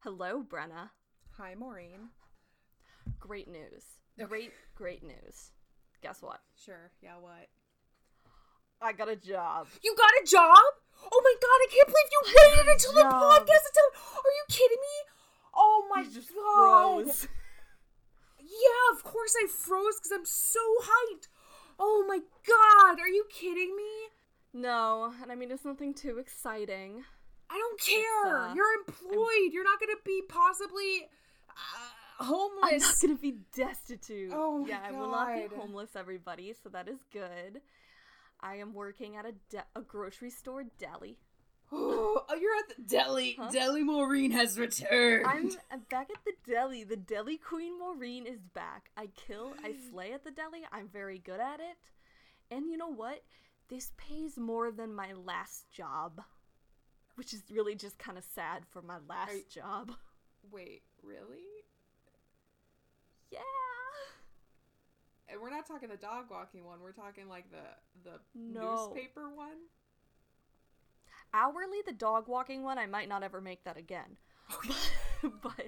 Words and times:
Hello, 0.00 0.42
Brenna. 0.42 0.90
Hi, 1.38 1.54
Maureen. 1.54 2.10
Great 3.18 3.48
news. 3.48 3.84
Great, 4.28 4.52
great 4.74 5.02
news. 5.02 5.50
Guess 6.02 6.22
what? 6.22 6.40
Sure. 6.56 6.90
Yeah, 7.02 7.16
what? 7.20 7.48
I 8.80 8.92
got 8.92 9.08
a 9.08 9.16
job. 9.16 9.66
You 9.82 9.94
got 9.96 10.10
a 10.22 10.26
job? 10.26 10.58
Oh 11.02 11.22
my 11.24 11.34
god, 11.40 11.58
I 11.62 11.66
can't 11.70 11.86
believe 11.88 12.10
you 12.12 12.22
waited 12.26 12.72
until 12.72 12.92
the 12.92 13.02
podcast 13.02 13.64
to 13.66 13.72
tell 13.74 14.02
Are 14.18 14.34
you 14.36 14.44
kidding 14.48 14.78
me? 14.80 14.96
Oh 15.54 15.86
my 15.94 16.02
You 16.02 16.10
just 16.10 16.28
god. 16.34 17.04
froze. 17.04 17.28
Yeah, 18.40 18.96
of 18.96 19.02
course 19.04 19.34
I 19.42 19.46
froze 19.48 19.96
because 19.96 20.12
I'm 20.12 20.24
so 20.24 20.60
hyped. 20.82 21.28
Oh 21.78 22.04
my 22.08 22.18
god, 22.46 23.00
are 23.00 23.08
you 23.08 23.24
kidding 23.30 23.76
me? 23.76 23.82
No, 24.52 25.12
and 25.22 25.30
I 25.30 25.34
mean 25.34 25.50
it's 25.50 25.64
nothing 25.64 25.94
too 25.94 26.18
exciting. 26.18 27.04
I 27.50 27.56
don't 27.58 27.80
care. 27.80 28.36
uh, 28.36 28.54
You're 28.54 28.74
employed. 28.86 29.52
You're 29.52 29.64
not 29.64 29.80
gonna 29.80 29.92
be 30.04 30.22
possibly 30.28 31.08
uh, 31.48 32.24
homeless. 32.24 32.72
I'm 32.72 32.78
not 32.80 33.00
gonna 33.00 33.14
be 33.16 33.38
destitute. 33.56 34.32
Oh 34.34 34.58
my 34.58 34.68
yeah, 34.68 34.80
I 34.86 34.92
will 34.92 35.10
not 35.10 35.34
be 35.34 35.56
homeless, 35.56 35.90
everybody. 35.96 36.54
So 36.62 36.68
that 36.70 36.88
is 36.88 36.98
good. 37.12 37.60
I 38.40 38.56
am 38.56 38.72
working 38.74 39.16
at 39.16 39.24
a 39.26 39.32
de- 39.50 39.64
a 39.74 39.80
grocery 39.80 40.30
store 40.30 40.64
deli. 40.78 41.16
oh, 41.72 42.22
you're 42.40 42.56
at 42.56 42.76
the 42.76 42.82
deli. 42.82 43.36
Huh? 43.38 43.50
Deli 43.50 43.82
Maureen 43.82 44.30
has 44.32 44.58
returned. 44.58 45.26
I'm, 45.26 45.50
I'm 45.70 45.80
back 45.90 46.08
at 46.10 46.24
the 46.24 46.32
deli. 46.50 46.84
The 46.84 46.96
deli 46.96 47.36
queen 47.36 47.78
Maureen 47.78 48.26
is 48.26 48.40
back. 48.54 48.90
I 48.96 49.08
kill, 49.26 49.52
I 49.64 49.74
slay 49.90 50.12
at 50.12 50.24
the 50.24 50.30
deli. 50.30 50.62
I'm 50.72 50.88
very 50.88 51.18
good 51.18 51.40
at 51.40 51.60
it. 51.60 51.76
And 52.50 52.70
you 52.70 52.76
know 52.78 52.88
what? 52.92 53.22
This 53.68 53.92
pays 53.98 54.38
more 54.38 54.70
than 54.70 54.94
my 54.94 55.12
last 55.12 55.70
job. 55.70 56.22
Which 57.18 57.34
is 57.34 57.42
really 57.50 57.74
just 57.74 57.98
kind 57.98 58.16
of 58.16 58.22
sad 58.32 58.62
for 58.70 58.80
my 58.80 58.98
last 59.08 59.32
you- 59.34 59.42
job. 59.50 59.90
Wait, 60.52 60.82
really? 61.02 61.64
Yeah. 63.32 63.40
And 65.28 65.40
we're 65.40 65.50
not 65.50 65.66
talking 65.66 65.88
the 65.88 65.96
dog 65.96 66.26
walking 66.30 66.64
one. 66.64 66.80
We're 66.80 66.92
talking 66.92 67.28
like 67.28 67.50
the 67.50 68.08
the 68.08 68.20
No. 68.36 68.86
newspaper 68.86 69.28
one. 69.28 69.56
Hourly, 71.34 71.82
the 71.84 71.92
dog 71.92 72.28
walking 72.28 72.62
one, 72.62 72.78
I 72.78 72.86
might 72.86 73.08
not 73.08 73.24
ever 73.24 73.40
make 73.40 73.64
that 73.64 73.76
again. 73.76 74.16
but 75.42 75.66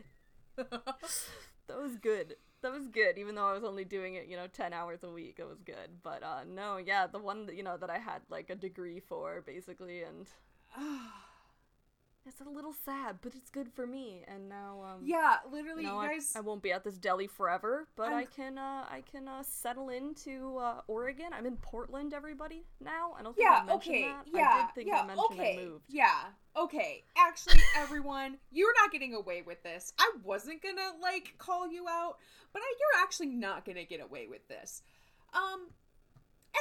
that 0.56 1.76
was 1.82 1.96
good. 2.00 2.36
That 2.62 2.70
was 2.72 2.86
good, 2.86 3.18
even 3.18 3.34
though 3.34 3.48
I 3.48 3.54
was 3.54 3.64
only 3.64 3.84
doing 3.84 4.14
it, 4.14 4.26
you 4.28 4.36
know, 4.36 4.46
10 4.46 4.72
hours 4.72 5.02
a 5.02 5.10
week. 5.10 5.36
It 5.40 5.48
was 5.48 5.60
good. 5.64 6.00
But, 6.02 6.22
uh, 6.22 6.44
no, 6.46 6.76
yeah, 6.76 7.06
the 7.08 7.18
one 7.18 7.46
that, 7.46 7.56
you 7.56 7.62
know, 7.62 7.76
that 7.76 7.90
I 7.90 7.98
had, 7.98 8.20
like, 8.28 8.50
a 8.50 8.54
degree 8.54 9.00
for, 9.00 9.42
basically, 9.44 10.02
and 10.04 10.28
it's 12.26 12.40
a 12.40 12.48
little 12.48 12.72
sad, 12.72 13.16
but 13.22 13.34
it's 13.34 13.50
good 13.50 13.68
for 13.72 13.86
me. 13.86 14.24
And 14.28 14.48
now, 14.48 14.82
um, 14.84 15.00
yeah, 15.04 15.36
literally, 15.50 15.82
you 15.82 15.88
know, 15.88 15.94
you 15.94 16.00
I- 16.00 16.14
guys. 16.14 16.32
I, 16.36 16.40
won't 16.40 16.62
be 16.62 16.72
at 16.72 16.84
this 16.84 16.98
deli 16.98 17.26
forever, 17.26 17.88
but 17.96 18.12
i 18.12 18.18
I'm- 18.18 18.26
can, 18.34 18.58
uh, 18.58 18.84
I 18.90 19.02
can, 19.10 19.26
uh, 19.26 19.42
settle 19.42 19.88
into, 19.88 20.58
uh, 20.58 20.82
Oregon. 20.86 21.32
I'm 21.32 21.46
in 21.46 21.56
Portland, 21.56 22.12
everybody, 22.12 22.64
now. 22.80 23.14
I 23.18 23.22
don't 23.22 23.34
think 23.34 23.48
yeah, 23.48 23.60
I 23.62 23.64
mentioned 23.64 23.94
okay, 23.96 24.08
that. 24.08 24.26
yeah, 24.32 24.48
I 24.48 24.66
did 24.66 24.74
think 24.74 24.88
yeah, 24.88 25.02
I 25.02 25.06
mentioned 25.06 25.26
okay, 25.32 25.58
I 25.58 25.64
moved. 25.64 25.84
yeah, 25.88 26.20
okay. 26.56 27.04
Actually, 27.16 27.60
everyone, 27.76 28.38
you're 28.50 28.74
not 28.74 28.92
getting 28.92 29.14
away 29.14 29.42
with 29.42 29.62
this. 29.62 29.92
I 29.98 30.12
wasn't 30.22 30.62
gonna 30.62 30.92
like 31.00 31.34
call 31.38 31.70
you 31.70 31.86
out, 31.88 32.16
but 32.52 32.60
I, 32.62 32.74
you're 32.78 33.02
actually 33.02 33.28
not 33.28 33.64
gonna 33.64 33.84
get 33.84 34.00
away 34.00 34.26
with 34.28 34.46
this. 34.48 34.82
Um, 35.32 35.68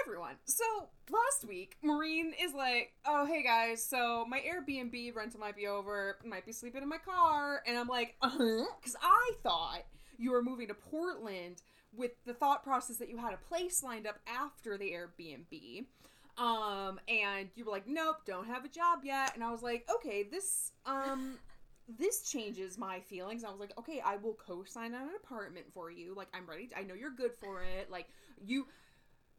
everyone. 0.02 0.36
So 0.46 0.64
last 1.10 1.48
week, 1.48 1.78
Maureen 1.82 2.34
is 2.42 2.54
like, 2.54 2.94
"Oh, 3.06 3.26
hey 3.26 3.44
guys, 3.44 3.84
so 3.84 4.26
my 4.28 4.40
Airbnb 4.40 5.16
rental 5.16 5.40
might 5.40 5.56
be 5.56 5.68
over. 5.68 6.18
Might 6.26 6.46
be 6.46 6.52
sleeping 6.52 6.82
in 6.84 6.90
my 6.90 6.98
car," 6.98 7.62
and 7.68 7.78
I'm 7.78 7.88
like, 7.88 8.16
"Uh 8.22 8.30
huh," 8.30 8.66
because 8.80 8.96
I 9.02 9.32
thought 9.44 9.84
you 10.18 10.32
were 10.32 10.42
moving 10.44 10.68
to 10.68 10.74
Portland 10.74 11.62
with 11.94 12.12
the 12.26 12.34
thought 12.34 12.64
process 12.64 12.98
that 12.98 13.10
you 13.10 13.18
had 13.18 13.34
a 13.34 13.38
place 13.38 13.84
lined 13.84 14.08
up 14.08 14.20
after 14.28 14.78
the 14.78 14.92
Airbnb. 14.92 15.86
Um, 16.38 17.00
and 17.10 17.50
you 17.56 17.66
were 17.66 17.72
like, 17.72 17.88
"Nope, 17.88 18.18
don't 18.26 18.48
have 18.48 18.66
a 18.66 18.70
job 18.70 19.00
yet." 19.04 19.36
And 19.36 19.44
I 19.44 19.52
was 19.52 19.62
like, 19.62 19.88
"Okay, 19.94 20.24
this 20.24 20.72
um." 20.86 21.38
This 21.98 22.30
changes 22.30 22.78
my 22.78 23.00
feelings. 23.00 23.44
I 23.44 23.50
was 23.50 23.60
like, 23.60 23.76
okay, 23.80 24.00
I 24.06 24.18
will 24.18 24.36
co-sign 24.36 24.94
on 24.94 25.02
an 25.02 25.16
apartment 25.24 25.66
for 25.74 25.90
you. 25.90 26.14
Like, 26.16 26.28
I'm 26.36 26.46
ready. 26.48 26.70
I 26.78 26.84
know 26.84 26.94
you're 26.94 27.10
good 27.10 27.34
for 27.34 27.64
it. 27.64 27.90
Like, 27.90 28.06
you, 28.46 28.68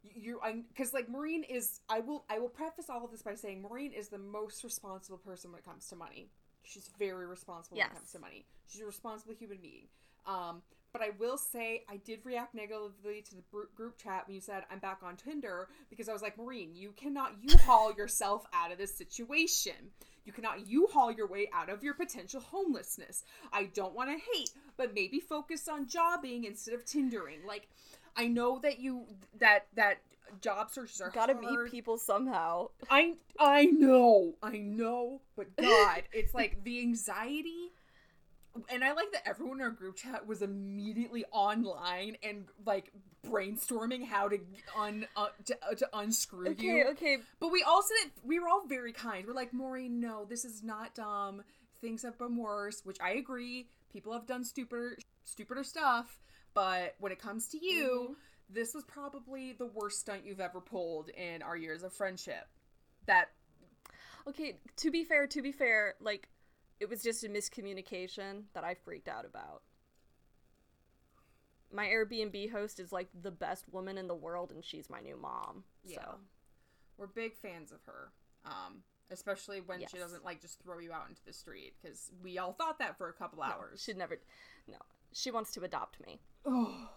you 0.03 0.41
I 0.43 0.63
because 0.69 0.93
like 0.93 1.09
Maureen 1.09 1.45
is 1.45 1.81
I 1.89 2.01
will 2.01 2.25
I 2.31 2.39
will 2.39 2.49
preface 2.49 2.89
all 2.89 3.05
of 3.05 3.11
this 3.11 3.23
by 3.23 3.35
saying 3.35 3.63
Maureen 3.63 3.93
is 3.93 4.09
the 4.09 4.19
most 4.19 4.65
responsible 4.65 5.19
person 5.19 5.51
when 5.51 5.59
it 5.59 5.65
comes 5.65 5.87
to 5.89 5.97
money. 5.97 6.29
She's 6.63 6.91
very 6.99 7.27
responsible 7.27 7.79
when 7.79 7.87
it 7.87 7.95
comes 7.95 8.13
to 8.13 8.19
money. 8.19 8.45
She's 8.67 8.81
a 8.81 8.87
responsible 8.87 9.35
human 9.35 9.59
being. 9.59 9.89
Um, 10.27 10.63
but 10.93 11.03
I 11.03 11.11
will 11.19 11.39
say 11.39 11.85
I 11.89 11.99
did 11.99 12.21
react 12.25 12.55
negatively 12.55 13.23
to 13.23 13.35
the 13.37 13.43
group 13.51 13.75
group 13.75 13.97
chat 13.97 14.27
when 14.27 14.35
you 14.35 14.41
said 14.41 14.65
I'm 14.71 14.79
back 14.79 14.99
on 15.03 15.17
Tinder 15.17 15.69
because 15.89 16.09
I 16.09 16.13
was 16.13 16.23
like 16.23 16.37
Maureen, 16.37 16.75
you 16.75 16.93
cannot 16.93 17.35
you 17.41 17.57
haul 17.59 17.93
yourself 17.97 18.47
out 18.53 18.73
of 18.73 18.79
this 18.79 18.97
situation. 18.97 19.93
You 20.25 20.33
cannot 20.33 20.67
you 20.67 20.89
haul 20.93 21.13
your 21.13 21.29
way 21.29 21.49
out 21.55 21.71
of 21.71 21.83
your 21.83 21.95
potential 21.95 22.41
homelessness. 22.41 23.25
I 23.53 23.65
don't 23.65 23.95
want 23.95 24.11
to 24.11 24.17
hate, 24.35 24.51
but 24.77 24.95
maybe 24.95 25.21
focus 25.21 25.69
on 25.69 25.87
jobbing 25.89 26.45
instead 26.45 26.75
of 26.75 26.85
Tindering. 26.85 27.45
Like 27.47 27.69
I 28.17 28.27
know 28.27 28.59
that 28.61 28.79
you 28.81 29.05
that 29.39 29.67
that 29.75 29.99
job 30.41 30.71
searches 30.71 31.01
are 31.01 31.11
Gotta 31.11 31.35
hard. 31.35 31.65
meet 31.65 31.71
people 31.73 31.99
somehow. 31.99 32.69
I 32.89 33.15
I 33.39 33.65
know, 33.65 34.35
I 34.43 34.59
know, 34.59 35.21
but 35.37 35.57
God, 35.57 36.03
it's 36.13 36.35
like 36.35 36.63
the 36.65 36.81
anxiety. 36.81 37.73
And 38.69 38.83
I 38.83 38.93
like 38.93 39.13
that 39.13 39.23
everyone 39.27 39.59
in 39.59 39.63
our 39.63 39.71
group 39.71 39.95
chat 39.97 40.27
was 40.27 40.43
immediately 40.43 41.25
online 41.31 42.17
and 42.23 42.47
like 42.67 42.91
brainstorming 43.25 44.05
how 44.05 44.29
to 44.29 44.39
un 44.77 45.07
uh, 45.17 45.29
to, 45.47 45.57
uh, 45.71 45.75
to 45.77 45.89
unscrew 45.95 46.49
Okay, 46.51 46.65
you. 46.67 46.81
okay, 46.89 46.91
okay. 46.91 47.17
But 47.39 47.53
we 47.53 47.63
also 47.63 47.95
did, 48.03 48.13
we 48.25 48.41
were 48.41 48.49
all 48.49 48.67
very 48.67 48.93
kind. 48.93 49.25
We're 49.27 49.35
like, 49.35 49.53
Maureen, 49.53 50.01
no, 50.01 50.25
this 50.29 50.45
is 50.45 50.65
not 50.65 50.95
dumb. 50.97 51.43
Things 51.81 52.03
have 52.03 52.19
been 52.19 52.37
worse, 52.37 52.81
which 52.85 52.99
I 53.01 53.13
agree. 53.13 53.69
People 53.93 54.13
have 54.13 54.27
done 54.27 54.45
stupider 54.45 54.97
stupider 55.25 55.63
stuff, 55.63 56.19
but 56.55 56.95
when 56.99 57.13
it 57.13 57.19
comes 57.19 57.49
to 57.49 57.59
you, 57.59 58.09
Mm-hmm. 58.11 58.55
this 58.55 58.75
was 58.75 58.85
probably 58.85 59.53
the 59.53 59.67
worst 59.67 60.01
stunt 60.01 60.25
you've 60.25 60.41
ever 60.41 60.61
pulled 60.61 61.09
in 61.11 61.43
our 61.43 61.57
years 61.57 61.83
of 61.83 61.93
friendship. 61.93 62.49
That 63.07 63.31
Okay, 64.27 64.59
to 64.77 64.91
be 64.91 65.05
fair, 65.05 65.27
to 65.29 65.41
be 65.43 65.53
fair, 65.53 65.95
like 66.01 66.29
it 66.79 66.89
was 66.89 67.03
just 67.03 67.25
a 67.25 67.29
miscommunication 67.29 68.45
that 68.55 68.65
I 68.65 68.75
freaked 68.75 69.09
out 69.09 69.25
about. 69.25 69.63
My 71.73 71.87
Airbnb 71.87 72.51
host 72.51 72.81
is 72.81 72.91
like 72.93 73.09
the 73.23 73.31
best 73.31 73.65
woman 73.71 73.97
in 73.97 74.09
the 74.09 74.15
world 74.15 74.51
and 74.51 74.65
she's 74.65 74.91
my 74.91 75.01
new 75.01 75.17
mom. 75.17 75.65
yeah. 75.85 75.97
So, 76.03 76.15
We're 76.99 77.07
big 77.07 77.37
fans 77.37 77.71
of 77.73 77.79
her. 77.87 78.13
Um 78.45 78.83
especially 79.13 79.61
when 79.61 79.81
she 79.91 79.99
doesn't 79.99 80.25
like 80.25 80.41
just 80.41 80.63
throw 80.63 80.79
you 80.79 80.93
out 80.93 81.09
into 81.09 81.25
the 81.25 81.33
street 81.33 81.75
cuz 81.83 82.11
we 82.23 82.39
all 82.39 82.53
thought 82.53 82.79
that 82.79 82.97
for 82.99 83.09
a 83.09 83.13
couple 83.13 83.43
hours. 83.43 83.83
she'd 83.83 83.97
never 83.97 84.19
No. 84.69 84.79
She 85.13 85.31
wants 85.31 85.53
to 85.53 85.63
adopt 85.65 86.01
me. 86.01 86.21
Oh. 86.47 86.89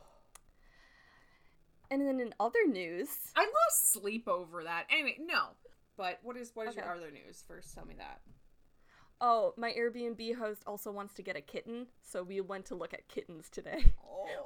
And 1.91 2.01
then 2.01 2.19
in 2.19 2.33
other 2.39 2.65
news, 2.67 3.07
I 3.35 3.41
lost 3.41 3.93
sleep 3.93 4.27
over 4.27 4.63
that. 4.63 4.85
Anyway, 4.89 5.17
no. 5.19 5.49
But 5.95 6.19
what 6.23 6.37
is 6.37 6.51
what 6.55 6.67
is 6.67 6.75
your 6.75 6.91
other 6.91 7.11
news? 7.11 7.43
First, 7.47 7.75
tell 7.75 7.85
me 7.85 7.95
that. 7.99 8.21
oh, 9.21 9.53
my 9.57 9.71
Airbnb 9.71 10.35
host 10.35 10.63
also 10.65 10.91
wants 10.91 11.13
to 11.15 11.21
get 11.21 11.35
a 11.37 11.41
kitten, 11.41 11.87
so 12.01 12.23
we 12.23 12.41
went 12.41 12.65
to 12.65 12.75
look 12.75 12.93
at 12.93 13.07
kittens 13.07 13.49
today. 13.49 13.83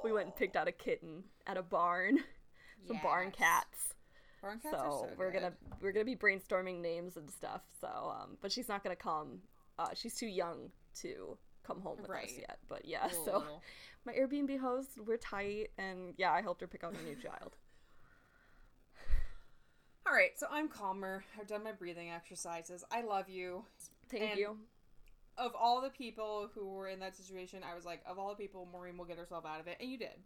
We 0.02 0.12
went 0.12 0.26
and 0.26 0.34
picked 0.36 0.56
out 0.56 0.66
a 0.68 0.72
kitten 0.72 1.22
at 1.46 1.56
a 1.56 1.62
barn. 1.62 2.18
Some 2.88 2.98
barn 3.02 3.30
cats. 3.30 3.94
Barn 4.42 4.58
cats 4.60 4.76
so, 4.76 4.84
are 4.84 4.90
so 4.90 5.08
we're 5.16 5.30
good. 5.30 5.42
gonna 5.42 5.52
we're 5.80 5.92
gonna 5.92 6.04
be 6.04 6.16
brainstorming 6.16 6.80
names 6.80 7.16
and 7.16 7.30
stuff. 7.30 7.62
So, 7.80 7.88
um, 7.88 8.36
but 8.42 8.50
she's 8.52 8.68
not 8.68 8.82
gonna 8.82 8.96
come. 8.96 9.40
Uh, 9.78 9.88
she's 9.94 10.14
too 10.16 10.26
young 10.26 10.70
to 11.02 11.38
come 11.68 11.80
home 11.82 11.98
with 12.00 12.10
us 12.10 12.32
yet. 12.36 12.58
But 12.68 12.84
yeah, 12.86 13.08
so 13.24 13.44
my 14.04 14.12
Airbnb 14.14 14.58
host, 14.58 14.98
we're 15.06 15.18
tight, 15.18 15.68
and 15.78 16.14
yeah, 16.16 16.32
I 16.32 16.42
helped 16.42 16.62
her 16.62 16.66
pick 16.66 16.82
out 16.82 16.94
a 16.94 17.02
new 17.04 17.14
child. 17.14 17.52
All 20.06 20.14
right, 20.14 20.38
so 20.38 20.46
I'm 20.50 20.68
calmer. 20.68 21.24
I've 21.38 21.46
done 21.46 21.64
my 21.64 21.72
breathing 21.72 22.10
exercises. 22.10 22.82
I 22.90 23.02
love 23.02 23.28
you. 23.28 23.64
Thank 24.10 24.30
And- 24.30 24.38
you. 24.38 24.56
Of 25.36 25.54
all 25.54 25.80
the 25.80 25.90
people 25.90 26.50
who 26.52 26.66
were 26.66 26.88
in 26.88 26.98
that 26.98 27.14
situation, 27.14 27.62
I 27.62 27.76
was 27.76 27.84
like, 27.84 28.02
of 28.04 28.18
all 28.18 28.30
the 28.30 28.34
people, 28.34 28.66
Maureen 28.72 28.98
will 28.98 29.04
get 29.04 29.18
herself 29.18 29.46
out 29.46 29.60
of 29.60 29.68
it, 29.68 29.76
and 29.78 29.88
you 29.88 29.96
did. 29.96 30.18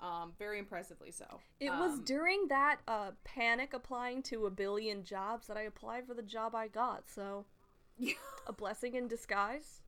Um, 0.00 0.32
very 0.38 0.60
impressively 0.60 1.10
so. 1.10 1.40
It 1.58 1.70
was 1.70 1.94
Um, 1.94 2.04
during 2.04 2.46
that 2.48 2.78
uh, 2.86 3.12
panic 3.24 3.72
applying 3.74 4.22
to 4.24 4.46
a 4.46 4.50
billion 4.50 5.02
jobs 5.02 5.48
that 5.48 5.56
I 5.56 5.62
applied 5.62 6.06
for 6.06 6.14
the 6.14 6.22
job 6.22 6.54
I 6.54 6.68
got. 6.68 7.08
So, 7.08 7.46
a 8.46 8.52
blessing 8.52 8.94
in 8.94 9.08
disguise. 9.08 9.80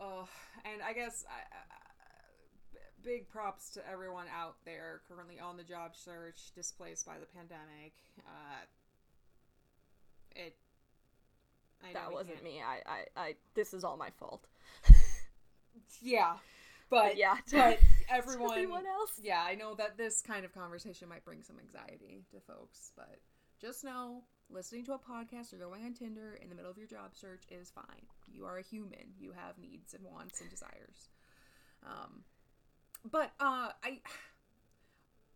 Oh, 0.00 0.28
and 0.64 0.82
I 0.82 0.92
guess 0.92 1.24
I, 1.28 1.38
I, 1.54 2.78
big 3.02 3.28
props 3.28 3.70
to 3.70 3.88
everyone 3.90 4.26
out 4.36 4.56
there 4.64 5.00
currently 5.08 5.38
on 5.38 5.56
the 5.56 5.62
job 5.62 5.94
search, 5.94 6.52
displaced 6.54 7.06
by 7.06 7.14
the 7.18 7.26
pandemic. 7.26 7.92
Uh, 8.18 8.64
it, 10.34 10.56
I 11.88 11.92
that 11.92 12.12
wasn't 12.12 12.42
me. 12.42 12.60
I, 12.60 12.90
I, 12.90 13.04
I, 13.16 13.34
this 13.54 13.72
is 13.72 13.84
all 13.84 13.96
my 13.96 14.10
fault. 14.18 14.46
Yeah, 16.02 16.34
but 16.90 17.16
yeah, 17.16 17.36
but 17.52 17.78
to 17.78 17.78
everyone, 18.10 18.52
everyone 18.52 18.86
else. 18.86 19.12
yeah, 19.22 19.42
I 19.46 19.54
know 19.54 19.74
that 19.74 19.96
this 19.96 20.22
kind 20.22 20.44
of 20.44 20.54
conversation 20.54 21.08
might 21.08 21.24
bring 21.24 21.42
some 21.42 21.56
anxiety 21.58 22.24
to 22.32 22.40
folks, 22.40 22.92
but 22.96 23.18
just 23.60 23.84
know 23.84 24.22
listening 24.50 24.84
to 24.84 24.92
a 24.92 24.98
podcast 24.98 25.52
or 25.52 25.56
going 25.56 25.84
on 25.84 25.94
Tinder 25.94 26.38
in 26.40 26.48
the 26.48 26.54
middle 26.54 26.70
of 26.70 26.78
your 26.78 26.86
job 26.86 27.14
search 27.14 27.42
is 27.50 27.70
fine. 27.70 28.06
You 28.26 28.44
are 28.44 28.58
a 28.58 28.62
human. 28.62 29.14
You 29.18 29.32
have 29.32 29.58
needs 29.58 29.94
and 29.94 30.04
wants 30.04 30.40
and 30.40 30.50
desires. 30.50 31.08
Um, 31.84 32.24
but 33.10 33.32
uh, 33.40 33.70
I. 33.82 34.00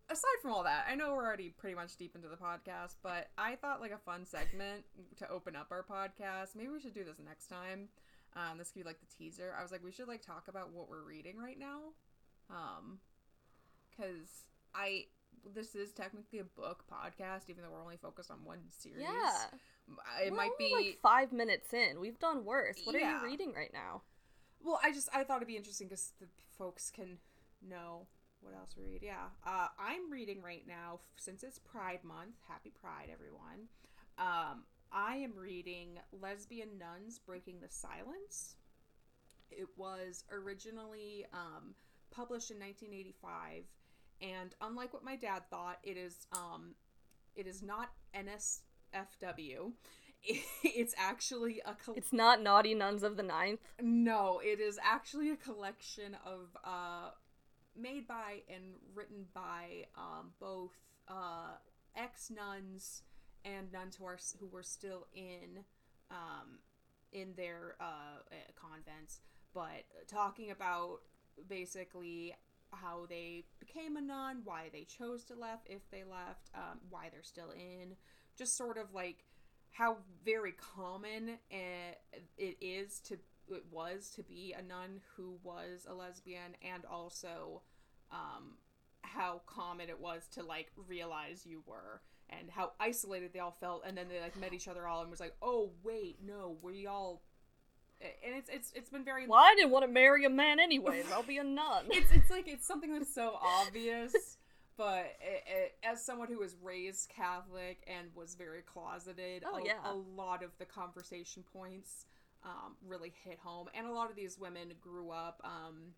Aside 0.09 0.41
from 0.41 0.51
all 0.51 0.63
that, 0.63 0.87
I 0.91 0.95
know 0.95 1.13
we're 1.13 1.23
already 1.25 1.53
pretty 1.57 1.73
much 1.73 1.95
deep 1.95 2.17
into 2.17 2.27
the 2.27 2.35
podcast, 2.35 2.95
but 3.01 3.29
I 3.37 3.55
thought 3.55 3.79
like 3.79 3.93
a 3.93 3.97
fun 3.97 4.25
segment 4.25 4.83
to 5.19 5.29
open 5.29 5.55
up 5.55 5.67
our 5.71 5.85
podcast. 5.89 6.53
Maybe 6.53 6.67
we 6.67 6.81
should 6.81 6.93
do 6.93 7.05
this 7.05 7.15
next 7.25 7.47
time. 7.47 7.87
Um, 8.35 8.57
this 8.57 8.71
could 8.71 8.79
be 8.79 8.85
like 8.85 8.99
the 8.99 9.05
teaser. 9.17 9.55
I 9.57 9.63
was 9.63 9.71
like, 9.71 9.81
we 9.81 9.91
should 9.93 10.09
like 10.09 10.21
talk 10.21 10.49
about 10.49 10.73
what 10.73 10.89
we're 10.89 11.07
reading 11.07 11.37
right 11.37 11.57
now, 11.57 11.79
um, 12.49 12.99
because 13.89 14.43
I 14.75 15.05
this 15.53 15.75
is 15.75 15.91
technically 15.91 16.39
a 16.39 16.43
book 16.43 16.83
podcast, 16.91 17.49
even 17.49 17.63
though 17.63 17.71
we're 17.71 17.81
only 17.81 17.97
focused 17.97 18.31
on 18.31 18.37
one 18.43 18.59
series. 18.69 19.01
Yeah, 19.01 19.57
it 20.25 20.31
We're 20.31 20.37
might 20.37 20.51
only, 20.59 20.69
be. 20.69 20.75
like 20.75 20.99
five 21.01 21.31
minutes 21.31 21.73
in. 21.73 21.99
We've 21.99 22.19
done 22.19 22.45
worse. 22.45 22.77
What 22.83 22.95
are 22.95 22.99
you 22.99 23.23
reading 23.23 23.53
right 23.53 23.71
now? 23.73 24.01
Well, 24.63 24.79
I 24.83 24.91
just 24.91 25.09
I 25.13 25.23
thought 25.23 25.37
it'd 25.37 25.47
be 25.47 25.57
interesting 25.57 25.87
because 25.87 26.11
the 26.19 26.27
folks 26.57 26.91
can 26.91 27.17
know 27.67 28.07
what 28.41 28.53
else 28.53 28.75
we 28.77 28.83
read. 28.85 29.01
Yeah, 29.01 29.25
uh, 29.45 29.67
I'm 29.79 30.11
reading 30.11 30.41
right 30.41 30.63
now 30.67 30.99
since 31.17 31.43
it's 31.43 31.59
Pride 31.59 32.03
Month. 32.03 32.35
Happy 32.47 32.71
Pride, 32.81 33.09
everyone. 33.11 33.67
Um, 34.17 34.63
I 34.91 35.15
am 35.17 35.33
reading 35.37 35.97
Lesbian 36.11 36.77
Nuns 36.77 37.19
Breaking 37.19 37.59
the 37.61 37.69
Silence. 37.69 38.55
It 39.49 39.67
was 39.77 40.23
originally 40.31 41.25
um, 41.33 41.75
published 42.11 42.51
in 42.51 42.59
1985, 42.59 43.63
and 44.21 44.53
unlike 44.61 44.93
what 44.93 45.03
my 45.03 45.15
dad 45.15 45.43
thought, 45.49 45.77
it 45.83 45.97
is 45.97 46.27
um, 46.31 46.75
it 47.35 47.47
is 47.47 47.61
not 47.61 47.89
NSFW. 48.15 49.71
It's 50.63 50.93
actually 50.99 51.61
a 51.65 51.73
col- 51.73 51.95
It's 51.95 52.13
not 52.13 52.43
Naughty 52.43 52.75
Nuns 52.75 53.01
of 53.01 53.17
the 53.17 53.23
Ninth. 53.23 53.61
no, 53.81 54.39
it 54.43 54.59
is 54.59 54.77
actually 54.83 55.31
a 55.31 55.35
collection 55.35 56.15
of 56.25 56.55
uh 56.63 57.09
made 57.75 58.07
by 58.07 58.41
and 58.53 58.75
written 58.93 59.25
by 59.33 59.85
um 59.97 60.33
both 60.39 60.73
uh 61.07 61.53
ex 61.95 62.29
nuns 62.29 63.01
and 63.43 63.71
nuns 63.71 63.95
who 63.95 64.05
are 64.05 64.19
who 64.39 64.47
were 64.47 64.61
still 64.61 65.07
in 65.15 65.63
um 66.11 66.59
in 67.11 67.33
their 67.35 67.75
uh 67.81 68.19
eh, 68.31 68.51
convents, 68.55 69.21
but 69.55 69.85
talking 70.07 70.51
about 70.51 70.99
basically 71.49 72.35
how 72.71 73.05
they 73.09 73.45
became 73.59 73.97
a 73.97 74.01
nun, 74.01 74.41
why 74.43 74.69
they 74.71 74.83
chose 74.83 75.23
to 75.25 75.35
left 75.35 75.67
if 75.69 75.89
they 75.91 76.03
left, 76.03 76.49
um, 76.55 76.79
why 76.89 77.09
they're 77.11 77.23
still 77.23 77.51
in, 77.51 77.95
just 78.37 78.57
sort 78.57 78.77
of 78.77 78.93
like 78.93 79.25
how 79.71 79.97
very 80.25 80.53
common 80.53 81.37
uh, 81.51 81.93
it 82.37 82.57
is 82.61 82.99
to 82.99 83.17
it 83.49 83.65
was 83.71 84.09
to 84.15 84.23
be 84.23 84.55
a 84.57 84.61
nun 84.61 85.01
who 85.15 85.37
was 85.43 85.85
a 85.89 85.93
lesbian 85.93 86.55
and 86.61 86.85
also 86.85 87.61
um, 88.11 88.57
how 89.01 89.41
common 89.45 89.89
it 89.89 89.99
was 89.99 90.27
to 90.31 90.43
like 90.43 90.71
realize 90.87 91.45
you 91.45 91.61
were 91.65 92.01
and 92.29 92.49
how 92.49 92.71
isolated 92.79 93.33
they 93.33 93.39
all 93.39 93.55
felt 93.59 93.83
and 93.85 93.97
then 93.97 94.07
they 94.07 94.21
like 94.21 94.39
met 94.39 94.53
each 94.53 94.67
other 94.67 94.87
all 94.87 95.01
and 95.01 95.09
was 95.09 95.19
like 95.19 95.35
oh 95.41 95.71
wait 95.83 96.17
no 96.25 96.57
we 96.61 96.87
all 96.87 97.21
and 98.25 98.35
it's 98.35 98.49
it's 98.49 98.71
it's 98.75 98.89
been 98.89 99.03
very 99.03 99.27
Well, 99.27 99.39
I 99.39 99.53
didn't 99.55 99.71
want 99.71 99.85
to 99.85 99.91
marry 99.91 100.25
a 100.25 100.29
man 100.29 100.59
anyways. 100.59 101.05
I'll 101.11 101.23
be 101.23 101.37
a 101.37 101.43
nun. 101.59 101.85
it's 101.89 102.11
it's 102.11 102.29
like 102.29 102.47
it's 102.47 102.65
something 102.67 102.93
that's 102.93 103.13
so 103.13 103.37
obvious 103.41 104.13
but 104.77 105.15
it, 105.21 105.43
it, 105.47 105.75
as 105.83 106.03
someone 106.03 106.27
who 106.29 106.39
was 106.39 106.55
raised 106.63 107.09
catholic 107.09 107.83
and 107.87 108.07
was 108.15 108.35
very 108.35 108.61
closeted 108.61 109.43
Oh, 109.45 109.57
a, 109.57 109.65
yeah. 109.65 109.73
a 109.85 109.93
lot 109.93 110.43
of 110.43 110.51
the 110.59 110.65
conversation 110.65 111.43
points 111.53 112.05
um, 112.43 112.75
really 112.87 113.13
hit 113.23 113.37
home 113.37 113.67
and 113.75 113.85
a 113.85 113.91
lot 113.91 114.09
of 114.09 114.15
these 114.15 114.39
women 114.39 114.71
grew 114.79 115.11
up 115.11 115.41
um, 115.43 115.93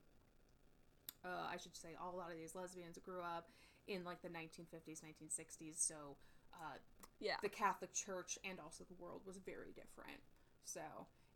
uh, 1.24 1.48
i 1.52 1.56
should 1.58 1.78
say 1.78 1.90
a 2.02 2.18
lot 2.18 2.32
of 2.32 2.38
these 2.38 2.56
lesbians 2.56 2.98
grew 3.06 3.22
up 3.22 3.50
in 3.88 4.04
like 4.04 4.22
the 4.22 4.28
1950s 4.30 5.02
1960s 5.02 5.78
so 5.78 6.18
uh, 6.54 6.78
yeah. 7.20 7.36
the 7.42 7.50
Catholic 7.50 7.94
Church 7.94 8.38
and 8.48 8.60
also 8.60 8.84
the 8.84 9.02
world 9.02 9.22
was 9.26 9.38
very 9.38 9.72
different. 9.74 10.22
So 10.66 10.82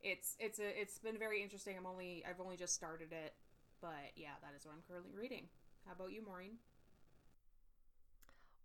it's 0.04 0.36
it's 0.40 0.60
a 0.60 0.80
it's 0.80 1.00
been 1.00 1.18
very 1.18 1.42
interesting. 1.42 1.76
I'm 1.78 1.86
only 1.86 2.24
I've 2.28 2.40
only 2.40 2.58
just 2.58 2.74
started 2.74 3.12
it, 3.12 3.34
but 3.82 4.12
yeah, 4.16 4.36
that 4.42 4.52
is 4.58 4.66
what 4.66 4.74
I'm 4.74 4.84
currently 4.88 5.14
reading. 5.16 5.46
How 5.86 5.94
about 5.94 6.12
you, 6.12 6.24
Maureen? 6.26 6.58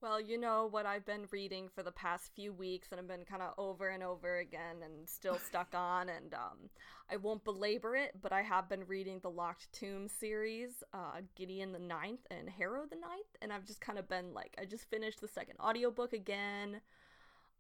Well, 0.03 0.21
you 0.21 0.37
know 0.37 0.67
what 0.69 0.85
I've 0.85 1.07
been 1.07 1.27
reading 1.31 1.69
for 1.73 1.85
the 1.85 1.93
past 1.93 2.33
few 2.35 2.53
weeks, 2.53 2.89
and 2.91 3.01
I've 3.01 3.07
been 3.07 3.25
kind 3.25 3.41
of 3.41 3.55
over 3.57 3.89
and 3.89 4.03
over 4.03 4.39
again 4.39 4.83
and 4.85 5.09
still 5.09 5.39
stuck 5.47 5.69
on. 5.75 6.09
And 6.09 6.35
um, 6.35 6.71
I 7.09 7.19
won't 7.19 7.45
belabor 7.45 7.95
it, 7.95 8.11
but 8.21 8.33
I 8.33 8.43
have 8.43 8.69
been 8.69 8.85
reading 8.89 9.21
the 9.23 9.31
Locked 9.31 9.73
Tomb 9.73 10.09
series, 10.09 10.83
uh, 10.93 11.21
Gideon 11.37 11.71
the 11.71 11.79
Ninth 11.79 12.27
and 12.33 12.51
Harrow 12.51 12.83
the 12.91 12.97
Ninth, 12.97 13.37
and 13.41 13.53
I've 13.53 13.65
just 13.65 13.81
kind 13.81 13.97
of 13.97 14.09
been 14.09 14.35
like, 14.35 14.57
I 14.61 14.65
just 14.65 14.91
finished 14.91 15.21
the 15.21 15.29
second 15.29 15.55
audiobook 15.61 16.13
again, 16.13 16.81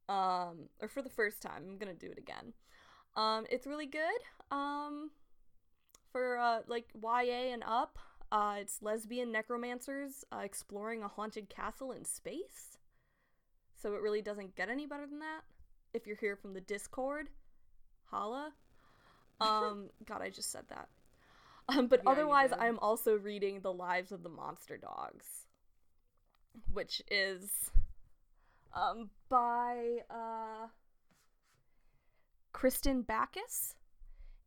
um, 0.08 0.68
or 0.80 0.88
for 0.88 1.00
the 1.00 1.08
first 1.08 1.42
time. 1.42 1.62
I'm 1.64 1.78
gonna 1.78 1.94
do 1.94 2.10
it 2.10 2.18
again. 2.18 2.54
Um, 3.16 3.46
it's 3.50 3.66
really 3.66 3.86
good. 3.86 4.20
Um, 4.50 5.10
for 6.12 6.38
uh, 6.38 6.60
like 6.68 6.86
YA 7.02 7.52
and 7.52 7.64
up. 7.66 7.98
Uh, 8.30 8.56
it's 8.60 8.80
lesbian 8.80 9.30
necromancers 9.32 10.24
uh, 10.32 10.38
exploring 10.38 11.02
a 11.02 11.08
haunted 11.08 11.48
castle 11.48 11.92
in 11.92 12.04
space. 12.04 12.78
So 13.82 13.94
it 13.94 14.00
really 14.00 14.22
doesn't 14.22 14.54
get 14.54 14.68
any 14.70 14.86
better 14.86 15.06
than 15.06 15.18
that. 15.18 15.40
If 15.92 16.06
you're 16.06 16.16
here 16.16 16.36
from 16.36 16.54
the 16.54 16.60
Discord, 16.60 17.28
holla. 18.04 18.52
Um, 19.40 19.90
God, 20.06 20.22
I 20.22 20.30
just 20.30 20.50
said 20.50 20.64
that. 20.68 20.88
Um, 21.68 21.88
but 21.88 22.00
Yeah, 22.04 22.10
otherwise. 22.10 22.50
I'm 22.58 22.78
also 22.78 23.16
reading 23.16 23.60
The 23.60 23.72
Lives 23.72 24.12
of 24.12 24.22
the 24.22 24.28
Monster 24.28 24.78
Dogs, 24.78 25.26
which 26.72 27.02
is 27.10 27.70
um, 28.74 29.10
by 29.28 29.98
uh, 30.10 30.68
Kirsten 32.52 33.02
Bakis. 33.02 33.74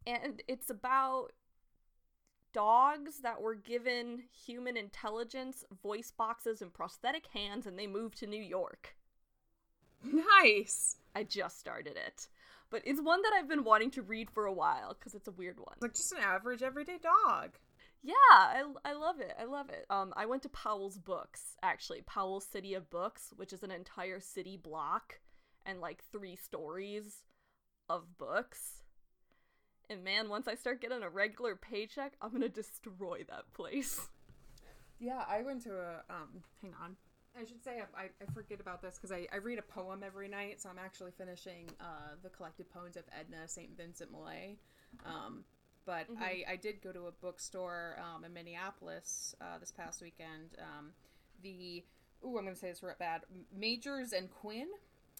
And 0.07 0.41
it's 0.47 0.69
about 0.69 1.31
dogs 2.53 3.19
that 3.21 3.41
were 3.41 3.55
given 3.55 4.23
human 4.31 4.77
intelligence, 4.77 5.65
voice 5.83 6.11
boxes, 6.15 6.61
and 6.61 6.73
prosthetic 6.73 7.27
hands, 7.33 7.65
and 7.65 7.77
they 7.77 7.87
moved 7.87 8.17
to 8.19 8.27
New 8.27 8.41
York. 8.41 8.95
Nice. 10.03 10.97
I 11.15 11.23
just 11.23 11.59
started 11.59 11.97
it. 11.97 12.27
But 12.69 12.81
it's 12.85 13.01
one 13.01 13.21
that 13.21 13.33
I've 13.33 13.47
been 13.47 13.63
wanting 13.63 13.91
to 13.91 14.01
read 14.01 14.29
for 14.29 14.45
a 14.45 14.53
while 14.53 14.95
because 14.97 15.13
it's 15.13 15.27
a 15.27 15.31
weird 15.31 15.59
one. 15.59 15.75
Like 15.81 15.93
just 15.93 16.11
an 16.11 16.19
average 16.23 16.63
everyday 16.63 16.97
dog. 16.97 17.51
Yeah, 18.03 18.13
I, 18.31 18.63
I 18.83 18.93
love 18.93 19.19
it. 19.19 19.33
I 19.39 19.45
love 19.45 19.69
it. 19.69 19.85
Um, 19.89 20.13
I 20.15 20.27
went 20.27 20.43
to 20.43 20.49
Powell's 20.49 20.97
Books, 20.97 21.55
actually, 21.63 22.03
Powell's 22.03 22.45
City 22.45 22.75
of 22.75 22.89
Books, 22.89 23.33
which 23.35 23.51
is 23.51 23.63
an 23.63 23.71
entire 23.71 24.19
city 24.19 24.57
block 24.57 25.19
and 25.65 25.81
like 25.81 26.03
three 26.11 26.35
stories 26.35 27.23
of 27.89 28.17
books. 28.17 28.81
And 29.89 30.03
man, 30.03 30.29
once 30.29 30.47
I 30.47 30.55
start 30.55 30.81
getting 30.81 31.03
a 31.03 31.09
regular 31.09 31.55
paycheck, 31.55 32.13
I'm 32.21 32.31
gonna 32.31 32.49
destroy 32.49 33.23
that 33.29 33.53
place. 33.53 34.07
Yeah, 34.99 35.23
I 35.27 35.41
went 35.41 35.63
to 35.63 35.71
a 35.75 36.03
um. 36.09 36.43
Hang 36.61 36.73
on. 36.81 36.95
I 37.37 37.43
should 37.43 37.61
say 37.63 37.81
I, 37.97 38.03
I, 38.03 38.33
forget 38.33 38.61
about 38.61 38.81
this 38.81 38.95
because 38.95 39.11
I, 39.11 39.27
I 39.33 39.37
read 39.37 39.59
a 39.59 39.61
poem 39.61 40.03
every 40.05 40.29
night, 40.29 40.61
so 40.61 40.69
I'm 40.69 40.79
actually 40.79 41.11
finishing 41.11 41.69
uh, 41.81 42.15
the 42.23 42.29
collected 42.29 42.71
poems 42.71 42.95
of 42.95 43.03
Edna 43.11 43.45
St. 43.45 43.75
Vincent 43.75 44.09
Millay. 44.09 44.55
Um, 45.05 45.43
but 45.85 46.09
Mhm. 46.09 46.21
I, 46.21 46.45
I 46.47 46.55
did 46.55 46.81
go 46.81 46.93
to 46.93 47.07
a 47.07 47.11
bookstore 47.11 47.99
um, 47.99 48.23
in 48.23 48.31
Minneapolis 48.33 49.35
uh, 49.41 49.57
this 49.59 49.69
past 49.69 50.01
weekend. 50.01 50.55
Um, 50.59 50.93
the 51.43 51.83
ooh, 52.25 52.37
I'm 52.37 52.45
gonna 52.45 52.55
say 52.55 52.69
this 52.69 52.81
right 52.81 52.97
bad. 52.97 53.23
Magers 53.59 54.13
and 54.13 54.31
Quinn, 54.31 54.69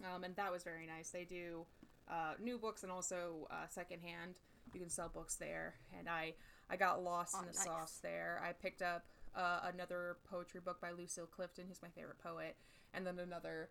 um, 0.05 0.23
and 0.23 0.33
that 0.37 0.51
was 0.53 0.63
very 0.63 0.87
nice. 0.87 1.09
They 1.09 1.25
do 1.25 1.65
uh, 2.09 2.33
new 2.41 2.57
books 2.57 2.83
and 2.83 2.91
also 2.91 3.47
uh, 3.51 3.67
secondhand. 3.69 4.35
You 4.73 4.79
can 4.79 4.89
sell 4.89 5.09
books 5.09 5.35
there, 5.35 5.75
and 5.97 6.09
I 6.09 6.33
I 6.69 6.75
got 6.77 7.03
lost 7.03 7.35
Oh, 7.37 7.41
in 7.41 7.45
the 7.47 7.53
nice. 7.53 7.63
sauce 7.65 7.99
there. 8.01 8.41
I 8.43 8.51
picked 8.53 8.81
up 8.81 9.05
uh, 9.35 9.69
another 9.73 10.17
poetry 10.29 10.59
book 10.61 10.81
by 10.81 10.91
Lucille 10.91 11.27
Clifton, 11.27 11.65
who's 11.67 11.81
my 11.81 11.89
favorite 11.89 12.17
poet, 12.19 12.55
and 12.93 13.05
then 13.05 13.19
another 13.19 13.69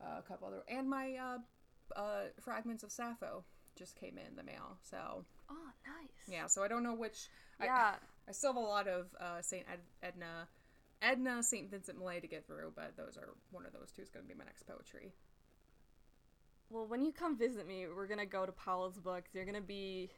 uh, 0.00 0.20
couple 0.22 0.46
other, 0.48 0.62
and 0.68 0.88
my 0.88 1.14
uh, 1.16 1.98
uh, 2.00 2.20
fragments 2.40 2.82
of 2.84 2.90
Sappho 2.92 3.44
just 3.76 3.96
came 3.96 4.18
in 4.18 4.36
the 4.36 4.42
mail. 4.44 4.78
So 4.82 5.24
Oh, 5.50 5.54
nice. 5.86 6.10
yeah, 6.28 6.46
so 6.46 6.62
I 6.62 6.68
don't 6.68 6.82
know 6.82 6.94
which. 6.94 7.28
Yeah. 7.62 7.94
I, 8.26 8.28
I 8.28 8.32
still 8.32 8.50
have 8.52 8.56
a 8.62 8.66
lot 8.66 8.88
of 8.88 9.06
uh, 9.20 9.40
Saint 9.42 9.64
Ed- 9.72 9.80
Edna, 10.08 10.48
Edna 11.02 11.42
Saint 11.42 11.70
Vincent 11.70 11.98
Millay 11.98 12.20
to 12.20 12.26
get 12.26 12.46
through, 12.46 12.72
but 12.76 12.96
those 12.96 13.16
are 13.16 13.34
one 13.50 13.64
of 13.66 13.72
those 13.72 13.90
two 13.92 14.02
is 14.02 14.08
going 14.10 14.24
to 14.26 14.28
be 14.32 14.36
my 14.38 14.44
next 14.44 14.64
poetry. 14.66 15.12
Well, 16.70 16.86
when 16.86 17.04
you 17.04 17.12
come 17.12 17.36
visit 17.36 17.66
me, 17.66 17.86
we're 17.94 18.06
gonna 18.06 18.26
go 18.26 18.44
to 18.44 18.52
Powell's 18.52 18.98
books. 18.98 19.30
You're 19.34 19.44
gonna 19.44 19.60
be. 19.60 20.10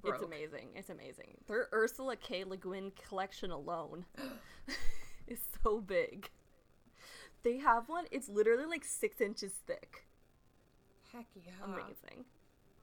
Broke. 0.00 0.14
It's 0.14 0.24
amazing. 0.24 0.68
It's 0.74 0.90
amazing. 0.90 1.36
Their 1.46 1.68
Ursula 1.72 2.16
K. 2.16 2.44
Le 2.44 2.56
Guin 2.56 2.92
collection 3.08 3.50
alone 3.50 4.06
is 5.26 5.38
so 5.62 5.80
big. 5.80 6.30
They 7.42 7.58
have 7.58 7.88
one. 7.88 8.06
It's 8.10 8.28
literally 8.28 8.64
like 8.64 8.84
six 8.84 9.20
inches 9.20 9.52
thick. 9.66 10.06
Heck 11.12 11.26
yeah. 11.36 11.52
Amazing. 11.64 12.24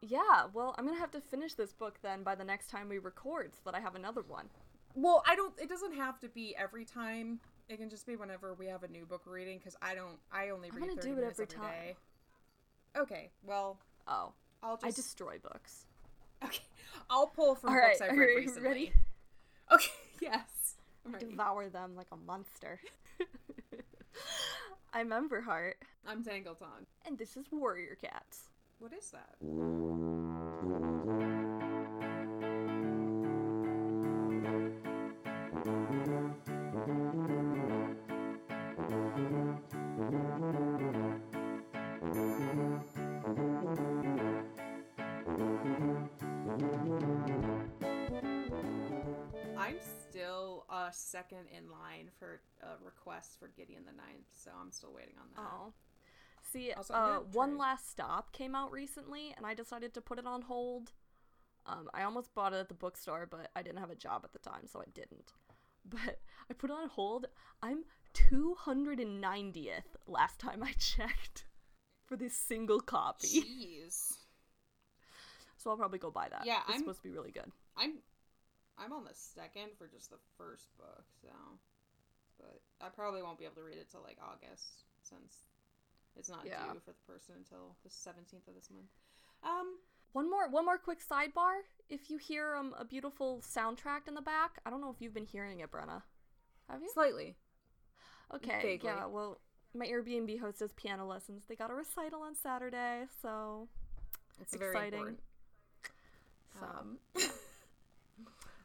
Yeah. 0.02 0.46
Well, 0.54 0.76
I'm 0.78 0.86
gonna 0.86 1.00
have 1.00 1.12
to 1.12 1.22
finish 1.22 1.56
this 1.56 1.74
book 1.74 2.00
then 2.02 2.24
by 2.24 2.36
the 2.36 2.44
next 2.44 2.70
time 2.70 2.90
we 2.90 3.00
record, 3.00 3.54
so 3.56 3.62
that 3.66 3.76
I 3.76 3.80
have 3.80 3.96
another 3.96 4.22
one. 4.28 4.50
Well, 4.96 5.24
I 5.28 5.36
don't. 5.36 5.54
It 5.60 5.68
doesn't 5.68 5.94
have 5.94 6.20
to 6.20 6.30
be 6.30 6.56
every 6.56 6.86
time. 6.86 7.40
It 7.68 7.78
can 7.78 7.90
just 7.90 8.06
be 8.08 8.16
whenever 8.16 8.54
we 8.54 8.68
have 8.68 8.84
a 8.84 8.88
new 8.88 9.06
book 9.06 9.24
reading. 9.26 9.58
Because 9.58 9.76
I 9.82 9.96
don't. 9.96 10.18
I 10.32 10.50
only 10.50 10.70
I'm 10.70 10.76
read 10.76 10.90
gonna 10.90 11.02
30 11.02 11.08
do 11.08 11.14
it 11.14 11.24
every 11.26 11.46
every 11.46 11.48
time. 11.48 11.72
day. 11.72 11.96
Okay. 12.98 13.30
Well, 13.44 13.78
Oh, 14.08 14.34
I'll 14.64 14.76
just. 14.78 14.86
I 14.86 14.92
destroy 14.92 15.38
books. 15.42 15.86
Okay. 16.44 16.64
I'll 17.10 17.28
pull 17.28 17.56
from 17.56 17.70
All 17.72 17.76
right, 17.76 17.98
books 17.98 18.02
I've 18.02 18.18
are 18.18 18.20
read 18.22 18.36
recently. 18.38 18.68
ready? 18.68 18.94
Okay. 19.72 19.92
Yes. 20.20 20.76
Devour 21.20 21.70
them 21.70 21.96
like 21.96 22.08
a 22.12 22.16
monster. 22.18 22.80
I'm 24.94 25.10
Emberheart, 25.12 25.74
I'm 26.08 26.24
Tangleton. 26.24 26.88
and 27.06 27.18
this 27.20 27.38
is 27.38 27.46
Warrior 27.52 27.96
Cats. 28.02 28.50
What 28.80 28.92
is 28.94 29.12
that? 29.12 29.36
Uh, 50.90 50.92
second 50.94 51.48
in 51.56 51.70
line 51.70 52.10
for 52.18 52.42
a 52.62 52.84
request 52.84 53.38
for 53.40 53.48
Gideon 53.50 53.84
the 53.86 53.92
Ninth, 53.94 54.28
so 54.34 54.52
I'm 54.60 54.72
still 54.72 54.94
waiting 54.94 55.16
on 55.20 55.28
that. 55.36 55.50
Oh. 55.52 55.74
See, 56.52 56.72
Also, 56.74 56.94
uh, 56.94 57.20
One 57.32 57.58
Last 57.58 57.90
Stop 57.92 58.32
came 58.34 58.56
out 58.56 58.72
recently, 58.72 59.34
and 59.38 59.46
I 59.46 59.54
decided 59.54 59.94
to 59.94 60.02
put 60.02 60.18
it 60.20 60.26
on 60.26 60.42
hold. 60.44 60.92
Um, 61.66 61.90
I 61.94 62.04
almost 62.04 62.34
bought 62.34 62.54
it 62.54 62.58
at 62.58 62.68
the 62.70 62.74
bookstore, 62.74 63.28
but 63.30 63.52
I 63.56 63.62
didn't 63.62 63.80
have 63.80 63.92
a 63.92 63.96
job 63.96 64.22
at 64.24 64.34
the 64.34 64.40
time, 64.40 64.66
so 64.66 64.80
I 64.82 64.90
didn't. 64.94 65.32
But 65.86 66.20
I 66.50 66.54
put 66.54 66.70
it 66.70 66.74
on 66.74 66.90
hold. 66.90 67.28
I'm 67.64 67.84
290th 68.14 69.96
last 70.08 70.40
time 70.40 70.62
I 70.64 70.72
checked 70.78 71.46
for 72.06 72.16
this 72.18 72.36
single 72.36 72.80
copy. 72.80 73.28
Jeez. 73.28 74.14
So 75.58 75.70
I'll 75.70 75.78
probably 75.78 76.00
go 76.00 76.12
buy 76.12 76.28
that. 76.30 76.46
Yeah, 76.46 76.60
it's 76.62 76.72
I'm- 76.72 76.80
supposed 76.80 77.02
to 77.02 77.08
be 77.08 77.14
really 77.14 77.32
good. 77.32 77.52
I'm 77.78 77.94
I'm 78.82 78.94
on 78.94 79.04
the 79.04 79.14
second 79.14 79.72
for 79.78 79.88
just 79.88 80.10
the 80.10 80.18
first 80.38 80.76
book, 80.78 81.04
so 81.22 81.30
but 82.40 82.62
I 82.82 82.90
probably 82.90 83.22
won't 83.22 83.38
be 83.38 83.46
able 83.46 83.56
to 83.56 83.64
read 83.64 83.78
it 83.78 83.92
till 83.92 84.02
like 84.02 84.18
August 84.24 84.86
since 85.04 85.44
it's 86.16 86.30
not 86.30 86.46
Yeah. 86.46 86.64
due 86.74 86.80
for 86.80 86.92
the 86.92 87.12
person 87.12 87.36
until 87.38 87.76
the 87.84 87.90
seventeenth 87.90 88.48
of 88.48 88.56
this 88.56 88.70
month. 88.72 88.88
Um, 89.44 89.78
One 90.14 90.30
more, 90.30 90.50
one 90.50 90.66
more 90.66 90.78
quick 90.78 91.00
sidebar. 91.06 91.62
If 91.90 92.10
you 92.10 92.18
hear 92.18 92.56
um, 92.56 92.74
a 92.80 92.86
beautiful 92.86 93.42
soundtrack 93.42 94.08
in 94.08 94.16
the 94.16 94.22
back, 94.22 94.60
I 94.66 94.70
don't 94.70 94.82
know 94.82 94.90
if 94.90 95.02
you've 95.02 95.14
been 95.14 95.26
hearing 95.26 95.60
it, 95.60 95.72
Brenna. 95.72 96.02
Have 96.70 96.82
you? 96.82 96.90
slightly. 96.94 97.36
Okay, 98.34 98.60
Vaguely. 98.62 98.90
yeah, 98.90 99.06
well, 99.06 99.40
my 99.74 99.86
Airbnb 99.88 100.40
host 100.40 100.60
does 100.60 100.72
piano 100.74 101.06
lessons. 101.06 101.44
They 101.48 101.56
got 101.56 101.72
a 101.72 101.74
recital 101.74 102.22
on 102.22 102.36
Saturday, 102.36 103.06
so 103.22 103.68
It's 104.42 104.56
very 104.56 104.76
Exciting. 104.76 105.18
so 106.60 106.66
Um, 106.66 106.98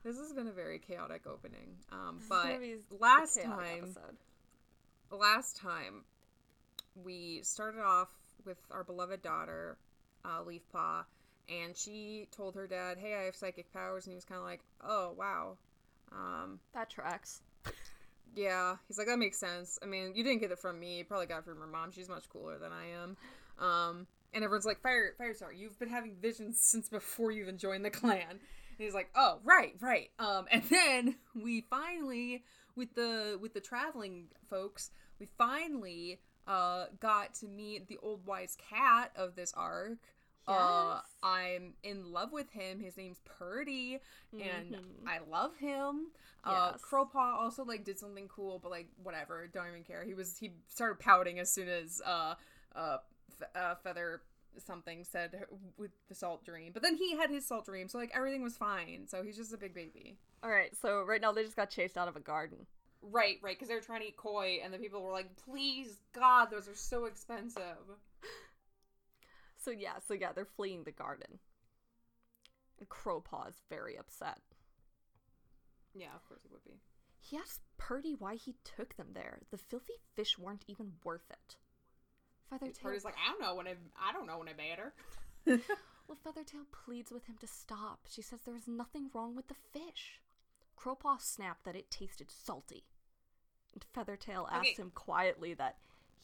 this 0.05 0.19
has 0.19 0.33
been 0.33 0.47
a 0.47 0.53
very 0.53 0.79
chaotic 0.79 1.23
opening. 1.27 1.77
Um, 1.91 2.21
but 2.29 2.45
gonna 2.45 2.59
be 2.59 2.75
a 2.75 2.95
last 3.01 3.43
time, 3.43 3.85
episode. 3.85 4.17
last 5.11 5.57
time 5.57 6.05
we 7.03 7.41
started 7.43 7.81
off 7.81 8.11
with 8.45 8.59
our 8.71 8.85
beloved 8.85 9.23
daughter, 9.23 9.79
uh, 10.25 10.43
Leaf 10.43 10.63
Paw, 10.71 11.05
and 11.49 11.77
she 11.77 12.29
told 12.31 12.55
her 12.55 12.67
dad, 12.67 12.99
"Hey, 12.99 13.15
I 13.15 13.23
have 13.23 13.35
psychic 13.35 13.73
powers," 13.73 14.07
and 14.07 14.13
he 14.13 14.17
was 14.17 14.25
kind 14.25 14.39
of 14.39 14.45
like, 14.45 14.61
"Oh, 14.83 15.13
wow." 15.13 15.57
Um, 16.13 16.61
that 16.75 16.91
tracks. 16.91 17.41
yeah, 18.37 18.77
he's 18.87 18.99
like, 18.99 19.07
"That 19.07 19.19
makes 19.19 19.39
sense." 19.39 19.79
I 19.83 19.87
mean, 19.87 20.15
you 20.15 20.23
didn't 20.23 20.41
get 20.41 20.53
it 20.53 20.59
from 20.59 20.79
me; 20.79 20.99
you 20.99 21.05
probably 21.05 21.27
got 21.27 21.39
it 21.39 21.45
from 21.45 21.59
your 21.59 21.67
mom. 21.67 21.91
She's 21.91 22.09
much 22.09 22.29
cooler 22.29 22.59
than 22.59 22.73
I 22.73 22.89
am. 22.89 23.17
Um, 23.59 24.07
and 24.35 24.45
everyone's 24.45 24.67
like, 24.67 24.81
"Fire, 24.81 25.15
Firestar, 25.19 25.57
you've 25.57 25.79
been 25.79 25.89
having 25.89 26.17
visions 26.17 26.61
since 26.61 26.89
before 26.89 27.31
you 27.31 27.43
even 27.43 27.57
joined 27.57 27.85
the 27.85 27.91
clan." 27.91 28.41
He's 28.79 28.95
like, 28.95 29.11
"Oh, 29.15 29.41
right, 29.45 29.75
right." 29.81 30.11
Um, 30.19 30.47
and 30.51 30.63
then 30.65 31.17
we 31.35 31.63
finally, 31.71 32.45
with 32.77 32.95
the 32.95 33.39
with 33.41 33.55
the 33.55 33.61
traveling 33.61 34.27
folks, 34.51 34.91
we 35.19 35.27
finally 35.39 36.21
uh 36.47 36.87
got 37.01 37.35
to 37.35 37.47
meet 37.47 37.89
the 37.89 37.97
old 38.03 38.27
wise 38.27 38.57
cat 38.71 39.13
of 39.17 39.35
this 39.37 39.53
arc. 39.57 39.99
Uh, 40.47 40.97
Yes. 41.01 41.05
I'm 41.23 41.73
in 41.83 42.13
love 42.13 42.31
with 42.31 42.51
him. 42.51 42.79
His 42.79 42.99
name's 42.99 43.21
Purdy, 43.25 43.99
and 44.33 44.75
Mhm. 44.75 45.07
I 45.09 45.21
love 45.31 45.57
him. 45.57 46.09
Uh, 46.45 46.73
Yes. 46.73 46.83
Crowpaw 46.83 47.39
also 47.41 47.65
like 47.65 47.83
did 47.83 47.99
something 47.99 48.29
cool, 48.29 48.59
but 48.59 48.71
like 48.71 48.89
whatever, 49.03 49.47
don't 49.47 49.69
even 49.69 49.85
care. 49.85 50.05
He 50.05 50.13
was 50.13 50.37
he 50.37 50.53
started 50.69 50.99
pouting 50.99 51.39
as 51.39 51.51
soon 51.51 51.69
as 51.69 52.03
uh 52.05 52.35
uh, 52.75 52.99
F- 53.41 53.49
uh 53.57 53.75
Feather 53.77 54.21
something 54.63 55.05
said 55.05 55.45
with 55.77 55.91
the 56.09 56.15
salt 56.15 56.45
dream, 56.45 56.73
but 56.73 56.83
then 56.83 56.97
he 56.97 57.17
had 57.17 57.31
his 57.31 57.47
salt 57.47 57.67
dream, 57.67 57.89
so 57.89 57.99
like 57.99 58.13
everything 58.15 58.43
was 58.43 58.57
fine. 58.57 59.07
So 59.07 59.23
he's 59.23 59.37
just 59.37 59.53
a 59.53 59.59
big 59.59 59.75
baby. 59.75 60.17
All 60.43 60.51
right, 60.51 60.77
so 60.77 61.03
right 61.03 61.21
now 61.21 61.33
they 61.33 61.43
just 61.43 61.57
got 61.57 61.71
chased 61.71 61.97
out 61.97 62.09
of 62.09 62.17
a 62.17 62.21
garden. 62.21 62.67
Right, 63.03 63.39
right, 63.43 63.55
because 63.55 63.69
they 63.69 63.75
were 63.75 63.81
trying 63.81 64.01
to 64.01 64.09
eat 64.09 64.17
koi, 64.17 64.61
and 64.63 64.73
the 64.73 64.79
people 64.79 65.03
were 65.03 65.13
like, 65.13 65.37
"Please, 65.37 66.01
God, 66.13 66.47
those 66.51 66.69
are 66.69 66.75
so 66.75 67.05
expensive." 67.07 67.63
So 69.65 69.71
yeah, 69.71 69.95
so 70.07 70.13
yeah, 70.13 70.33
they're 70.33 70.45
fleeing 70.45 70.85
the 70.85 70.93
garden. 70.93 71.39
And 72.79 72.89
Crowpaw 72.91 73.49
is 73.49 73.63
very 73.71 73.97
upset. 73.99 74.41
Yeah, 75.95 76.15
of 76.15 76.29
course 76.29 76.45
it 76.45 76.53
would 76.53 76.65
be. 76.65 76.81
He 77.19 77.39
asked 77.39 77.63
Purdy 77.79 78.15
why 78.15 78.35
he 78.35 78.57
took 78.63 78.97
them 78.97 79.13
there. 79.15 79.39
The 79.51 79.57
filthy 79.57 79.95
fish 80.15 80.39
weren't 80.39 80.65
even 80.69 80.93
worth 81.03 81.31
it. 81.31 81.57
Feathertail, 82.59 82.83
Purdy's 82.83 83.05
like, 83.05 83.17
"I 83.17 83.31
don't 83.31 83.41
know 83.41 83.55
when 83.55 83.67
I, 83.69 83.75
I 84.01 84.13
don't 84.13 84.27
know 84.27 84.39
when 84.39 84.49
I 84.49 84.55
made 84.55 84.79
her." 84.79 84.93
well, 86.09 86.19
Feathertail 86.25 86.65
pleads 86.73 87.11
with 87.13 87.27
him 87.27 87.37
to 87.41 87.47
stop. 87.47 88.01
She 88.11 88.23
says 88.23 88.41
there 88.45 88.57
is 88.57 88.69
nothing 88.69 89.11
wrong 89.15 89.35
with 89.37 89.49
the 89.49 89.55
fish. 89.73 90.21
Crowpaw 90.79 91.21
snapped 91.21 91.65
that 91.65 91.77
it 91.77 91.91
tasted 91.91 92.31
salty. 92.31 92.85
And 93.73 93.85
Feathertail 93.95 94.47
asks 94.51 94.69
Okay. 94.73 94.83
him 94.83 94.93
quietly 94.95 95.55
that 95.55 95.77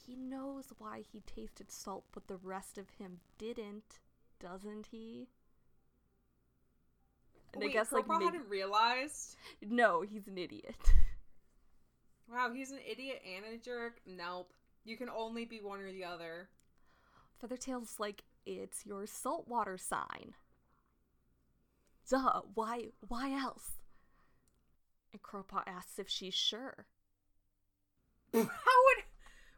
he 0.07 0.17
knows 0.17 0.67
why 0.79 1.03
he 1.13 1.21
tasted 1.21 1.71
salt, 1.71 2.05
but 2.13 2.27
the 2.29 2.37
rest 2.37 2.79
of 2.79 2.89
him 2.99 3.21
didn't, 3.39 3.99
doesn't 4.41 4.87
he? 4.91 5.29
And 7.53 7.63
Wait, 7.63 7.71
I 7.71 7.73
guess 7.73 7.93
like 7.93 8.05
Crowpaw 8.07 8.19
maybe- 8.19 8.25
hadn't 8.27 8.49
realized. 8.49 9.37
no, 9.61 10.03
he's 10.03 10.27
an 10.29 10.39
idiot. 10.39 10.75
Wow, 12.33 12.53
he's 12.55 12.71
an 12.71 12.79
idiot 12.89 13.21
and 13.27 13.45
a 13.45 13.59
jerk. 13.59 14.01
Nope. 14.07 14.53
You 14.85 14.97
can 14.97 15.09
only 15.09 15.45
be 15.45 15.61
one 15.61 15.81
or 15.81 15.93
the 15.93 16.05
other. 16.05 16.49
Feathertail's 17.41 17.97
like, 17.99 18.23
it's 18.47 18.85
your 18.87 19.07
saltwater 19.07 19.79
sign. 19.79 20.35
Duh, 22.09 22.43
why 22.55 22.89
why 23.07 23.33
else? 23.33 23.73
And 25.13 25.23
Crowpaw 25.23 25.63
asks 25.67 25.99
if 25.99 26.09
she's 26.09 26.35
sure. 26.35 26.87
How 28.33 28.41
would 28.41 29.05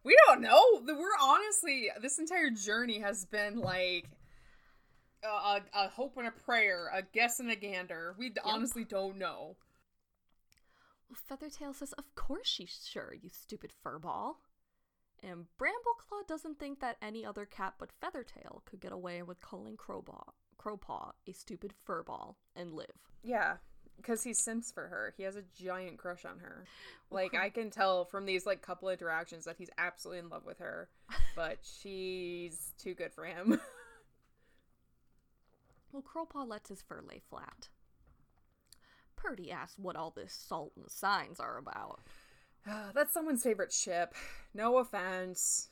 we 0.05 0.17
don't 0.27 0.43
know? 0.43 0.83
We're 0.85 1.09
honestly 1.21 1.89
this 2.01 2.19
entire 2.19 2.51
journey 2.51 3.01
has 3.01 3.25
been 3.25 3.61
like 3.61 4.09
a, 5.25 5.29
a, 5.29 5.61
a 5.75 5.89
hope 5.89 6.17
and 6.17 6.27
a 6.27 6.33
prayer, 6.33 6.91
a 6.93 7.03
guess 7.03 7.41
and 7.41 7.51
a 7.51 7.57
gander. 7.57 8.15
We 8.19 8.31
d 8.31 8.41
honestly 8.45 8.85
don't 8.85 9.19
know. 9.19 9.57
Well, 11.09 11.39
Feathertail 11.39 11.75
says, 11.75 11.93
Of 11.95 12.15
course 12.15 12.49
she's 12.49 12.87
sure, 12.91 13.15
you 13.21 13.31
stupid 13.31 13.73
furball. 13.85 14.37
And 15.23 15.47
Brambleclaw 15.59 16.27
doesn't 16.27 16.59
think 16.59 16.81
that 16.81 16.97
any 17.01 17.25
other 17.25 17.47
cat 17.47 17.75
but 17.79 17.91
Feathertail 18.03 18.63
could 18.65 18.81
get 18.81 18.93
away 18.93 19.23
with 19.23 19.41
calling 19.41 19.77
Crowpaw, 19.77 20.31
Crowpaw 20.59 21.13
a 21.29 21.33
stupid 21.33 21.73
furball 21.87 22.35
and 22.57 22.73
live. 22.73 22.87
Yeah, 23.23 23.57
because 23.97 24.25
he 24.25 24.35
simps 24.35 24.73
for 24.73 24.89
her. 24.89 25.15
He 25.17 25.23
has 25.23 25.37
a 25.37 25.45
giant 25.55 25.99
crush 25.99 26.25
on 26.25 26.41
her. 26.41 26.65
Like 27.11 27.35
I 27.35 27.51
can 27.51 27.71
tell 27.71 28.05
from 28.05 28.27
these 28.27 28.47
like 28.47 28.63
couple 28.63 28.89
interactions 28.89 29.45
that 29.45 29.57
he's 29.59 29.71
absolutely 29.79 30.21
in 30.21 30.29
love 30.29 30.45
with 30.45 30.59
her, 30.59 30.89
but 31.37 31.59
she's 31.63 32.73
too 32.83 32.95
good 32.95 33.13
for 33.13 33.25
him. 33.25 33.61
Well, 35.93 36.03
Crowpaw 36.03 36.49
lets 36.49 36.71
his 36.71 36.81
fur 36.81 37.03
lay 37.07 37.21
flat. 37.29 37.69
Purdy 39.15 39.53
asks 39.53 39.79
what 39.79 39.95
all 39.95 40.11
this 40.11 40.33
salt 40.33 40.73
and 40.77 40.91
signs 40.91 41.39
are 41.39 41.59
about. 41.59 42.01
That's 42.95 43.13
someone's 43.13 43.43
favorite 43.43 43.73
ship. 43.73 44.15
No 44.55 44.79
offense. 44.79 45.69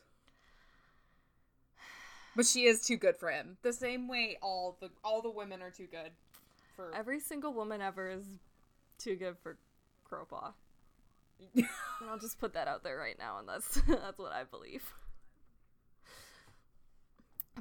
But 2.35 2.45
she 2.45 2.63
is 2.63 2.85
too 2.85 2.97
good 2.97 3.17
for 3.17 3.29
him. 3.29 3.57
The 3.61 3.73
same 3.73 4.07
way 4.07 4.37
all 4.41 4.77
the 4.79 4.89
all 5.03 5.21
the 5.21 5.29
women 5.29 5.61
are 5.61 5.69
too 5.71 5.87
good 5.91 6.11
for 6.75 6.93
Every 6.95 7.19
single 7.19 7.53
woman 7.53 7.81
ever 7.81 8.09
is 8.09 8.23
too 8.97 9.15
good 9.15 9.35
for 9.43 9.57
Crowpaw. 10.09 10.53
and 11.55 11.67
I'll 12.09 12.19
just 12.19 12.39
put 12.39 12.53
that 12.53 12.67
out 12.67 12.83
there 12.83 12.97
right 12.97 13.17
now, 13.19 13.39
and 13.39 13.49
that's 13.49 13.81
that's 13.87 14.17
what 14.17 14.31
I 14.31 14.43
believe. 14.45 14.93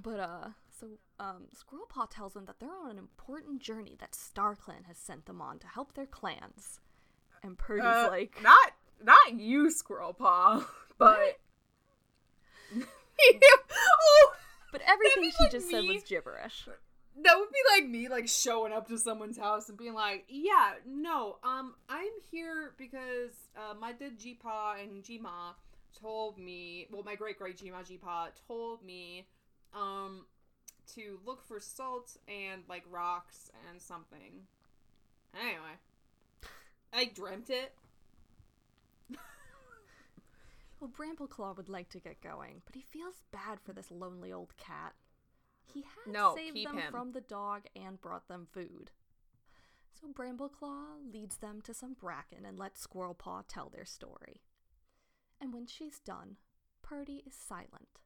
But 0.01 0.21
uh, 0.21 0.49
so 0.79 0.87
um, 1.19 1.49
Squirrelpaw 1.55 2.09
tells 2.11 2.35
them 2.35 2.45
that 2.47 2.61
they're 2.61 2.71
on 2.71 2.91
an 2.91 2.99
important 2.99 3.61
journey 3.61 3.97
that 3.99 4.13
StarClan 4.13 4.87
has 4.87 4.97
sent 4.99 5.27
them 5.27 5.41
on 5.43 5.59
to 5.59 5.67
help 5.67 5.95
their 5.95 6.07
clans. 6.07 6.81
And 7.43 7.59
Purdy's 7.59 7.87
Uh, 7.87 8.09
like, 8.11 8.37
not 8.43 8.73
not 9.03 9.39
you, 9.39 9.71
Squirrel 9.71 10.13
Paw, 10.13 10.65
but 10.99 11.39
oh, 12.77 14.33
but 14.73 14.83
everything 14.87 15.31
she 15.31 15.45
like 15.45 15.53
just 15.53 15.71
said 15.71 15.85
was 15.85 16.03
gibberish. 16.05 16.69
that 17.23 17.39
would 17.39 17.49
be 17.51 17.59
like 17.75 17.89
me, 17.89 18.09
like 18.09 18.29
showing 18.29 18.73
up 18.73 18.89
to 18.89 18.99
someone's 18.99 19.39
house 19.39 19.69
and 19.69 19.79
being 19.79 19.95
like, 19.95 20.25
"Yeah, 20.29 20.75
no, 20.87 21.39
um, 21.43 21.75
I'm 21.89 22.13
here 22.31 22.73
because 22.79 23.33
uh, 23.57 23.75
my 23.75 23.93
dad 23.93 24.19
Jipa 24.19 24.83
and 24.83 25.03
Jima 25.03 25.55
told 26.01 26.39
me, 26.39 26.87
well, 26.91 27.03
my 27.03 27.15
great 27.15 27.39
great 27.39 27.59
Jima 27.59 27.85
Jipa 27.89 28.29
told 28.47 28.85
me, 28.85 29.27
um, 29.75 30.25
to 30.95 31.19
look 31.25 31.45
for 31.47 31.61
salt 31.61 32.17
and 32.29 32.63
like 32.69 32.85
rocks 32.91 33.51
and 33.69 33.81
something. 33.81 34.47
Anyway, 35.41 35.79
I 36.93 37.11
dreamt 37.15 37.51
it. 37.51 37.75
Well, 40.81 40.91
Brambleclaw 40.91 41.57
would 41.57 41.69
like 41.69 41.91
to 41.91 42.01
get 42.01 42.23
going, 42.23 42.63
but 42.65 42.75
he 42.75 42.81
feels 42.81 43.23
bad 43.31 43.61
for 43.61 43.73
this 43.75 43.91
lonely 43.91 44.33
old 44.33 44.57
cat. 44.57 44.95
He 45.73 45.83
had 45.83 46.13
No, 46.13 46.35
saved 46.35 46.57
them 46.67 46.79
him. 46.79 46.91
from 46.91 47.13
the 47.13 47.21
dog 47.21 47.67
and 47.77 48.01
brought 48.01 48.29
them 48.29 48.47
food. 48.51 48.91
So 49.93 50.09
Brambleclaw 50.09 51.13
leads 51.13 51.37
them 51.37 51.61
to 51.63 51.75
some 51.75 51.95
bracken 51.95 52.47
and 52.47 52.59
lets 52.59 52.87
Squirrelpaw 52.87 53.45
tell 53.47 53.69
their 53.69 53.85
story. 53.85 54.41
And 55.39 55.53
when 55.53 55.67
she's 55.67 55.99
done, 56.01 56.37
Purdy 56.83 57.23
is 57.27 57.35
silent. 57.35 58.01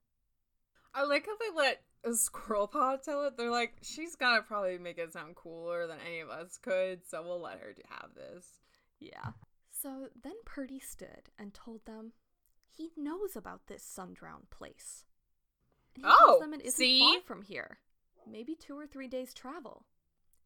I 0.93 1.04
like 1.04 1.26
how 1.26 1.37
they 1.37 1.57
let 1.57 1.83
a 2.04 2.14
squirrel 2.14 2.69
paw 2.69 2.97
tell 2.97 3.25
it. 3.26 3.37
They're 3.37 3.50
like, 3.50 3.75
she's 3.83 4.14
gonna 4.16 4.43
probably 4.43 4.78
make 4.78 4.99
it 4.99 5.12
sound 5.12 5.35
cooler 5.37 5.87
than 5.87 5.99
any 6.07 6.21
of 6.21 6.31
us 6.31 6.59
could, 6.59 7.07
so 7.07 7.23
we'll 7.23 7.40
let 7.40 7.59
her 7.61 7.75
have 7.88 8.14
this. 8.14 8.47
Yeah. 9.00 9.33
So 9.71 10.09
then 10.23 10.35
Purdy 10.45 10.78
stood 10.78 11.31
and 11.38 11.52
told 11.54 11.85
them 11.87 12.12
he 12.76 12.90
knows 12.97 13.37
about 13.37 13.66
this 13.66 13.83
sun-drowned 13.83 14.50
place. 14.50 15.04
And 15.95 16.04
he 16.04 16.11
Oh, 16.12 16.26
tells 16.26 16.40
them 16.40 16.54
it 16.54 16.61
isn't 16.62 16.76
see? 16.76 17.00
far 17.00 17.21
from 17.23 17.43
here. 17.43 17.78
Maybe 18.31 18.54
two 18.54 18.78
or 18.78 18.87
three 18.87 19.09
days' 19.09 19.35
travel. 19.35 19.87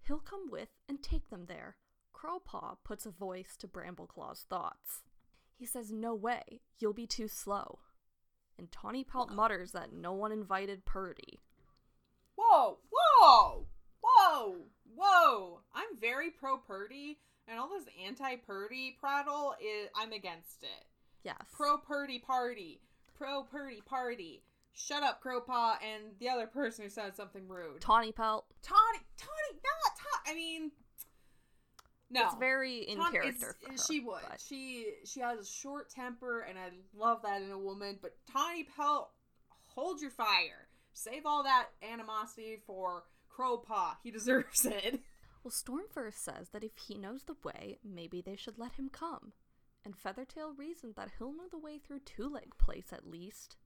He'll 0.06 0.18
come 0.18 0.50
with 0.50 0.68
and 0.88 1.02
take 1.02 1.30
them 1.30 1.46
there. 1.46 1.76
Crowpaw 2.14 2.76
puts 2.84 3.06
a 3.06 3.10
voice 3.10 3.56
to 3.58 3.68
Brambleclaw's 3.68 4.42
thoughts. 4.48 5.02
He 5.56 5.66
says, 5.66 5.90
No 5.92 6.14
way, 6.14 6.60
you'll 6.78 6.92
be 6.92 7.06
too 7.06 7.28
slow. 7.28 7.78
And 8.58 8.70
Tawny 8.72 9.04
Pelt 9.04 9.30
mutters 9.32 9.72
that 9.72 9.92
no 9.92 10.12
one 10.12 10.32
invited 10.32 10.84
Purdy. 10.84 11.40
Whoa, 12.36 12.78
whoa, 12.90 13.66
whoa, 14.00 14.56
whoa! 14.94 15.60
I'm 15.74 15.96
very 16.00 16.30
pro 16.30 16.56
Purdy, 16.56 17.18
and 17.46 17.58
all 17.58 17.68
this 17.68 17.86
anti 18.04 18.36
Purdy 18.36 18.96
prattle 18.98 19.54
is 19.60 19.88
I'm 19.96 20.12
against 20.12 20.62
it. 20.62 20.86
Yes. 21.28 21.46
Pro 21.54 21.76
Purdy 21.78 22.18
party, 22.18 22.80
pro 23.16 23.42
Purdy 23.42 23.80
party. 23.84 24.42
Shut 24.72 25.02
up, 25.02 25.20
Crowpaw, 25.22 25.74
and 25.82 26.12
the 26.20 26.28
other 26.28 26.46
person 26.46 26.84
who 26.84 26.88
said 26.90 27.16
something 27.16 27.48
rude. 27.48 27.80
Tawny 27.80 28.12
Pelt. 28.12 28.46
Tawny, 28.62 29.00
Tawny, 29.16 29.54
not 29.54 29.96
Tawny. 29.98 30.30
I 30.30 30.34
mean, 30.34 30.70
no, 32.10 32.24
It's 32.26 32.36
very 32.36 32.78
in 32.88 32.96
Tom- 32.96 33.12
character 33.12 33.56
her. 33.68 33.76
She 33.76 34.00
would. 34.00 34.22
but- 34.28 34.40
She 34.40 34.94
she 35.04 35.20
has 35.20 35.40
a 35.40 35.44
short 35.44 35.90
temper, 35.90 36.40
and 36.42 36.58
I 36.58 36.70
love 36.96 37.22
that 37.22 37.42
in 37.42 37.50
a 37.50 37.58
woman. 37.58 37.98
But 38.00 38.16
Tawny 38.32 38.64
Pelt, 38.64 39.10
hold 39.66 40.00
your 40.00 40.10
fire. 40.12 40.68
Save 40.94 41.26
all 41.26 41.42
that 41.42 41.68
animosity 41.82 42.58
for 42.66 43.04
Crowpaw. 43.36 43.96
He 44.02 44.10
deserves 44.12 44.64
it. 44.64 45.00
Well, 45.44 45.52
Stormfur 45.52 46.12
says 46.14 46.50
that 46.50 46.64
if 46.64 46.76
he 46.86 46.96
knows 46.98 47.24
the 47.24 47.36
way, 47.44 47.78
maybe 47.84 48.20
they 48.20 48.36
should 48.36 48.58
let 48.58 48.72
him 48.74 48.88
come. 48.90 49.32
And 49.88 49.96
Feathertail 49.96 50.52
reasons 50.58 50.96
that 50.96 51.12
he'll 51.16 51.32
know 51.32 51.48
the 51.50 51.56
way 51.56 51.78
through 51.78 52.00
Two 52.00 52.28
Leg 52.28 52.52
Place 52.58 52.92
at 52.92 53.08
least. 53.08 53.56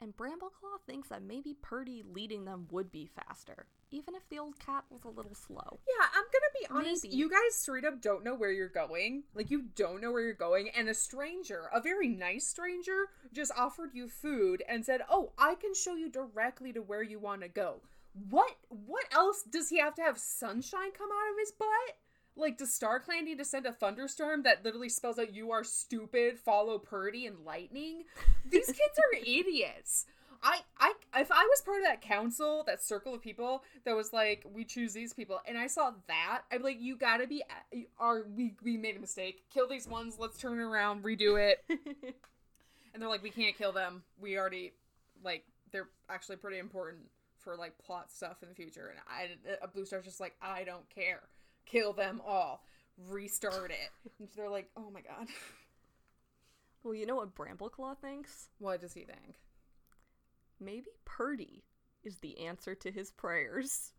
And 0.00 0.16
Brambleclaw 0.16 0.80
thinks 0.86 1.10
that 1.10 1.22
maybe 1.22 1.54
Purdy 1.60 2.02
leading 2.02 2.46
them 2.46 2.66
would 2.70 2.90
be 2.90 3.04
faster, 3.04 3.66
even 3.90 4.14
if 4.14 4.26
the 4.30 4.38
old 4.38 4.58
cat 4.58 4.84
was 4.88 5.04
a 5.04 5.10
little 5.10 5.34
slow. 5.34 5.80
Yeah, 5.86 6.06
I'm 6.14 6.24
gonna 6.24 6.58
be 6.58 6.66
honest. 6.70 7.04
Maybe. 7.04 7.14
You 7.14 7.28
guys 7.28 7.56
straight 7.56 7.84
up 7.84 8.00
don't 8.00 8.24
know 8.24 8.34
where 8.34 8.50
you're 8.50 8.70
going. 8.70 9.24
Like 9.34 9.50
you 9.50 9.64
don't 9.74 10.00
know 10.00 10.12
where 10.12 10.22
you're 10.22 10.32
going, 10.32 10.70
and 10.70 10.88
a 10.88 10.94
stranger, 10.94 11.68
a 11.74 11.82
very 11.82 12.08
nice 12.08 12.46
stranger, 12.46 13.10
just 13.34 13.52
offered 13.54 13.90
you 13.92 14.08
food 14.08 14.62
and 14.66 14.82
said, 14.82 15.02
"Oh, 15.10 15.32
I 15.36 15.56
can 15.56 15.74
show 15.74 15.94
you 15.94 16.08
directly 16.08 16.72
to 16.72 16.80
where 16.80 17.02
you 17.02 17.18
want 17.18 17.42
to 17.42 17.48
go." 17.48 17.82
What? 18.30 18.56
What 18.70 19.04
else 19.12 19.42
does 19.42 19.68
he 19.68 19.78
have 19.78 19.94
to 19.96 20.02
have 20.02 20.16
sunshine 20.16 20.92
come 20.92 21.10
out 21.10 21.32
of 21.32 21.38
his 21.38 21.52
butt? 21.52 21.98
Like, 22.36 22.58
does 22.58 22.78
StarClan 22.78 23.24
need 23.24 23.38
to 23.38 23.44
send 23.44 23.66
a 23.66 23.72
thunderstorm 23.72 24.42
that 24.42 24.64
literally 24.64 24.88
spells 24.88 25.18
out 25.18 25.34
"You 25.34 25.52
are 25.52 25.64
stupid"? 25.64 26.38
Follow 26.38 26.78
Purdy 26.78 27.26
and 27.26 27.44
lightning. 27.44 28.04
These 28.48 28.66
kids 28.66 28.98
are 28.98 29.18
idiots. 29.18 30.06
I, 30.42 30.60
I, 30.78 30.92
if 31.16 31.32
I 31.32 31.44
was 31.44 31.62
part 31.62 31.78
of 31.78 31.84
that 31.86 32.02
council, 32.02 32.62
that 32.66 32.82
circle 32.82 33.14
of 33.14 33.22
people 33.22 33.64
that 33.84 33.96
was 33.96 34.12
like, 34.12 34.44
we 34.52 34.64
choose 34.64 34.92
these 34.92 35.14
people, 35.14 35.40
and 35.48 35.56
I 35.56 35.66
saw 35.66 35.92
that, 36.08 36.42
I'd 36.52 36.58
be 36.58 36.64
like, 36.64 36.80
you 36.80 36.94
gotta 36.94 37.26
be, 37.26 37.42
uh, 37.42 37.78
are 37.98 38.24
we, 38.28 38.54
we 38.62 38.76
made 38.76 38.96
a 38.96 39.00
mistake. 39.00 39.44
Kill 39.52 39.66
these 39.66 39.88
ones. 39.88 40.16
Let's 40.18 40.38
turn 40.38 40.60
it 40.60 40.62
around, 40.62 41.02
redo 41.02 41.40
it. 41.40 41.64
And 42.96 43.02
they're 43.02 43.10
like, 43.10 43.22
we 43.22 43.28
can't 43.28 43.54
kill 43.58 43.72
them. 43.72 44.04
We 44.18 44.38
already, 44.38 44.72
like, 45.22 45.44
they're 45.70 45.88
actually 46.08 46.36
pretty 46.36 46.58
important 46.58 47.02
for 47.36 47.54
like 47.54 47.76
plot 47.76 48.10
stuff 48.10 48.42
in 48.42 48.48
the 48.48 48.54
future. 48.54 48.90
And 48.90 48.98
I, 49.06 49.56
a 49.62 49.68
Blue 49.68 49.84
Star's 49.84 50.06
just 50.06 50.18
like, 50.18 50.34
I 50.40 50.64
don't 50.64 50.88
care. 50.88 51.20
Kill 51.66 51.92
them 51.92 52.20
all. 52.26 52.64
Restart 53.08 53.70
it. 53.70 54.10
And 54.18 54.28
they're 54.36 54.48
like, 54.50 54.70
oh 54.76 54.90
my 54.90 55.00
god. 55.00 55.26
well, 56.82 56.94
you 56.94 57.06
know 57.06 57.16
what 57.16 57.34
Brambleclaw 57.34 57.98
thinks? 57.98 58.48
What 58.58 58.80
does 58.80 58.94
he 58.94 59.00
think? 59.00 59.36
Maybe 60.60 60.86
Purdy 61.04 61.64
is 62.02 62.16
the 62.18 62.46
answer 62.46 62.74
to 62.74 62.90
his 62.90 63.10
prayers. 63.10 63.92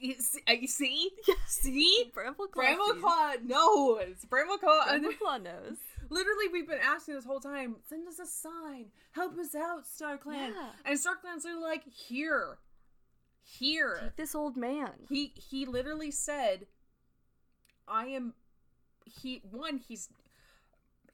You 0.00 0.14
see? 0.18 0.40
Uh, 0.48 0.52
you 0.52 0.68
see? 0.68 1.10
See? 1.46 2.10
Brambleclaw, 2.16 2.76
Brambleclaw 2.76 3.42
knows. 3.44 4.16
Brambleclaw. 4.28 4.88
Brambleclaw 4.88 5.42
knows. 5.42 5.76
literally, 6.08 6.48
we've 6.52 6.68
been 6.68 6.78
asking 6.82 7.14
this 7.14 7.24
whole 7.24 7.40
time. 7.40 7.76
Send 7.88 8.08
us 8.08 8.18
a 8.18 8.26
sign. 8.26 8.86
Help 9.12 9.38
us 9.38 9.54
out, 9.54 9.84
StarClan. 9.84 10.50
Yeah. 10.50 10.70
And 10.86 10.98
StarClan's 10.98 11.44
are 11.46 11.60
like, 11.60 11.82
here, 11.86 12.58
here. 13.42 13.98
Take 14.00 14.16
this 14.16 14.34
old 14.34 14.56
man. 14.56 14.92
He 15.08 15.32
he 15.36 15.66
literally 15.66 16.10
said, 16.10 16.66
"I 17.88 18.06
am." 18.06 18.34
He 19.04 19.42
one 19.50 19.78
he's 19.78 20.08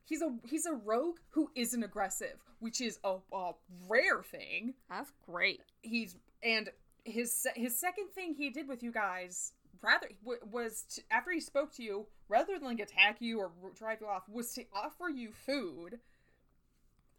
he's 0.05 0.21
a 0.23 0.35
he's 0.45 0.67
a 0.67 0.73
rogue 0.75 1.19
who 1.31 1.51
isn't 1.55 1.83
aggressive, 1.83 2.38
which 2.61 2.81
is 2.81 2.99
a, 3.05 3.17
a 3.33 3.53
rare 3.88 4.23
thing. 4.23 4.75
That's 4.91 5.12
great. 5.27 5.61
He's 5.83 6.17
and 6.43 6.69
his 7.05 7.47
his 7.57 7.79
second 7.79 8.09
thing 8.14 8.35
he 8.35 8.51
did 8.51 8.69
with 8.69 8.83
you 8.83 8.93
guys 8.93 9.53
rather 9.81 10.09
w- 10.23 10.41
was 10.51 10.83
to, 10.95 11.03
after 11.11 11.31
he 11.31 11.41
spoke 11.41 11.73
to 11.73 11.83
you 11.83 12.07
rather 12.29 12.59
than 12.59 12.69
like 12.69 12.81
attack 12.81 13.17
you 13.21 13.38
or 13.41 13.51
drive 13.75 13.99
you 14.01 14.07
off 14.09 14.29
was 14.29 14.53
to 14.55 14.64
offer 14.75 15.09
you 15.09 15.31
food. 15.33 15.99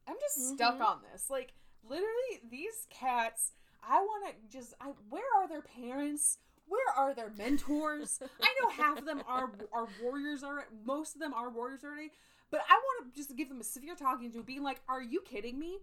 I'm 0.07 0.17
just 0.19 0.49
stuck 0.55 0.77
Mhm. 0.77 0.85
on 0.85 0.99
this. 1.11 1.29
Like 1.29 1.53
literally 1.83 2.41
these 2.49 2.85
cats 2.89 3.53
I 3.83 3.99
want 3.99 4.25
to 4.27 4.57
just 4.57 4.73
I 4.81 4.91
where 5.09 5.23
are 5.37 5.47
their 5.47 5.61
parents? 5.61 6.37
Where 6.67 6.93
are 6.95 7.13
their 7.15 7.31
mentors? 7.37 8.19
I 8.41 8.55
know 8.61 8.69
half 8.69 8.99
of 8.99 9.05
them 9.05 9.23
are 9.27 9.51
are 9.73 9.87
warriors 10.01 10.43
are 10.43 10.65
most 10.85 11.15
of 11.15 11.21
them 11.21 11.33
are 11.33 11.49
warriors 11.49 11.83
already, 11.83 12.11
but 12.51 12.61
I 12.69 12.73
want 12.73 13.13
to 13.13 13.19
just 13.19 13.35
give 13.35 13.49
them 13.49 13.61
a 13.61 13.63
severe 13.63 13.95
talking 13.95 14.31
to 14.33 14.43
being 14.43 14.63
like, 14.63 14.81
"Are 14.87 15.01
you 15.01 15.21
kidding 15.21 15.59
me?" 15.59 15.79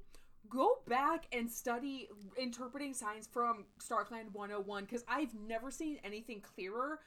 Go 0.48 0.78
back 0.86 1.26
and 1.32 1.50
study 1.50 2.08
interpreting 2.38 2.94
signs 2.94 3.26
from 3.26 3.64
StarClan 3.80 4.32
101 4.32 4.84
because 4.84 5.04
I've 5.08 5.34
never 5.34 5.72
seen 5.72 5.98
anything 6.04 6.40
clearer 6.40 7.00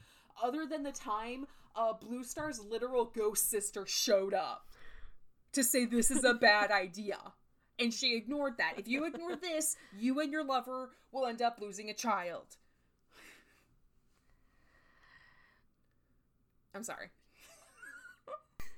other 0.43 0.65
than 0.65 0.83
the 0.83 0.91
time 0.91 1.47
uh, 1.73 1.93
Blue 1.93 2.23
Star's 2.23 2.59
literal 2.59 3.05
ghost 3.05 3.49
sister 3.49 3.85
showed 3.85 4.33
up 4.33 4.65
to 5.53 5.63
say 5.63 5.85
this 5.85 6.11
is 6.11 6.23
a 6.23 6.33
bad 6.33 6.71
idea. 6.71 7.17
And 7.79 7.93
she 7.93 8.15
ignored 8.15 8.57
that. 8.57 8.73
If 8.77 8.87
you 8.87 9.05
ignore 9.05 9.35
this, 9.41 9.75
you 9.97 10.19
and 10.19 10.31
your 10.31 10.43
lover 10.43 10.89
will 11.11 11.25
end 11.25 11.41
up 11.41 11.57
losing 11.61 11.89
a 11.89 11.93
child. 11.93 12.45
I'm 16.75 16.83
sorry. 16.83 17.07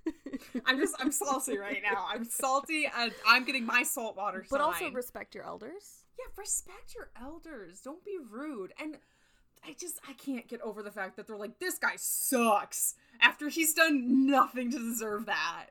I'm 0.66 0.80
just 0.80 0.96
I'm 1.00 1.12
salty 1.12 1.58
right 1.58 1.82
now. 1.84 2.06
I'm 2.10 2.24
salty 2.26 2.90
and 2.98 3.12
I'm 3.28 3.44
getting 3.46 3.66
my 3.66 3.84
salt 3.84 4.16
water 4.16 4.46
But 4.50 4.62
also 4.62 4.90
respect 4.92 5.36
your 5.36 5.44
elders. 5.46 6.04
yeah, 6.18 6.26
respect 6.38 6.96
your 6.96 7.10
elders. 7.22 7.82
Don't 7.82 8.04
be 8.04 8.18
rude. 8.32 8.74
And 8.82 8.98
I 9.68 9.76
just 9.80 10.00
I 10.10 10.14
can't 10.14 10.48
get 10.48 10.62
over 10.62 10.82
the 10.82 10.90
fact 10.92 11.18
that 11.18 11.28
they're 11.28 11.38
like 11.38 11.60
this 11.60 11.78
guy 11.78 11.94
sucks 11.98 12.96
after 13.22 13.50
he's 13.50 13.74
done 13.74 14.26
nothing 14.26 14.72
to 14.72 14.80
deserve 14.80 15.26
that. 15.28 15.68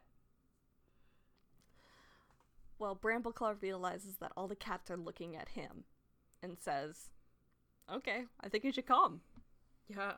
Well, 2.81 2.97
Brambleclaw 2.97 3.61
realizes 3.61 4.17
that 4.17 4.33
all 4.39 4.49
the 4.49 4.57
cats 4.57 4.91
are 4.91 4.97
looking 4.97 5.37
at 5.37 5.51
him 5.51 5.85
and 6.43 6.59
says, 6.59 7.11
Okay, 7.93 8.25
I 8.41 8.49
think 8.49 8.65
you 8.65 8.73
should 8.73 8.87
come. 8.87 9.21
Yeah. 9.87 10.13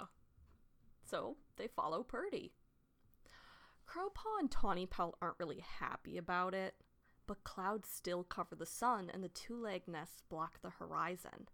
So 1.04 1.36
they 1.56 1.66
follow 1.66 2.04
Purdy. 2.04 2.52
Crowpaw 3.88 4.38
and 4.38 4.50
Tawny 4.50 4.86
Pelt 4.86 5.16
aren't 5.20 5.40
really 5.40 5.64
happy 5.80 6.16
about 6.16 6.54
it, 6.54 6.74
but 7.26 7.42
clouds 7.42 7.88
still 7.90 8.22
cover 8.22 8.54
the 8.54 8.64
sun 8.64 9.10
and 9.12 9.24
the 9.24 9.28
two 9.28 9.60
leg 9.60 9.82
nests 9.88 10.22
block 10.30 10.62
the 10.62 10.70
horizon. 10.70 11.48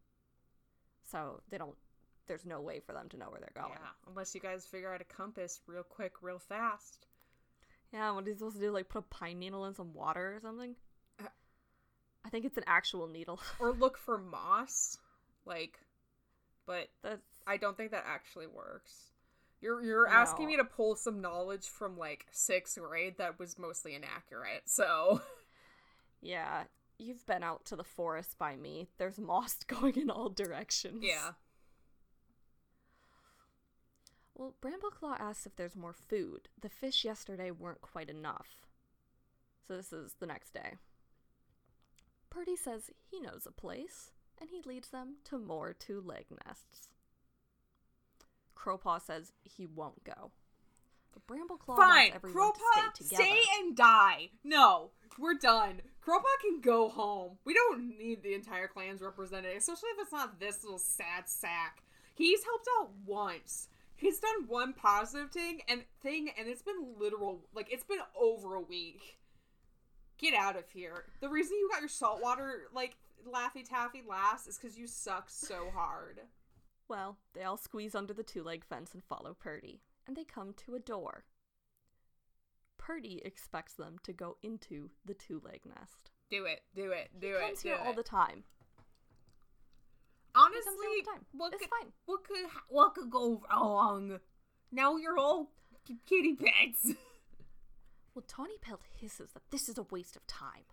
So 1.10 1.40
they 1.48 1.56
don't, 1.56 1.76
there's 2.26 2.44
no 2.44 2.60
way 2.60 2.80
for 2.80 2.92
them 2.92 3.08
to 3.08 3.16
know 3.16 3.30
where 3.30 3.40
they're 3.40 3.62
going. 3.62 3.78
Yeah, 3.80 3.88
unless 4.06 4.34
you 4.34 4.42
guys 4.42 4.66
figure 4.66 4.92
out 4.92 5.00
a 5.00 5.04
compass 5.04 5.62
real 5.66 5.82
quick, 5.82 6.16
real 6.20 6.38
fast. 6.38 7.06
Yeah, 7.94 8.10
what 8.12 8.26
are 8.26 8.28
you 8.28 8.34
supposed 8.34 8.56
to 8.56 8.62
do? 8.62 8.70
Like 8.70 8.90
put 8.90 8.98
a 8.98 9.02
pine 9.02 9.38
needle 9.38 9.64
in 9.64 9.74
some 9.74 9.94
water 9.94 10.34
or 10.36 10.40
something? 10.40 10.76
I 12.28 12.30
think 12.30 12.44
it's 12.44 12.58
an 12.58 12.64
actual 12.66 13.06
needle. 13.06 13.40
Or 13.58 13.72
look 13.72 13.96
for 13.96 14.18
moss. 14.18 14.98
Like, 15.46 15.80
but 16.66 16.88
That's 17.02 17.22
I 17.46 17.56
don't 17.56 17.74
think 17.74 17.90
that 17.92 18.04
actually 18.06 18.46
works. 18.46 19.12
You're 19.62 19.82
you're 19.82 20.06
asking 20.06 20.46
me 20.46 20.58
to 20.58 20.64
pull 20.64 20.94
some 20.94 21.22
knowledge 21.22 21.66
from 21.66 21.96
like 21.96 22.26
sixth 22.30 22.78
grade 22.78 23.14
that 23.16 23.38
was 23.38 23.58
mostly 23.58 23.94
inaccurate. 23.94 24.64
So 24.66 25.22
yeah. 26.20 26.64
You've 26.98 27.24
been 27.26 27.42
out 27.42 27.64
to 27.66 27.76
the 27.76 27.84
forest 27.84 28.36
by 28.38 28.56
me. 28.56 28.88
There's 28.98 29.18
moss 29.18 29.56
going 29.66 29.96
in 29.96 30.10
all 30.10 30.28
directions. 30.28 31.02
yeah, 31.02 31.30
Well, 34.34 34.54
Brambleclaw 34.60 35.18
asks 35.18 35.46
if 35.46 35.56
there's 35.56 35.76
more 35.76 35.94
food. 35.94 36.48
The 36.60 36.68
fish 36.68 37.04
yesterday 37.04 37.52
weren't 37.52 37.80
quite 37.80 38.10
enough. 38.10 38.66
So 39.66 39.76
this 39.76 39.92
is 39.92 40.16
the 40.18 40.26
next 40.26 40.52
day. 40.52 40.74
Purdy 42.30 42.56
says 42.56 42.90
he 43.10 43.20
knows 43.20 43.46
a 43.46 43.52
place, 43.52 44.10
and 44.40 44.50
he 44.50 44.62
leads 44.64 44.88
them 44.90 45.16
to 45.24 45.38
more 45.38 45.72
two 45.72 46.00
leg 46.00 46.26
nests. 46.46 46.88
Crowpaw 48.56 49.00
says 49.02 49.32
he 49.42 49.66
won't 49.66 50.04
go. 50.04 50.30
But 51.12 51.26
Brambleclaw 51.26 51.76
fine. 51.76 52.10
wants 52.10 52.16
everyone 52.16 52.52
Crowpaw, 52.52 52.94
to 52.94 53.04
stay 53.04 53.16
together. 53.16 53.24
stay 53.24 53.42
and 53.60 53.76
die. 53.76 54.30
No, 54.44 54.90
we're 55.18 55.34
done. 55.34 55.80
Crowpaw 56.06 56.40
can 56.42 56.60
go 56.60 56.88
home. 56.88 57.38
We 57.44 57.54
don't 57.54 57.96
need 57.98 58.22
the 58.22 58.34
entire 58.34 58.68
clan's 58.68 59.00
represented, 59.00 59.56
especially 59.56 59.90
if 59.90 60.02
it's 60.02 60.12
not 60.12 60.38
this 60.38 60.62
little 60.64 60.78
sad 60.78 61.28
sack. 61.28 61.82
He's 62.14 62.44
helped 62.44 62.68
out 62.80 62.90
once. 63.06 63.68
He's 63.96 64.18
done 64.20 64.46
one 64.46 64.74
positive 64.74 65.30
thing 65.30 65.60
and 65.68 65.82
thing, 66.02 66.30
and 66.38 66.48
it's 66.48 66.62
been 66.62 66.94
literal. 66.98 67.40
Like 67.54 67.72
it's 67.72 67.84
been 67.84 67.98
over 68.20 68.54
a 68.54 68.60
week. 68.60 69.18
Get 70.18 70.34
out 70.34 70.56
of 70.56 70.68
here. 70.70 71.04
The 71.20 71.28
reason 71.28 71.56
you 71.56 71.68
got 71.70 71.80
your 71.80 71.88
saltwater 71.88 72.68
like 72.74 72.96
laffy 73.26 73.68
taffy 73.68 74.02
last 74.08 74.48
is 74.48 74.58
because 74.58 74.76
you 74.76 74.86
suck 74.86 75.30
so 75.30 75.70
hard. 75.74 76.20
Well, 76.88 77.18
they 77.34 77.42
all 77.42 77.56
squeeze 77.56 77.94
under 77.94 78.14
the 78.14 78.22
two 78.22 78.42
leg 78.42 78.64
fence 78.64 78.94
and 78.94 79.04
follow 79.04 79.36
Purdy, 79.38 79.82
and 80.06 80.16
they 80.16 80.24
come 80.24 80.54
to 80.64 80.74
a 80.74 80.80
door. 80.80 81.24
Purdy 82.78 83.20
expects 83.24 83.74
them 83.74 83.96
to 84.04 84.12
go 84.12 84.36
into 84.42 84.90
the 85.04 85.14
two 85.14 85.40
leg 85.44 85.60
nest. 85.66 86.10
Do 86.30 86.46
it. 86.46 86.62
Do 86.74 86.92
it. 86.92 87.10
Do 87.18 87.26
he 87.28 87.32
it. 87.32 87.40
comes 87.40 87.62
do 87.62 87.68
here 87.68 87.78
all 87.84 87.92
the 87.92 88.02
time. 88.02 88.44
Honestly, 90.34 90.62
comes 90.64 90.78
here 90.80 90.88
all 90.88 90.96
the 90.96 91.10
time. 91.10 91.26
what 91.32 91.52
It's 91.52 91.62
could, 91.62 91.70
fine. 91.70 91.92
What 92.06 92.24
could 92.24 92.46
what 92.68 92.94
could 92.94 93.10
go 93.10 93.42
wrong? 93.52 94.18
Now 94.72 94.96
you're 94.96 95.18
all 95.18 95.50
kitty 96.08 96.34
pets. 96.36 96.92
Well, 98.18 98.24
Tawny 98.26 98.58
Pelt 98.60 98.80
hisses 99.00 99.30
that 99.34 99.44
this 99.52 99.68
is 99.68 99.78
a 99.78 99.84
waste 99.92 100.16
of 100.16 100.26
time. 100.26 100.64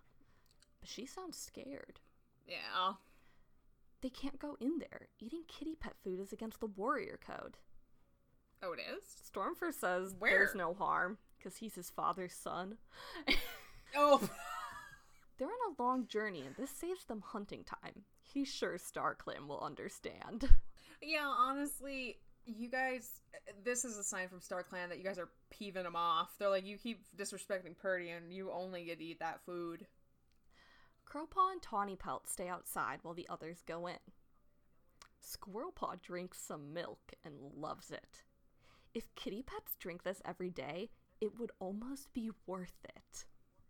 But 0.79 0.89
she 0.89 1.05
sounds 1.05 1.37
scared. 1.37 1.99
yeah. 2.47 2.93
They 4.01 4.09
can't 4.09 4.39
go 4.39 4.57
in 4.59 4.79
there. 4.79 5.09
Eating 5.19 5.43
kitty 5.47 5.75
pet 5.79 5.93
food 6.03 6.19
is 6.19 6.33
against 6.33 6.59
the 6.59 6.65
warrior 6.65 7.19
code. 7.23 7.57
Oh, 8.63 8.73
it 8.73 8.79
is. 8.79 9.03
Stormfur 9.31 9.71
says 9.71 10.15
Where? 10.17 10.31
there's 10.31 10.55
no 10.55 10.73
harm, 10.73 11.19
because 11.37 11.57
he's 11.57 11.75
his 11.75 11.91
father's 11.91 12.33
son. 12.33 12.77
Oh, 13.95 14.27
They're 15.37 15.47
on 15.47 15.75
a 15.77 15.81
long 15.81 16.07
journey, 16.07 16.41
and 16.47 16.55
this 16.55 16.71
saves 16.71 17.05
them 17.05 17.21
hunting 17.23 17.63
time. 17.63 18.05
He's 18.23 18.47
sure 18.47 18.77
StarClan 18.79 19.47
will 19.47 19.61
understand. 19.61 20.49
yeah. 20.99 21.27
Honestly, 21.27 22.17
you 22.45 22.69
guys, 22.69 23.09
this 23.63 23.85
is 23.85 23.97
a 23.97 24.03
sign 24.03 24.27
from 24.27 24.41
Star 24.41 24.63
Clan 24.63 24.89
that 24.89 24.97
you 24.97 25.03
guys 25.03 25.19
are 25.19 25.29
peeving 25.49 25.83
them 25.83 25.95
off. 25.95 26.35
They're 26.37 26.49
like, 26.49 26.65
you 26.65 26.77
keep 26.77 27.03
disrespecting 27.17 27.77
Purdy, 27.77 28.09
and 28.09 28.31
you 28.33 28.51
only 28.51 28.85
get 28.85 28.99
to 28.99 29.05
eat 29.05 29.19
that 29.19 29.41
food. 29.45 29.87
Crowpaw 31.09 31.51
and 31.53 31.61
Tawny 31.61 31.95
Pelt 31.95 32.27
stay 32.27 32.47
outside 32.47 32.99
while 33.03 33.13
the 33.13 33.27
others 33.29 33.61
go 33.65 33.87
in. 33.87 33.97
Squirrelpaw 35.23 36.01
drinks 36.01 36.39
some 36.39 36.73
milk 36.73 37.13
and 37.23 37.35
loves 37.55 37.89
it. 37.91 38.23
If 38.93 39.13
kitty 39.15 39.43
pets 39.43 39.75
drink 39.79 40.03
this 40.03 40.21
every 40.25 40.49
day, 40.49 40.89
it 41.19 41.37
would 41.39 41.51
almost 41.59 42.13
be 42.13 42.29
worth 42.45 42.77
it. 42.83 43.25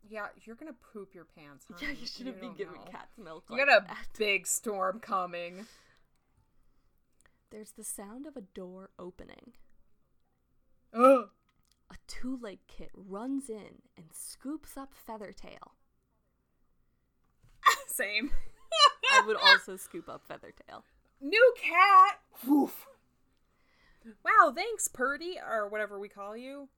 Yeah, 0.08 0.28
you're 0.44 0.56
gonna 0.56 0.76
poop 0.94 1.16
your 1.16 1.26
pants. 1.26 1.66
Yeah, 1.82 1.90
you 1.92 2.06
shouldn't 2.06 2.40
be 2.40 2.48
don't 2.48 2.58
giving 2.58 2.76
know. 2.76 2.92
cats 2.92 3.18
milk. 3.18 3.46
You 3.50 3.58
like 3.58 3.68
got 3.68 3.84
a 3.84 3.88
that. 3.88 4.08
big 4.18 4.46
storm 4.48 5.00
coming. 5.00 5.66
There's 7.52 7.72
the 7.72 7.84
sound 7.84 8.26
of 8.26 8.36
a 8.36 8.42
door 8.42 8.90
opening. 8.98 9.54
Ugh. 10.94 11.30
A 11.92 11.96
two 12.08 12.38
leg 12.42 12.60
kit 12.68 12.90
runs 12.94 13.50
in 13.50 13.82
and 13.96 14.08
scoops 14.12 14.76
up 14.78 14.94
Feathertail. 14.94 15.74
Same. 17.88 18.32
I 19.14 19.26
would 19.26 19.38
also 19.38 19.76
scoop 19.78 20.10
up 20.10 20.24
Feathertail. 20.28 20.84
New 21.22 21.54
cat. 21.62 22.20
Woof. 22.46 22.88
Wow, 24.24 24.52
thanks, 24.54 24.88
Purdy, 24.88 25.38
or 25.44 25.68
whatever 25.68 26.00
we 26.00 26.10
call 26.10 26.38
you. 26.38 26.70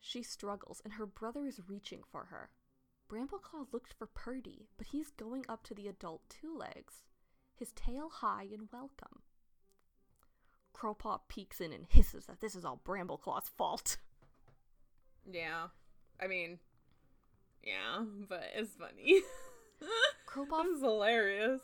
She 0.00 0.22
struggles, 0.22 0.80
and 0.84 0.94
her 0.94 1.06
brother 1.06 1.46
is 1.46 1.60
reaching 1.68 2.02
for 2.10 2.26
her. 2.26 2.50
Brambleclaw 3.08 3.72
looked 3.72 3.92
for 3.92 4.06
Purdy, 4.06 4.68
but 4.78 4.88
he's 4.88 5.10
going 5.10 5.44
up 5.48 5.64
to 5.64 5.74
the 5.74 5.88
adult 5.88 6.22
two 6.28 6.56
legs, 6.56 7.04
his 7.54 7.72
tail 7.72 8.08
high 8.08 8.44
in 8.44 8.68
welcome. 8.72 9.22
Crowpaw 10.76 11.20
peeks 11.28 11.60
in 11.60 11.72
and 11.72 11.86
hisses 11.88 12.26
that 12.26 12.40
this 12.40 12.54
is 12.54 12.64
all 12.64 12.80
Brambleclaw's 12.84 13.48
fault. 13.48 13.96
Yeah. 15.30 15.68
I 16.20 16.26
mean, 16.26 16.58
yeah, 17.62 18.04
but 18.28 18.44
it's 18.54 18.74
funny. 18.74 19.20
Crowpaw, 20.26 20.64
this 20.64 20.76
is 20.76 20.82
hilarious. 20.82 21.60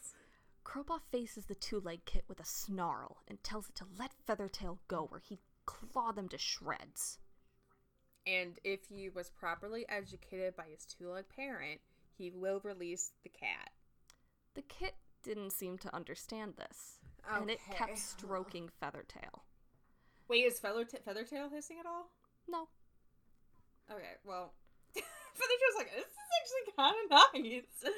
Crowpaw 0.65 1.01
faces 1.11 1.47
the 1.47 1.55
two 1.55 1.81
leg 1.81 2.01
kit 2.07 2.25
with 2.29 2.41
a 2.41 2.45
snarl 2.45 3.19
and 3.29 3.43
tells 3.43 3.69
it 3.69 3.75
to 3.77 3.85
let 3.99 4.13
Feathertail 4.27 4.79
go 4.89 5.09
or 5.11 5.19
he'd 5.19 5.41
claw 5.67 6.13
them 6.13 6.29
to 6.29 6.39
shreds. 6.39 7.19
And 8.27 8.59
if 8.65 8.87
he 8.89 9.09
was 9.09 9.31
properly 9.31 9.85
educated 9.89 10.57
by 10.57 10.65
his 10.71 10.87
two 10.87 11.11
leg 11.11 11.25
parent, 11.35 11.81
he 12.17 12.31
will 12.31 12.61
release 12.63 13.11
the 13.25 13.29
cat. 13.29 13.71
The 14.55 14.63
kit 14.63 14.95
didn't 15.23 15.51
seem 15.51 15.79
to 15.79 15.95
understand 15.95 16.55
this, 16.57 16.99
and 17.31 17.51
it 17.51 17.61
kept 17.73 17.99
stroking 17.99 18.69
Feathertail. 18.83 19.41
Wait, 20.29 20.45
is 20.47 20.59
Feather 20.61 20.85
Feathertail 20.85 21.51
hissing 21.51 21.79
at 21.81 21.87
all? 21.87 22.11
No, 22.49 22.69
Okay, 23.91 24.15
well. 24.25 24.55
Feathertail's 24.95 25.77
like, 25.77 25.91
this 25.95 26.07
is 26.07 26.31
actually 26.41 26.75
kind 26.77 26.97
of 27.05 27.11
nice. 27.35 27.93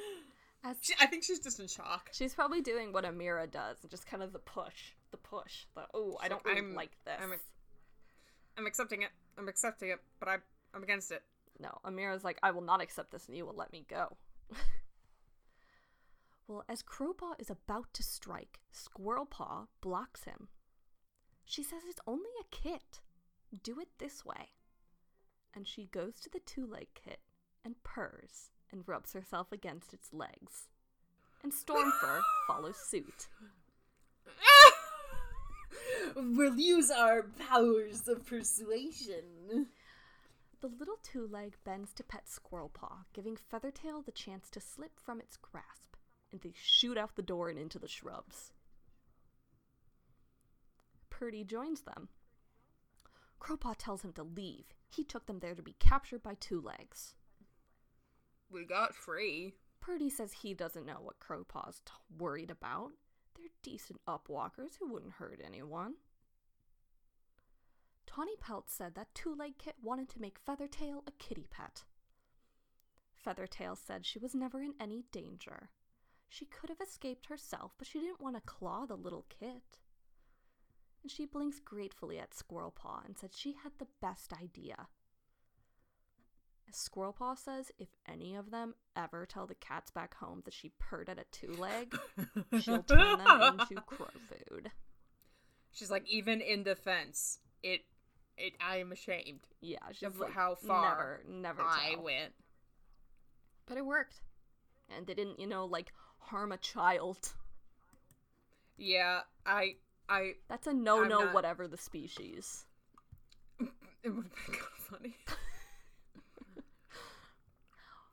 as 0.64 0.76
She, 0.80 0.94
I 1.00 1.06
think 1.06 1.22
she's 1.24 1.40
just 1.40 1.60
in 1.60 1.68
shock. 1.68 2.08
She's 2.12 2.34
probably 2.34 2.60
doing 2.62 2.92
what 2.92 3.04
Amira 3.04 3.50
does, 3.50 3.78
just 3.90 4.06
kind 4.06 4.22
of 4.22 4.32
the 4.32 4.38
push, 4.38 4.92
the 5.10 5.16
push, 5.16 5.66
the 5.74 5.82
oh, 5.94 6.18
I 6.22 6.28
don't 6.28 6.44
really 6.44 6.58
I'm- 6.58 6.74
like 6.74 6.92
this. 7.04 7.14
I'm 7.20 7.32
I'm 8.56 8.66
accepting 8.66 9.02
it. 9.02 9.10
I'm 9.36 9.48
accepting 9.48 9.90
it, 9.90 9.98
but 10.20 10.28
I, 10.28 10.36
I'm 10.74 10.82
against 10.82 11.10
it. 11.10 11.22
no, 11.58 11.78
Amira's 11.84 12.22
like, 12.24 12.38
I 12.42 12.52
will 12.52 12.62
not 12.62 12.80
accept 12.80 13.10
this, 13.10 13.26
and 13.26 13.36
you 13.36 13.44
will 13.46 13.56
let 13.56 13.72
me 13.72 13.84
go. 13.88 14.16
well, 16.46 16.64
as 16.68 16.82
Crowpaw 16.82 17.34
is 17.38 17.48
about 17.48 17.86
to 17.94 18.02
strike, 18.02 18.60
Squirrelpaw 18.72 19.68
blocks 19.80 20.24
him. 20.24 20.48
She 21.44 21.62
says 21.62 21.82
it's 21.88 22.00
only 22.06 22.30
a 22.40 22.44
kit. 22.50 23.00
Do 23.62 23.80
it 23.80 23.88
this 23.98 24.24
way. 24.24 24.50
And 25.54 25.66
she 25.66 25.86
goes 25.86 26.20
to 26.20 26.30
the 26.30 26.40
two 26.44 26.66
leg 26.66 26.88
kit 26.94 27.20
and 27.64 27.82
purrs 27.82 28.50
and 28.70 28.86
rubs 28.86 29.12
herself 29.12 29.52
against 29.52 29.94
its 29.94 30.12
legs. 30.12 30.68
And 31.42 31.52
Stormfur 31.52 32.20
follows 32.46 32.76
suit. 32.76 33.28
we'll 36.16 36.58
use 36.58 36.90
our 36.90 37.22
powers 37.48 38.08
of 38.08 38.26
persuasion. 38.26 39.68
The 40.60 40.68
little 40.68 40.98
two 41.02 41.26
leg 41.26 41.56
bends 41.64 41.92
to 41.94 42.02
pet 42.02 42.24
Squirrelpaw, 42.26 43.04
giving 43.12 43.36
Feathertail 43.36 44.02
the 44.02 44.12
chance 44.12 44.50
to 44.50 44.60
slip 44.60 44.98
from 44.98 45.20
its 45.20 45.36
grasp 45.36 45.93
and 46.34 46.42
they 46.42 46.52
shoot 46.60 46.98
out 46.98 47.14
the 47.14 47.22
door 47.22 47.48
and 47.48 47.56
into 47.56 47.78
the 47.78 47.86
shrubs. 47.86 48.50
Purdy 51.08 51.44
joins 51.44 51.82
them. 51.82 52.08
Crowpaw 53.38 53.74
tells 53.78 54.02
him 54.02 54.12
to 54.14 54.24
leave. 54.24 54.64
He 54.90 55.04
took 55.04 55.26
them 55.26 55.38
there 55.38 55.54
to 55.54 55.62
be 55.62 55.76
captured 55.78 56.24
by 56.24 56.34
Two 56.34 56.60
Legs. 56.60 57.14
We 58.50 58.64
got 58.64 58.96
free. 58.96 59.54
Purdy 59.80 60.10
says 60.10 60.32
he 60.32 60.54
doesn't 60.54 60.86
know 60.86 60.98
what 61.00 61.20
Crowpaw's 61.20 61.82
t- 61.86 61.92
worried 62.18 62.50
about. 62.50 62.90
They're 63.36 63.46
decent 63.62 64.00
upwalkers 64.08 64.78
who 64.80 64.92
wouldn't 64.92 65.12
hurt 65.12 65.40
anyone. 65.44 65.94
Tawny 68.08 68.34
Pelt 68.40 68.68
said 68.68 68.96
that 68.96 69.14
Two 69.14 69.36
Leg 69.36 69.52
Kit 69.56 69.76
wanted 69.80 70.08
to 70.08 70.20
make 70.20 70.40
Feathertail 70.44 71.04
a 71.06 71.12
kitty 71.12 71.46
pet. 71.48 71.84
Feathertail 73.24 73.76
said 73.76 74.04
she 74.04 74.18
was 74.18 74.34
never 74.34 74.60
in 74.60 74.74
any 74.80 75.04
danger. 75.12 75.70
She 76.34 76.46
could 76.46 76.68
have 76.68 76.80
escaped 76.80 77.26
herself, 77.26 77.74
but 77.78 77.86
she 77.86 78.00
didn't 78.00 78.20
want 78.20 78.34
to 78.34 78.42
claw 78.42 78.86
the 78.86 78.96
little 78.96 79.24
kit. 79.28 79.78
And 81.00 81.08
she 81.08 81.26
blinks 81.26 81.60
gratefully 81.60 82.18
at 82.18 82.34
Squirrel 82.34 82.72
Paw 82.72 83.02
and 83.06 83.16
said 83.16 83.30
she 83.32 83.52
had 83.62 83.70
the 83.78 83.86
best 84.02 84.32
idea. 84.32 84.88
Squirrel 86.72 87.12
Paw 87.12 87.36
says 87.36 87.70
if 87.78 87.90
any 88.08 88.34
of 88.34 88.50
them 88.50 88.74
ever 88.96 89.26
tell 89.26 89.46
the 89.46 89.54
cats 89.54 89.92
back 89.92 90.14
home 90.14 90.42
that 90.44 90.54
she 90.54 90.72
purred 90.80 91.08
at 91.08 91.20
a 91.20 91.24
two 91.30 91.52
leg, 91.52 91.96
she'll 92.60 92.82
turn 92.82 93.18
them 93.18 93.60
into 93.60 93.80
crow 93.82 94.08
food. 94.28 94.72
She's 95.70 95.90
like, 95.90 96.02
even 96.08 96.40
in 96.40 96.64
defense, 96.64 97.38
it, 97.62 97.82
it. 98.36 98.54
I 98.60 98.78
am 98.78 98.90
ashamed 98.90 99.38
Yeah, 99.60 99.78
she's 99.92 100.02
of 100.08 100.18
like, 100.18 100.32
how 100.32 100.56
far 100.56 101.20
never, 101.28 101.58
never 101.58 101.62
I 101.62 101.92
tell. 101.94 102.02
went. 102.02 102.32
But 103.66 103.76
it 103.76 103.86
worked, 103.86 104.20
and 104.88 105.06
they 105.06 105.14
didn't, 105.14 105.38
you 105.38 105.46
know, 105.46 105.64
like 105.66 105.92
harm 106.24 106.52
a 106.52 106.56
child. 106.56 107.32
Yeah, 108.76 109.20
I, 109.46 109.76
I. 110.08 110.32
That's 110.48 110.66
a 110.66 110.72
no-no, 110.74 111.20
not- 111.24 111.34
whatever 111.34 111.66
the 111.68 111.78
species. 111.78 112.66
It 114.02 114.10
would 114.10 114.24
have 114.26 114.32
been 114.34 114.54
kind 114.54 114.66
of 114.78 114.84
funny. 114.84 115.16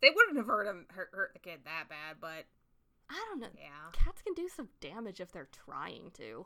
they 0.01 0.09
wouldn't 0.15 0.37
have 0.37 0.47
hurt 0.47 0.67
him, 0.67 0.85
hurt, 0.89 1.09
hurt 1.11 1.31
the 1.33 1.39
kid 1.39 1.59
that 1.65 1.89
bad, 1.89 2.15
but 2.21 2.45
I 3.09 3.25
don't 3.29 3.41
know. 3.41 3.47
yeah, 3.59 3.91
Cats 3.91 4.21
can 4.21 4.33
do 4.33 4.47
some 4.47 4.69
damage 4.79 5.19
if 5.19 5.31
they're 5.33 5.49
trying 5.65 6.11
to. 6.13 6.45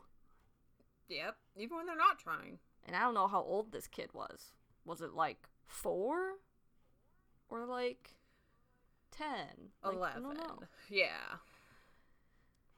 yep. 1.08 1.36
Even 1.56 1.76
when 1.76 1.86
they're 1.86 1.96
not 1.96 2.18
trying. 2.18 2.58
And 2.84 2.96
I 2.96 3.00
don't 3.00 3.14
know 3.14 3.28
how 3.28 3.40
old 3.40 3.70
this 3.72 3.86
kid 3.86 4.10
was. 4.12 4.52
Was 4.84 5.00
it 5.00 5.14
like 5.14 5.48
four? 5.66 6.32
Or 7.48 7.64
like 7.66 8.14
ten? 9.12 9.70
Eleven. 9.84 10.22
don't 10.24 10.36
know. 10.38 10.58
Yeah. 10.90 11.36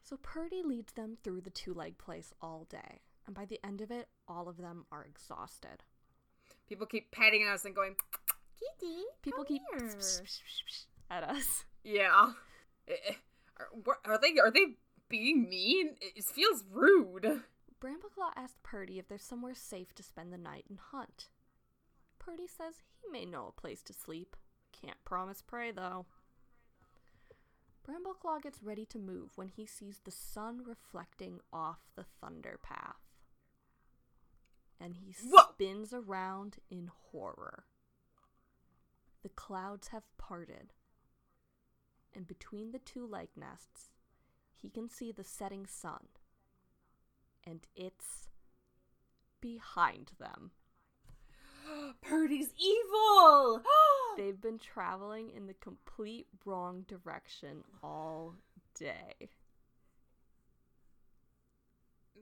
So 0.09 0.17
Purdy 0.23 0.63
leads 0.65 0.95
them 0.95 1.19
through 1.23 1.43
the 1.43 1.51
two 1.51 1.75
leg 1.75 1.99
place 1.99 2.33
all 2.41 2.67
day. 2.71 3.03
And 3.27 3.37
by 3.37 3.45
the 3.45 3.61
end 3.63 3.83
of 3.83 3.91
it, 3.91 4.09
all 4.27 4.49
of 4.49 4.57
them 4.57 4.87
are 4.91 5.05
exhausted. 5.05 5.85
People 6.67 6.87
keep 6.87 7.11
patting 7.11 7.47
us 7.47 7.67
and 7.67 7.75
going, 7.75 7.95
Kitty. 8.59 9.03
People 9.21 9.45
come 9.45 9.59
keep 9.59 9.63
here." 9.71 9.91
at 11.11 11.25
us. 11.25 11.65
Yeah. 11.85 12.33
Are, 13.59 13.99
are 14.05 14.19
they 14.21 14.39
are 14.39 14.53
they 14.53 14.77
being 15.09 15.49
mean? 15.49 15.97
It 16.01 16.25
feels 16.25 16.63
rude. 16.71 17.43
Brambleclaw 17.83 18.31
asks 18.37 18.59
Purdy 18.63 19.01
if 19.01 19.09
there's 19.09 19.25
somewhere 19.25 19.55
safe 19.55 19.95
to 19.97 20.03
spend 20.03 20.33
the 20.33 20.39
night 20.39 20.65
and 20.69 20.79
hunt. 20.79 21.29
Purdy 22.21 22.47
says 22.47 22.83
he 23.03 23.11
may 23.11 23.25
know 23.25 23.49
a 23.49 23.61
place 23.61 23.83
to 23.83 23.93
sleep. 23.93 24.37
Can't 24.81 25.05
promise 25.05 25.43
prey, 25.43 25.73
though. 25.73 26.07
Brambleclaw 27.89 28.43
gets 28.43 28.63
ready 28.63 28.85
to 28.87 28.99
move 28.99 29.31
when 29.37 29.49
he 29.49 29.65
sees 29.65 30.01
the 30.05 30.11
sun 30.11 30.63
reflecting 30.65 31.41
off 31.53 31.79
the 31.97 32.05
thunder 32.21 32.59
path. 32.63 33.01
And 34.81 34.97
he 34.97 35.15
Whoa! 35.25 35.53
spins 35.55 35.93
around 35.93 36.59
in 36.71 36.91
horror. 37.11 37.65
The 39.23 39.31
clouds 39.31 39.89
have 39.89 40.05
parted, 40.19 40.75
and 42.15 42.27
between 42.27 42.71
the 42.71 42.79
two 42.79 43.07
leg 43.07 43.29
nests, 43.37 43.91
he 44.55 44.69
can 44.69 44.89
see 44.89 45.11
the 45.11 45.25
setting 45.25 45.67
sun 45.67 46.09
and 47.49 47.67
it's 47.75 48.29
behind 49.41 50.13
them. 50.19 50.51
Purdy's 52.03 52.51
evil. 52.59 53.63
They've 54.17 54.41
been 54.41 54.59
traveling 54.59 55.31
in 55.37 55.47
the 55.47 55.55
complete 55.55 56.27
wrong 56.45 56.85
direction 56.89 57.63
all 57.83 58.35
day. 58.79 59.15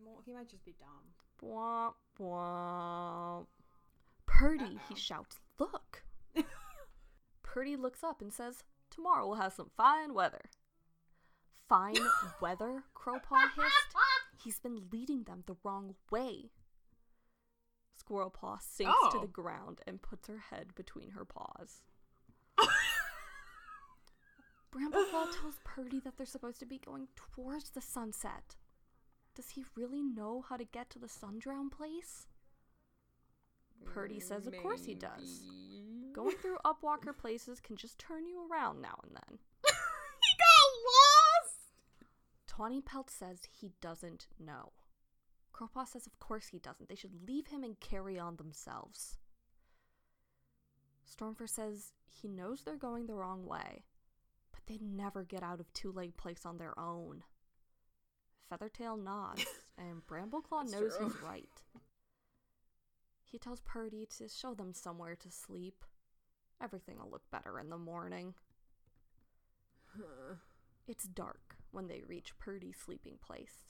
well, 0.05 0.23
he 0.25 0.33
might 0.33 0.49
just 0.49 0.65
be 0.65 0.75
dumb. 0.79 1.15
Bwomp, 1.43 1.95
bwomp. 2.21 3.47
Purdy, 4.27 4.65
he 4.89 4.95
Uh-oh. 4.95 4.95
shouts, 4.97 5.39
Look! 5.59 6.03
Purdy 7.43 7.77
looks 7.77 8.05
up 8.05 8.21
and 8.21 8.33
says, 8.33 8.63
Tomorrow 8.91 9.27
we'll 9.27 9.37
have 9.41 9.53
some 9.55 9.71
fine 9.77 10.13
weather. 10.15 10.43
Fine 11.69 11.97
weather? 12.41 12.85
Crowpaw 12.95 13.55
hissed. 13.57 13.97
He's 14.43 14.59
been 14.59 14.89
leading 14.93 15.25
them 15.25 15.43
the 15.47 15.57
wrong 15.65 15.95
way. 16.11 16.51
Squirrelpaw 18.09 18.61
sinks 18.61 18.93
to 19.11 19.19
Oh. 19.19 19.21
the 19.21 19.27
ground 19.27 19.81
and 19.87 20.01
puts 20.03 20.29
her 20.29 20.39
head 20.39 20.75
between 20.75 21.11
her 21.11 21.25
paws. 21.25 21.83
Brambleclaw 24.73 25.33
tells 25.41 25.59
Purdy 25.65 26.01
that 26.01 26.17
they're 26.17 26.27
supposed 26.27 26.59
to 26.61 26.67
be 26.67 26.79
going 26.79 27.09
towards 27.17 27.71
the 27.71 27.81
sunset. 27.81 28.57
Does 29.35 29.51
he 29.51 29.65
really 29.75 30.03
know 30.03 30.43
how 30.49 30.57
to 30.57 30.65
get 30.65 30.91
to 30.91 30.99
the 30.99 31.07
sundrown 31.09 31.71
place? 31.71 32.27
Purdy 33.85 34.21
says, 34.21 34.47
of 34.47 34.57
course 34.63 34.85
he 34.85 34.95
does. 34.95 35.43
Going 36.13 36.37
through 36.37 36.57
upwalker 36.65 37.17
places 37.17 37.61
can 37.61 37.77
just 37.77 37.99
turn 37.99 38.27
you 38.27 38.49
around 38.51 38.81
now 38.81 38.99
and 39.05 39.13
then. 39.15 39.39
he 39.65 40.37
got 40.39 40.71
lost. 40.87 41.75
Tawny 42.47 42.81
Pelt 42.81 43.11
says 43.11 43.43
he 43.51 43.73
doesn't 43.83 44.27
know. 44.39 44.73
Crowpaw 45.57 45.89
says 45.89 46.07
of 46.07 46.19
course 46.19 46.49
he 46.49 46.59
doesn't. 46.59 46.89
They 46.89 46.95
should 46.95 47.27
leave 47.27 47.47
him 47.47 47.65
and 47.65 47.79
carry 47.81 48.19
on 48.19 48.37
themselves. 48.37 49.17
Stormfur 51.09 51.49
says 51.49 51.93
he 52.09 52.29
knows 52.29 52.63
they're 52.63 52.77
going 52.77 53.07
the 53.07 53.15
wrong 53.15 53.47
way, 53.47 53.85
but 54.53 54.61
they'd 54.67 54.83
never 54.83 55.25
get 55.25 55.43
out 55.43 55.61
of 55.61 55.73
Two 55.73 55.93
Leg 55.93 56.17
Place 56.17 56.45
on 56.45 56.59
their 56.59 56.79
own. 56.79 57.23
Feathertail 58.51 58.97
nods, 58.97 59.47
and 59.79 60.07
Brambleclaw 60.07 60.71
knows 60.71 60.97
true. 60.97 61.07
he's 61.07 61.23
right. 61.25 61.63
He 63.25 63.39
tells 63.39 63.61
Purdy 63.61 64.07
to 64.19 64.29
show 64.29 64.55
them 64.55 64.73
somewhere 64.73 65.17
to 65.17 65.31
sleep. 65.31 65.85
Everything 66.63 66.99
will 66.99 67.11
look 67.11 67.31
better 67.31 67.59
in 67.59 67.71
the 67.71 67.79
morning. 67.79 68.35
It's 70.87 71.05
dark 71.05 71.57
when 71.71 71.89
they 71.89 72.03
reach 72.07 72.39
Purdy's 72.39 72.77
sleeping 72.77 73.17
place. 73.25 73.65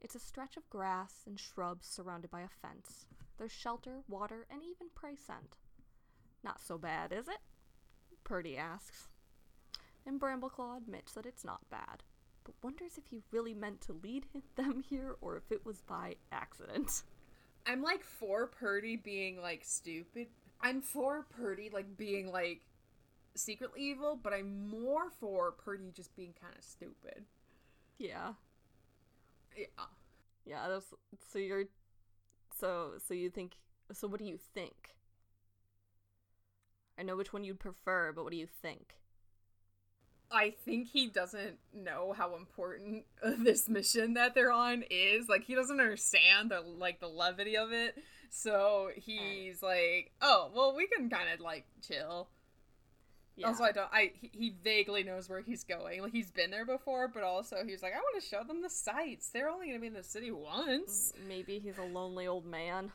It's 0.00 0.14
a 0.14 0.20
stretch 0.20 0.56
of 0.56 0.68
grass 0.70 1.22
and 1.26 1.38
shrubs 1.38 1.86
surrounded 1.86 2.30
by 2.30 2.42
a 2.42 2.48
fence. 2.48 3.06
There's 3.36 3.52
shelter, 3.52 4.02
water, 4.08 4.46
and 4.50 4.62
even 4.62 4.88
prey 4.94 5.16
scent. 5.16 5.56
Not 6.42 6.60
so 6.60 6.78
bad, 6.78 7.12
is 7.12 7.28
it? 7.28 7.38
Purdy 8.24 8.56
asks. 8.56 9.08
And 10.06 10.20
Brambleclaw 10.20 10.76
admits 10.76 11.12
that 11.12 11.26
it's 11.26 11.44
not 11.44 11.68
bad, 11.70 12.02
but 12.44 12.54
wonders 12.62 12.96
if 12.96 13.06
he 13.06 13.22
really 13.30 13.54
meant 13.54 13.80
to 13.82 13.92
lead 13.92 14.26
them 14.56 14.82
here 14.88 15.16
or 15.20 15.36
if 15.36 15.50
it 15.50 15.66
was 15.66 15.80
by 15.82 16.16
accident. 16.32 17.02
I'm 17.66 17.82
like 17.82 18.04
for 18.04 18.46
Purdy 18.46 18.96
being 18.96 19.40
like 19.40 19.64
stupid. 19.64 20.28
I'm 20.60 20.80
for 20.80 21.26
Purdy 21.28 21.70
like 21.72 21.96
being 21.96 22.30
like 22.30 22.62
secretly 23.34 23.82
evil, 23.82 24.18
but 24.20 24.32
I'm 24.32 24.68
more 24.68 25.10
for 25.20 25.52
Purdy 25.52 25.90
just 25.94 26.14
being 26.16 26.34
kind 26.40 26.54
of 26.56 26.64
stupid. 26.64 27.24
Yeah. 27.98 28.32
Yeah. 29.58 29.86
Yeah, 30.46 30.68
that's 30.68 30.86
so 31.32 31.38
you're 31.38 31.64
so 32.60 32.92
so 33.06 33.14
you 33.14 33.30
think 33.30 33.54
so 33.92 34.08
what 34.08 34.20
do 34.20 34.26
you 34.26 34.38
think? 34.54 34.94
I 36.98 37.02
know 37.02 37.16
which 37.16 37.32
one 37.32 37.44
you'd 37.44 37.60
prefer, 37.60 38.12
but 38.12 38.24
what 38.24 38.30
do 38.30 38.36
you 38.36 38.46
think? 38.46 38.96
I 40.30 40.50
think 40.64 40.88
he 40.88 41.06
doesn't 41.06 41.58
know 41.72 42.12
how 42.12 42.36
important 42.36 43.04
this 43.38 43.68
mission 43.68 44.14
that 44.14 44.34
they're 44.34 44.52
on 44.52 44.84
is. 44.90 45.28
Like 45.28 45.44
he 45.44 45.54
doesn't 45.54 45.80
understand 45.80 46.50
the 46.50 46.60
like 46.60 47.00
the 47.00 47.08
levity 47.08 47.56
of 47.56 47.72
it. 47.72 47.96
So 48.30 48.90
he's 48.94 49.62
like, 49.62 50.12
"Oh, 50.20 50.50
well, 50.54 50.74
we 50.76 50.86
can 50.86 51.08
kind 51.08 51.30
of 51.32 51.40
like 51.40 51.66
chill." 51.86 52.28
Yeah. 53.38 53.46
Also, 53.48 53.62
I 53.64 53.72
don't. 53.72 53.88
I 53.92 54.12
he, 54.20 54.30
he 54.32 54.54
vaguely 54.62 55.04
knows 55.04 55.28
where 55.28 55.40
he's 55.40 55.62
going. 55.64 56.02
Like 56.02 56.12
he's 56.12 56.30
been 56.30 56.50
there 56.50 56.66
before, 56.66 57.08
but 57.08 57.22
also 57.22 57.64
he's 57.64 57.82
like, 57.82 57.92
"I 57.92 57.98
want 57.98 58.20
to 58.22 58.28
show 58.28 58.42
them 58.42 58.62
the 58.62 58.68
sights. 58.70 59.30
They're 59.30 59.48
only 59.48 59.68
gonna 59.68 59.78
be 59.78 59.86
in 59.86 59.94
the 59.94 60.02
city 60.02 60.30
once." 60.30 61.12
Maybe 61.28 61.58
he's 61.60 61.78
a 61.78 61.84
lonely 61.84 62.26
old 62.26 62.44
man. 62.44 62.90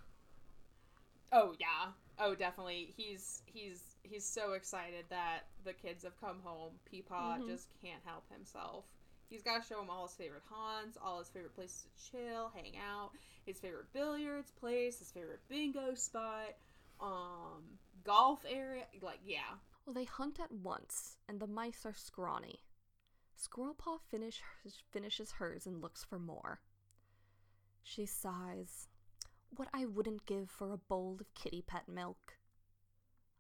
Oh 1.32 1.56
yeah. 1.60 1.92
Oh 2.20 2.36
definitely. 2.36 2.94
He's 2.96 3.42
he's 3.46 3.96
he's 4.04 4.26
so 4.26 4.54
excited 4.54 5.06
that 5.10 5.44
the 5.64 5.74
kids 5.74 6.04
have 6.04 6.20
come 6.20 6.40
home. 6.44 6.74
Peepaw 6.92 7.40
Mhm. 7.40 7.48
just 7.48 7.70
can't 7.82 8.04
help 8.06 8.30
himself. 8.32 8.86
He's 9.30 9.42
got 9.42 9.64
to 9.64 9.68
show 9.68 9.82
him 9.82 9.90
all 9.90 10.06
his 10.08 10.16
favorite 10.16 10.44
haunts, 10.48 10.96
all 11.02 11.18
his 11.20 11.30
favorite 11.30 11.56
places 11.56 11.86
to 11.86 12.12
chill, 12.12 12.52
hang 12.54 12.74
out, 12.78 13.12
his 13.46 13.60
favorite 13.60 13.92
billiards 13.92 14.52
place, 14.52 15.00
his 15.00 15.10
favorite 15.10 15.40
bingo 15.50 15.96
spot, 15.96 16.54
um, 17.02 17.64
golf 18.04 18.46
area. 18.48 18.84
Like, 19.02 19.22
yeah. 19.26 19.40
Well, 19.86 19.94
they 19.94 20.06
hunt 20.06 20.40
at 20.40 20.52
once, 20.52 21.18
and 21.28 21.40
the 21.40 21.48
mice 21.48 21.86
are 21.86 21.94
scrawny. 21.94 22.62
Squirrelpaw 23.38 24.00
finish, 24.10 24.42
finishes 24.92 25.34
hers 25.34 25.66
and 25.66 25.82
looks 25.82 26.04
for 26.04 26.20
more. 26.20 26.62
She 27.84 28.06
sighs. 28.06 28.88
What 29.56 29.68
I 29.74 29.86
wouldn't 29.86 30.26
give 30.26 30.50
for 30.50 30.72
a 30.72 30.78
bowl 30.78 31.18
of 31.20 31.34
kitty 31.36 31.62
pet 31.62 31.88
milk. 31.88 32.38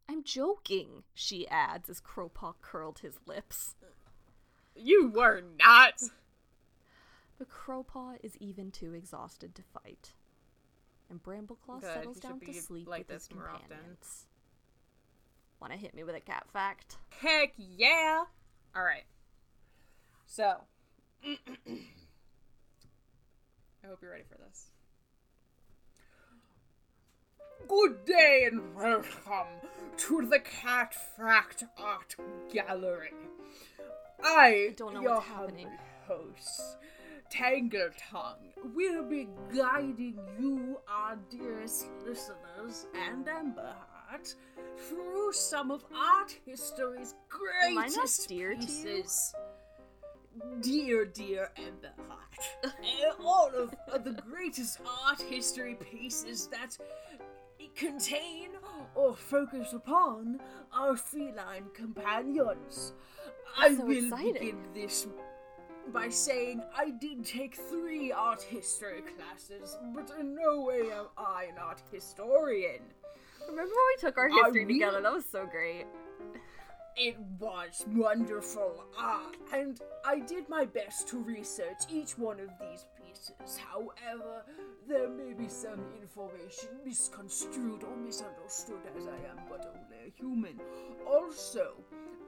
I'm 0.09 0.23
joking, 0.23 1.03
she 1.13 1.47
adds 1.47 1.89
as 1.89 2.01
Crowpaw 2.01 2.55
curled 2.61 2.99
his 2.99 3.19
lips. 3.25 3.75
You 4.75 5.09
were 5.09 5.41
not! 5.57 6.01
But 7.37 7.49
Crowpaw 7.49 8.17
is 8.21 8.37
even 8.37 8.69
too 8.69 8.93
exhausted 8.93 9.55
to 9.55 9.61
fight. 9.61 10.13
And 11.09 11.23
Brambleclaw 11.23 11.79
Good. 11.79 11.93
settles 11.93 12.19
down 12.19 12.39
to 12.41 12.53
sleep 12.53 12.87
like 12.87 13.07
with 13.07 13.21
his 13.21 13.27
companions. 13.27 14.27
Want 15.63 15.71
to 15.71 15.79
hit 15.79 15.95
me 15.95 16.03
with 16.03 16.13
a 16.13 16.19
cat 16.19 16.45
fact? 16.51 16.97
Heck 17.21 17.53
yeah! 17.55 18.25
Alright. 18.75 19.05
So. 20.25 20.55
I 21.25 21.37
hope 23.87 23.99
you're 24.01 24.11
ready 24.11 24.25
for 24.29 24.37
this. 24.45 24.71
Good 27.65 28.03
day 28.03 28.49
and 28.51 28.75
welcome 28.75 29.69
to 29.95 30.27
the 30.29 30.39
Cat 30.39 30.93
Fact 31.15 31.63
Art 31.77 32.17
Gallery. 32.53 33.13
I, 34.21 34.67
I 34.71 34.73
don't 34.75 34.95
know 34.95 35.01
your 35.01 35.15
what's 35.15 35.27
happening. 35.27 35.69
host, 36.05 36.75
Tangle 37.29 37.91
Tongue, 38.11 38.51
will 38.75 39.05
be 39.05 39.29
guiding 39.55 40.19
you, 40.37 40.79
our 40.89 41.17
dearest 41.31 41.87
listeners, 42.05 42.85
and 43.09 43.25
Amber 43.29 43.73
Through 44.89 45.33
some 45.33 45.71
of 45.71 45.85
art 45.95 46.35
history's 46.45 47.15
greatest 47.29 48.29
pieces. 48.29 49.33
Dear, 50.61 51.05
dear 51.05 51.51
Amber 51.57 51.93
Heart, 52.07 52.73
eh, 52.83 53.11
all 53.23 53.51
of 53.91 54.03
the 54.03 54.13
greatest 54.13 54.79
art 55.05 55.21
history 55.21 55.75
pieces 55.75 56.47
that 56.47 56.77
contain 57.75 58.49
or 58.95 59.15
focus 59.15 59.73
upon 59.73 60.39
our 60.71 60.95
feline 60.95 61.65
companions. 61.73 62.93
I 63.57 63.75
so 63.75 63.85
will 63.85 64.03
exciting. 64.05 64.33
begin 64.33 64.57
this 64.73 65.07
by 65.91 66.09
saying 66.09 66.61
I 66.75 66.91
did 66.91 67.25
take 67.25 67.55
three 67.55 68.11
art 68.11 68.41
history 68.41 69.01
classes, 69.01 69.77
but 69.93 70.11
in 70.19 70.35
no 70.35 70.61
way 70.61 70.91
am 70.91 71.07
I 71.17 71.45
an 71.51 71.57
art 71.57 71.81
historian. 71.91 72.81
Remember 73.49 73.71
when 73.71 73.85
we 73.95 73.97
took 73.99 74.17
our 74.17 74.29
history 74.29 74.65
together? 74.65 75.01
That 75.01 75.13
was 75.13 75.25
so 75.25 75.45
great. 75.45 75.85
It 76.95 77.17
was 77.39 77.85
wonderful, 77.87 78.83
ah, 78.99 79.31
and 79.51 79.79
I 80.05 80.19
did 80.19 80.47
my 80.47 80.65
best 80.65 81.07
to 81.07 81.17
research 81.17 81.79
each 81.89 82.19
one 82.19 82.39
of 82.39 82.49
these 82.59 82.85
pieces. 83.13 83.57
However, 83.57 84.43
there 84.87 85.09
may 85.09 85.33
be 85.33 85.47
some 85.47 85.79
information 86.01 86.69
misconstrued 86.85 87.83
or 87.83 87.95
misunderstood 87.97 88.81
as 88.97 89.07
I 89.07 89.29
am 89.29 89.39
but 89.49 89.65
only 89.65 90.07
a 90.07 90.11
human. 90.15 90.59
Also, 91.07 91.73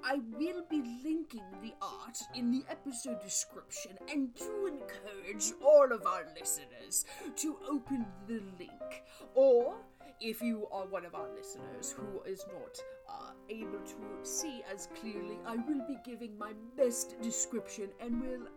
I 0.03 0.19
will 0.37 0.63
be 0.69 0.83
linking 1.03 1.43
the 1.61 1.73
art 1.81 2.17
in 2.35 2.51
the 2.51 2.63
episode 2.69 3.21
description 3.21 3.97
and 4.11 4.35
to 4.35 4.67
encourage 4.67 5.53
all 5.61 5.91
of 5.91 6.05
our 6.05 6.25
listeners 6.39 7.05
to 7.37 7.57
open 7.69 8.05
the 8.27 8.41
link. 8.59 9.03
Or, 9.33 9.75
if 10.21 10.41
you 10.41 10.67
are 10.71 10.85
one 10.85 11.05
of 11.05 11.15
our 11.15 11.27
listeners 11.35 11.91
who 11.91 12.21
is 12.29 12.45
not 12.47 12.79
uh, 13.09 13.31
able 13.49 13.79
to 13.79 13.95
see 14.23 14.63
as 14.73 14.87
clearly, 14.99 15.39
I 15.45 15.55
will 15.55 15.85
be 15.87 15.97
giving 16.05 16.37
my 16.37 16.53
best 16.77 17.19
description 17.21 17.89
and 17.99 18.21
will 18.21 18.47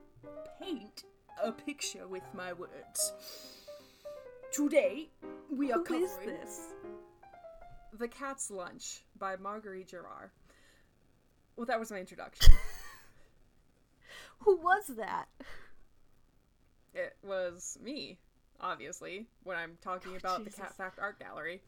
paint 0.60 1.04
a 1.42 1.52
picture 1.52 2.06
with 2.06 2.22
my 2.34 2.52
words. 2.52 3.12
Today, 4.52 5.08
we 5.50 5.72
are 5.72 5.78
Who 5.78 5.84
covering 5.84 6.04
is 6.04 6.16
this? 6.42 6.60
The 7.98 8.08
Cat's 8.08 8.50
Lunch 8.50 9.04
by 9.18 9.36
Marguerite 9.36 9.88
Gerard. 9.88 10.30
Well, 11.56 11.66
that 11.66 11.78
was 11.78 11.90
my 11.90 11.98
introduction. 11.98 12.54
Who 14.40 14.56
was 14.56 14.86
that? 14.96 15.26
It 16.94 17.16
was 17.22 17.78
me, 17.82 18.18
obviously, 18.60 19.26
when 19.44 19.56
I'm 19.56 19.76
talking 19.82 20.12
oh, 20.14 20.18
about 20.18 20.38
Jesus. 20.38 20.54
the 20.54 20.62
Cat 20.62 20.76
Fact 20.76 20.98
Art 20.98 21.18
Gallery. 21.18 21.60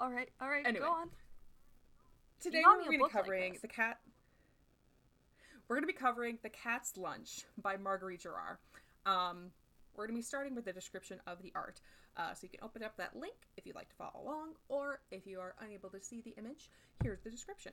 All 0.00 0.10
right, 0.10 0.28
all 0.40 0.48
right, 0.48 0.66
anyway, 0.66 0.84
go 0.86 0.92
on. 0.92 1.08
Today 2.40 2.62
we're 2.64 2.84
going 2.84 2.98
to 2.98 3.04
be 3.04 3.10
covering 3.10 3.52
like 3.52 3.62
the 3.62 3.68
cat. 3.68 3.98
We're 5.66 5.76
going 5.76 5.84
to 5.84 5.92
be 5.92 5.98
covering 5.98 6.38
the 6.42 6.50
Cat's 6.50 6.96
Lunch 6.98 7.44
by 7.62 7.78
Marguerite 7.78 8.20
Gerard. 8.20 8.58
Um, 9.06 9.50
we're 9.96 10.06
going 10.06 10.14
to 10.14 10.18
be 10.18 10.22
starting 10.22 10.54
with 10.54 10.66
the 10.66 10.74
description 10.74 11.20
of 11.26 11.40
the 11.42 11.52
art. 11.54 11.80
Uh, 12.18 12.34
so 12.34 12.40
you 12.42 12.50
can 12.50 12.60
open 12.62 12.82
up 12.82 12.96
that 12.98 13.16
link 13.16 13.34
if 13.56 13.64
you'd 13.64 13.74
like 13.74 13.88
to 13.88 13.96
follow 13.96 14.22
along, 14.22 14.50
or 14.68 15.00
if 15.10 15.26
you 15.26 15.40
are 15.40 15.54
unable 15.60 15.88
to 15.88 16.00
see 16.00 16.20
the 16.20 16.34
image, 16.36 16.68
here's 17.02 17.22
the 17.22 17.30
description. 17.30 17.72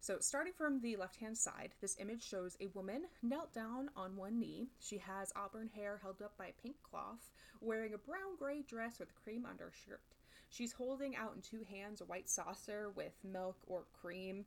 So, 0.00 0.18
starting 0.20 0.52
from 0.52 0.80
the 0.80 0.96
left 0.96 1.16
hand 1.16 1.38
side, 1.38 1.74
this 1.80 1.96
image 2.00 2.22
shows 2.22 2.56
a 2.60 2.66
woman 2.74 3.04
knelt 3.22 3.54
down 3.54 3.88
on 3.96 4.16
one 4.16 4.38
knee. 4.38 4.68
She 4.80 4.98
has 4.98 5.32
auburn 5.36 5.70
hair 5.74 5.98
held 6.02 6.20
up 6.22 6.36
by 6.36 6.46
a 6.46 6.62
pink 6.62 6.76
cloth, 6.82 7.30
wearing 7.60 7.94
a 7.94 7.98
brown 7.98 8.36
gray 8.38 8.62
dress 8.62 8.98
with 8.98 9.14
cream 9.14 9.46
undershirt. 9.48 10.02
She's 10.50 10.72
holding 10.72 11.16
out 11.16 11.34
in 11.36 11.42
two 11.42 11.64
hands 11.68 12.00
a 12.00 12.04
white 12.04 12.28
saucer 12.28 12.90
with 12.90 13.12
milk 13.24 13.56
or 13.66 13.84
cream. 14.00 14.44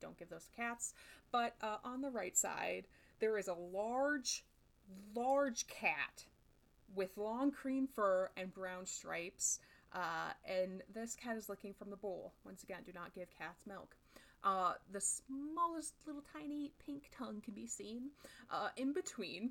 Don't 0.00 0.18
give 0.18 0.28
those 0.28 0.44
to 0.44 0.52
cats. 0.52 0.94
But 1.32 1.54
uh, 1.60 1.78
on 1.84 2.02
the 2.02 2.10
right 2.10 2.36
side, 2.36 2.86
there 3.20 3.38
is 3.38 3.48
a 3.48 3.54
large, 3.54 4.44
large 5.14 5.66
cat 5.66 6.24
with 6.94 7.16
long 7.16 7.50
cream 7.50 7.86
fur 7.86 8.30
and 8.36 8.52
brown 8.52 8.86
stripes. 8.86 9.58
Uh, 9.92 10.32
and 10.44 10.82
this 10.92 11.14
cat 11.14 11.36
is 11.36 11.48
licking 11.48 11.74
from 11.74 11.90
the 11.90 11.96
bowl. 11.96 12.32
Once 12.44 12.62
again, 12.62 12.82
do 12.84 12.92
not 12.94 13.14
give 13.14 13.28
cats 13.36 13.62
milk. 13.66 13.96
Uh, 14.44 14.74
the 14.92 15.00
smallest 15.00 15.94
little 16.06 16.22
tiny 16.32 16.72
pink 16.84 17.10
tongue 17.16 17.40
can 17.44 17.54
be 17.54 17.66
seen. 17.66 18.10
Uh, 18.50 18.68
in 18.76 18.92
between 18.92 19.50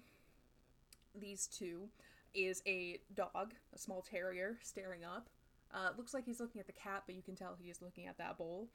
these 1.20 1.48
two 1.48 1.90
is 2.34 2.62
a 2.68 3.00
dog, 3.16 3.54
a 3.74 3.78
small 3.78 4.02
terrier, 4.02 4.58
staring 4.62 5.04
up. 5.04 5.28
Uh, 5.74 5.90
it 5.90 5.98
looks 5.98 6.14
like 6.14 6.26
he's 6.26 6.40
looking 6.40 6.62
at 6.62 6.68
the 6.68 6.74
cat, 6.74 7.04
but 7.06 7.16
you 7.16 7.22
can 7.22 7.36
tell 7.36 7.58
he 7.62 7.70
is 7.70 7.82
looking 7.82 8.08
at 8.08 8.18
that 8.18 8.38
bowl. 8.38 8.68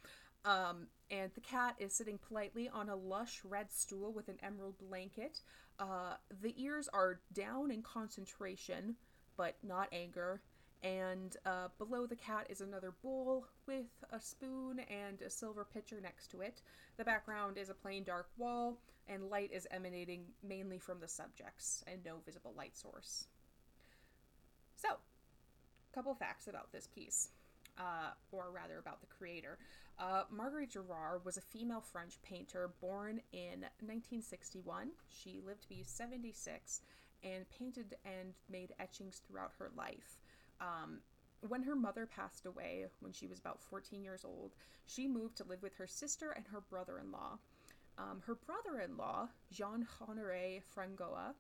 Um, 0.45 0.87
and 1.11 1.31
the 1.35 1.41
cat 1.41 1.75
is 1.79 1.93
sitting 1.93 2.19
politely 2.19 2.69
on 2.69 2.89
a 2.89 2.97
lush 2.97 3.41
red 3.45 3.73
stool 3.73 4.13
with 4.13 4.29
an 4.29 4.39
emerald 4.43 4.79
blanket. 4.79 5.41
Uh, 5.79 6.15
the 6.43 6.55
ears 6.57 6.89
are 6.93 7.21
down 7.33 7.71
in 7.71 7.83
concentration, 7.83 8.97
but 9.37 9.57
not 9.63 9.89
anger. 9.93 10.41
And 10.83 11.37
uh, 11.45 11.69
below 11.79 12.07
the 12.07 12.17
cat 12.17 12.47
is 12.49 12.63
another 12.63 12.95
bowl 13.03 13.47
with 13.67 13.87
a 14.11 14.21
spoon 14.21 14.81
and 14.89 15.21
a 15.21 15.29
silver 15.29 15.67
pitcher 15.71 16.01
next 16.03 16.31
to 16.31 16.41
it. 16.41 16.63
The 16.97 17.05
background 17.05 17.59
is 17.59 17.69
a 17.69 17.75
plain 17.75 18.05
dark 18.05 18.29
wall, 18.39 18.79
and 19.07 19.29
light 19.29 19.51
is 19.53 19.67
emanating 19.71 20.25
mainly 20.43 20.79
from 20.79 21.01
the 21.01 21.09
subjects, 21.09 21.85
and 21.87 22.03
no 22.05 22.17
visible 22.25 22.55
light 22.57 22.77
source. 22.79 23.27
So, 24.77 24.89
a 24.89 25.95
couple 25.95 26.15
facts 26.15 26.47
about 26.47 26.73
this 26.73 26.87
piece, 26.87 27.29
uh, 27.79 28.13
or 28.33 28.51
rather 28.51 28.79
about 28.79 29.01
the 29.03 29.07
creator. 29.07 29.59
Uh, 30.01 30.23
Marguerite 30.31 30.71
Gerard 30.71 31.27
was 31.27 31.37
a 31.37 31.43
female 31.43 31.83
French 31.83 32.21
painter 32.23 32.71
born 32.81 33.21
in 33.33 33.61
1961. 33.81 34.93
She 35.11 35.43
lived 35.45 35.63
to 35.63 35.69
be 35.69 35.83
76 35.85 36.81
and 37.23 37.45
painted 37.51 37.97
and 38.07 38.33
made 38.51 38.73
etchings 38.81 39.21
throughout 39.27 39.53
her 39.59 39.71
life. 39.77 40.17
Um, 40.59 41.01
when 41.47 41.63
her 41.63 41.77
mother 41.77 42.07
passed 42.07 42.47
away 42.47 42.87
when 43.01 43.13
she 43.13 43.27
was 43.27 43.39
about 43.39 43.61
14 43.61 44.03
years 44.03 44.25
old, 44.25 44.53
she 44.87 45.07
moved 45.07 45.37
to 45.37 45.45
live 45.45 45.63
with 45.63 45.75
her 45.75 45.87
sister 45.87 46.31
and 46.31 46.47
her 46.49 46.63
brother 46.63 46.99
in 46.99 47.13
law. 47.13 47.39
Um, 47.99 48.23
her 48.27 48.35
brother 48.35 48.81
in 48.81 48.97
law, 48.97 49.29
Jean 49.53 49.87
Honoré 50.01 50.63
Frangoa, 50.75 51.35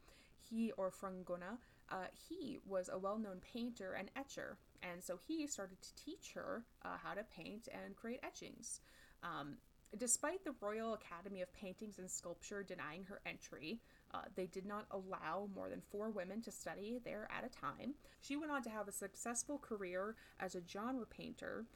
he 0.48 0.72
or 0.72 0.90
Frangona, 0.90 1.58
uh, 1.90 2.06
he 2.28 2.58
was 2.66 2.88
a 2.92 2.98
well 2.98 3.18
known 3.18 3.40
painter 3.52 3.92
and 3.92 4.10
etcher 4.16 4.58
and 4.82 5.02
so 5.02 5.18
he 5.26 5.46
started 5.46 5.80
to 5.82 5.94
teach 5.94 6.32
her 6.34 6.64
uh, 6.84 6.96
how 7.02 7.14
to 7.14 7.24
paint 7.24 7.68
and 7.72 7.96
create 7.96 8.20
etchings. 8.22 8.80
Um, 9.22 9.56
despite 9.98 10.44
the 10.44 10.54
Royal 10.60 10.94
Academy 10.94 11.42
of 11.42 11.52
Paintings 11.52 11.98
and 11.98 12.10
Sculpture 12.10 12.62
denying 12.62 13.04
her 13.04 13.20
entry, 13.26 13.80
uh, 14.12 14.22
they 14.34 14.46
did 14.46 14.66
not 14.66 14.86
allow 14.90 15.48
more 15.54 15.68
than 15.68 15.82
four 15.90 16.10
women 16.10 16.40
to 16.42 16.50
study 16.50 16.98
there 17.04 17.28
at 17.30 17.44
a 17.44 17.54
time. 17.54 17.94
She 18.20 18.36
went 18.36 18.52
on 18.52 18.62
to 18.62 18.70
have 18.70 18.88
a 18.88 18.92
successful 18.92 19.58
career 19.58 20.16
as 20.38 20.54
a 20.54 20.62
genre 20.66 21.06
painter, 21.06 21.66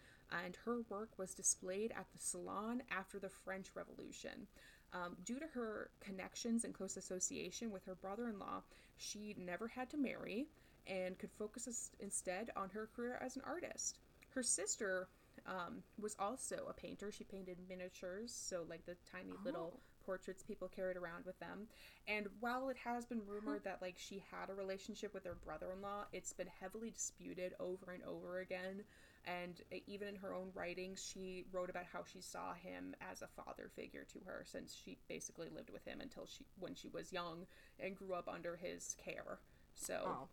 and 0.44 0.56
her 0.64 0.80
work 0.88 1.10
was 1.18 1.34
displayed 1.34 1.92
at 1.92 2.06
the 2.12 2.18
Salon 2.18 2.82
after 2.90 3.18
the 3.18 3.28
French 3.28 3.68
Revolution. 3.74 4.46
Um, 4.94 5.16
due 5.24 5.40
to 5.40 5.46
her 5.54 5.90
connections 6.00 6.64
and 6.64 6.72
close 6.72 6.96
association 6.96 7.70
with 7.72 7.84
her 7.84 7.96
brother 7.96 8.28
in 8.28 8.38
law, 8.38 8.62
she 8.96 9.34
never 9.36 9.66
had 9.66 9.90
to 9.90 9.96
marry 9.96 10.46
and 10.86 11.18
could 11.18 11.32
focus 11.32 11.90
instead 11.98 12.50
on 12.56 12.70
her 12.70 12.88
career 12.94 13.18
as 13.20 13.36
an 13.36 13.42
artist. 13.44 13.98
Her 14.30 14.42
sister 14.42 15.08
um, 15.46 15.82
was 16.00 16.14
also 16.18 16.66
a 16.68 16.72
painter. 16.72 17.10
She 17.10 17.24
painted 17.24 17.58
miniatures, 17.68 18.32
so 18.32 18.64
like 18.68 18.86
the 18.86 18.96
tiny 19.10 19.32
oh. 19.32 19.44
little 19.44 19.80
portraits 20.06 20.42
people 20.42 20.68
carried 20.68 20.96
around 20.96 21.24
with 21.24 21.38
them. 21.40 21.66
And 22.06 22.28
while 22.40 22.68
it 22.68 22.76
has 22.84 23.06
been 23.06 23.22
rumored 23.26 23.64
that 23.64 23.80
like 23.80 23.96
she 23.98 24.22
had 24.30 24.50
a 24.50 24.54
relationship 24.54 25.14
with 25.14 25.24
her 25.24 25.36
brother-in-law, 25.44 26.06
it's 26.12 26.32
been 26.32 26.48
heavily 26.60 26.90
disputed 26.90 27.54
over 27.58 27.92
and 27.92 28.02
over 28.04 28.40
again. 28.40 28.84
And 29.26 29.60
even 29.86 30.08
in 30.08 30.16
her 30.16 30.34
own 30.34 30.50
writings, 30.54 31.02
she 31.02 31.44
wrote 31.50 31.70
about 31.70 31.84
how 31.90 32.02
she 32.04 32.20
saw 32.20 32.52
him 32.52 32.94
as 33.00 33.22
a 33.22 33.28
father 33.28 33.70
figure 33.74 34.06
to 34.12 34.18
her 34.26 34.44
since 34.44 34.74
she 34.74 34.98
basically 35.08 35.48
lived 35.54 35.70
with 35.70 35.84
him 35.86 36.00
until 36.00 36.26
she 36.26 36.44
when 36.58 36.74
she 36.74 36.88
was 36.88 37.12
young 37.12 37.46
and 37.80 37.96
grew 37.96 38.12
up 38.12 38.28
under 38.28 38.56
his 38.56 38.94
care. 39.02 39.38
So 39.74 40.02
oh. 40.06 40.28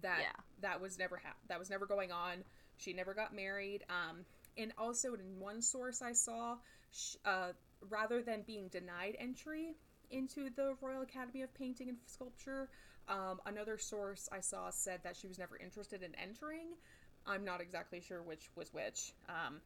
that 0.00 0.20
yeah. 0.20 0.40
that 0.62 0.80
was 0.80 0.98
never 0.98 1.16
ha- 1.16 1.36
that 1.48 1.58
was 1.58 1.68
never 1.68 1.86
going 1.86 2.12
on. 2.12 2.44
She 2.76 2.92
never 2.92 3.12
got 3.12 3.34
married. 3.34 3.84
Um, 3.90 4.24
and 4.56 4.72
also 4.78 5.14
in 5.14 5.38
one 5.38 5.62
source 5.62 6.02
I 6.02 6.12
saw, 6.12 6.56
she, 6.90 7.18
uh, 7.24 7.52
rather 7.88 8.22
than 8.22 8.42
being 8.46 8.68
denied 8.68 9.16
entry 9.18 9.74
into 10.10 10.50
the 10.50 10.76
Royal 10.80 11.02
Academy 11.02 11.42
of 11.42 11.54
Painting 11.54 11.88
and 11.88 11.98
Sculpture, 12.06 12.68
um, 13.08 13.40
another 13.46 13.78
source 13.78 14.28
I 14.30 14.40
saw 14.40 14.70
said 14.70 15.00
that 15.04 15.16
she 15.16 15.26
was 15.26 15.38
never 15.38 15.56
interested 15.56 16.02
in 16.02 16.14
entering. 16.14 16.68
I'm 17.26 17.44
not 17.44 17.60
exactly 17.60 18.00
sure 18.00 18.22
which 18.22 18.50
was 18.56 18.72
which. 18.72 19.12
Um, 19.28 19.60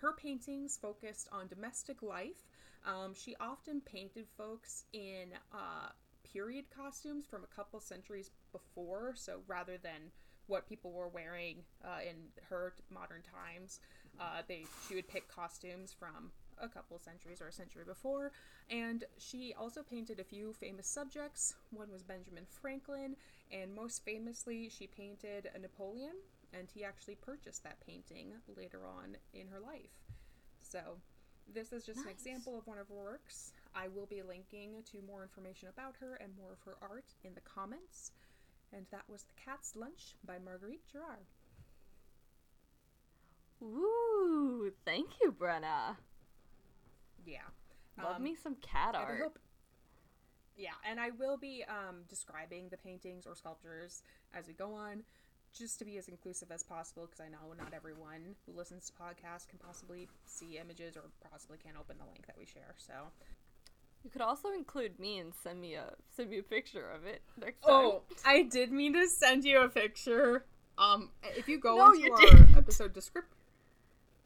her 0.00 0.12
paintings 0.12 0.78
focused 0.80 1.28
on 1.32 1.48
domestic 1.48 2.02
life. 2.02 2.44
Um, 2.86 3.14
she 3.14 3.36
often 3.40 3.80
painted 3.80 4.26
folks 4.36 4.84
in 4.92 5.28
uh, 5.52 5.90
period 6.32 6.64
costumes 6.74 7.24
from 7.26 7.44
a 7.44 7.54
couple 7.54 7.80
centuries 7.80 8.30
before, 8.50 9.14
so 9.16 9.40
rather 9.46 9.78
than 9.78 10.10
what 10.46 10.68
people 10.68 10.92
were 10.92 11.08
wearing 11.08 11.58
uh, 11.84 12.00
in 12.08 12.16
her 12.48 12.74
modern 12.90 13.22
times, 13.22 13.80
uh, 14.20 14.42
they 14.48 14.64
she 14.88 14.94
would 14.94 15.08
pick 15.08 15.28
costumes 15.28 15.94
from 15.96 16.32
a 16.60 16.68
couple 16.68 16.98
centuries 16.98 17.40
or 17.40 17.48
a 17.48 17.52
century 17.52 17.84
before. 17.84 18.32
And 18.70 19.04
she 19.18 19.54
also 19.58 19.82
painted 19.82 20.20
a 20.20 20.24
few 20.24 20.52
famous 20.52 20.86
subjects. 20.86 21.54
One 21.70 21.90
was 21.90 22.02
Benjamin 22.02 22.44
Franklin, 22.46 23.16
and 23.50 23.74
most 23.74 24.04
famously, 24.04 24.68
she 24.68 24.86
painted 24.86 25.50
Napoleon, 25.60 26.14
and 26.52 26.68
he 26.72 26.84
actually 26.84 27.14
purchased 27.16 27.62
that 27.64 27.80
painting 27.86 28.32
later 28.56 28.80
on 28.86 29.16
in 29.32 29.48
her 29.48 29.60
life. 29.60 29.90
So, 30.60 30.98
this 31.52 31.72
is 31.72 31.84
just 31.84 31.98
nice. 31.98 32.06
an 32.06 32.12
example 32.12 32.58
of 32.58 32.66
one 32.66 32.78
of 32.78 32.88
her 32.88 32.94
works. 32.94 33.52
I 33.74 33.88
will 33.88 34.06
be 34.06 34.22
linking 34.22 34.82
to 34.92 34.98
more 35.06 35.22
information 35.22 35.68
about 35.68 35.96
her 36.00 36.14
and 36.16 36.32
more 36.36 36.52
of 36.52 36.60
her 36.64 36.76
art 36.82 37.14
in 37.24 37.34
the 37.34 37.40
comments. 37.40 38.12
And 38.72 38.86
that 38.90 39.02
was 39.08 39.24
The 39.24 39.34
Cat's 39.44 39.76
Lunch 39.76 40.14
by 40.24 40.38
Marguerite 40.42 40.86
Gerard. 40.90 41.26
Ooh, 43.62 44.72
thank 44.84 45.08
you, 45.20 45.32
Brenna. 45.32 45.96
Yeah. 47.26 47.38
Love 48.02 48.16
um, 48.16 48.22
me 48.22 48.34
some 48.34 48.56
cat 48.56 48.94
art. 48.94 49.20
Hope, 49.20 49.38
yeah, 50.56 50.70
and 50.88 51.00
I 51.00 51.10
will 51.10 51.36
be 51.36 51.64
um, 51.68 52.02
describing 52.08 52.68
the 52.68 52.76
paintings 52.76 53.26
or 53.26 53.34
sculptures 53.34 54.02
as 54.34 54.46
we 54.46 54.54
go 54.54 54.74
on, 54.74 55.02
just 55.56 55.78
to 55.78 55.84
be 55.84 55.98
as 55.98 56.08
inclusive 56.08 56.50
as 56.50 56.62
possible, 56.62 57.06
because 57.06 57.20
I 57.20 57.28
know 57.28 57.52
not 57.58 57.72
everyone 57.74 58.36
who 58.46 58.56
listens 58.56 58.86
to 58.86 58.92
podcasts 58.92 59.48
can 59.48 59.58
possibly 59.58 60.08
see 60.24 60.58
images 60.58 60.96
or 60.96 61.02
possibly 61.30 61.58
can't 61.58 61.76
open 61.78 61.96
the 61.98 62.04
link 62.04 62.26
that 62.26 62.36
we 62.38 62.46
share. 62.46 62.74
So 62.78 62.92
you 64.04 64.10
could 64.10 64.22
also 64.22 64.48
include 64.50 64.98
me 64.98 65.18
and 65.18 65.32
send 65.42 65.60
me 65.60 65.74
a 65.74 65.94
send 66.16 66.30
me 66.30 66.38
a 66.38 66.42
picture 66.42 66.88
of 66.90 67.04
it 67.04 67.22
next 67.38 67.62
time. 67.62 67.70
Oh, 67.72 68.02
I 68.24 68.42
did 68.42 68.72
mean 68.72 68.94
to 68.94 69.06
send 69.08 69.44
you 69.44 69.60
a 69.60 69.68
picture. 69.68 70.44
Um, 70.78 71.10
if 71.36 71.48
you 71.48 71.58
go 71.58 71.76
no, 71.76 71.92
into 71.92 72.04
you 72.04 72.12
our 72.12 72.20
didn't. 72.20 72.56
episode 72.56 72.92
description. 72.92 73.30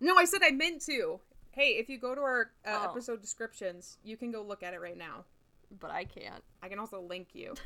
No, 0.00 0.16
I 0.16 0.24
said 0.24 0.40
I 0.44 0.50
meant 0.50 0.84
to. 0.86 1.20
Hey, 1.50 1.76
if 1.78 1.88
you 1.88 1.98
go 1.98 2.14
to 2.14 2.20
our 2.20 2.50
uh, 2.66 2.82
oh. 2.82 2.90
episode 2.90 3.20
descriptions, 3.20 3.98
you 4.04 4.16
can 4.16 4.30
go 4.30 4.42
look 4.42 4.62
at 4.62 4.74
it 4.74 4.80
right 4.80 4.96
now. 4.96 5.24
But 5.80 5.90
I 5.90 6.04
can't. 6.04 6.44
I 6.62 6.68
can 6.68 6.78
also 6.78 7.00
link 7.00 7.28
you. 7.32 7.54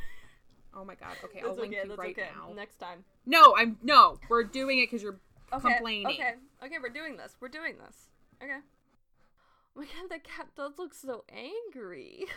Oh 0.74 0.84
my 0.84 0.94
god. 0.94 1.16
Okay, 1.24 1.40
I'll 1.44 1.54
link 1.54 1.74
okay, 1.74 1.88
you 1.88 1.94
right 1.94 2.16
okay. 2.16 2.28
now. 2.34 2.52
Next 2.52 2.76
time. 2.76 3.04
No, 3.26 3.54
I'm 3.56 3.76
no. 3.82 4.18
We're 4.28 4.44
doing 4.44 4.78
it 4.78 4.86
because 4.86 5.02
you're 5.02 5.18
okay, 5.52 5.68
complaining. 5.68 6.06
Okay. 6.06 6.34
Okay, 6.64 6.76
we're 6.80 6.90
doing 6.90 7.16
this. 7.16 7.34
We're 7.40 7.48
doing 7.48 7.74
this. 7.84 7.96
Okay. 8.42 8.58
Oh 9.76 9.80
my 9.80 9.84
god, 9.84 10.10
that 10.10 10.24
cat 10.24 10.48
does 10.56 10.72
look 10.78 10.94
so 10.94 11.24
angry. 11.32 12.24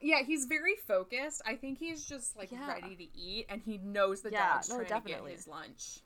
Yeah, 0.00 0.22
he's 0.22 0.44
very 0.44 0.74
focused. 0.86 1.40
I 1.46 1.54
think 1.54 1.78
he's 1.78 2.04
just 2.04 2.36
like 2.36 2.52
yeah. 2.52 2.68
ready 2.68 2.94
to 2.94 3.18
eat, 3.18 3.46
and 3.48 3.62
he 3.62 3.78
knows 3.78 4.20
the 4.20 4.30
yeah, 4.30 4.52
dog's 4.52 4.68
no, 4.68 4.76
trying 4.76 4.88
definitely. 4.88 5.12
to 5.12 5.28
get 5.28 5.36
his 5.36 5.48
lunch. 5.48 6.00